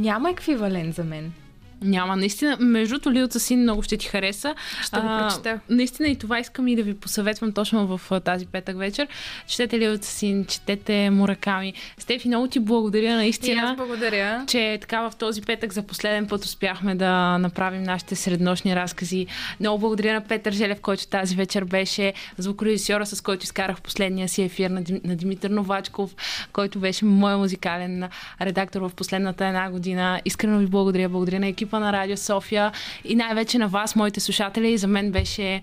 [0.00, 1.32] няма еквивалент за мен.
[1.82, 2.56] Няма, наистина.
[2.60, 4.54] Между другото, Лилата Син много ще ти хареса.
[4.82, 5.60] Ще го прочета.
[5.68, 9.08] Наистина и това искам и да ви посъветвам точно в а, тази петък вечер.
[9.46, 11.74] Четете Лилата Син, четете Мураками.
[11.98, 13.62] Стефи, много ти благодаря И наистина.
[13.62, 14.44] аз благодаря.
[14.48, 19.26] че така в този петък за последен път успяхме да направим нашите среднощни разкази.
[19.60, 24.42] Много благодаря на Петър Желев, който тази вечер беше звукорежисьора, с който изкарах последния си
[24.42, 26.14] ефир на, на Димитър Новачков,
[26.52, 28.04] който беше моя музикален
[28.40, 30.20] редактор в последната една година.
[30.24, 31.08] Искрено ви благодаря.
[31.08, 32.72] Благодаря на екипа на Радио София
[33.04, 34.78] и най-вече на вас, моите слушатели.
[34.78, 35.62] За мен беше,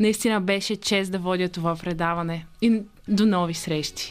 [0.00, 2.46] наистина беше чест да водя това предаване.
[2.62, 4.10] И до нови срещи!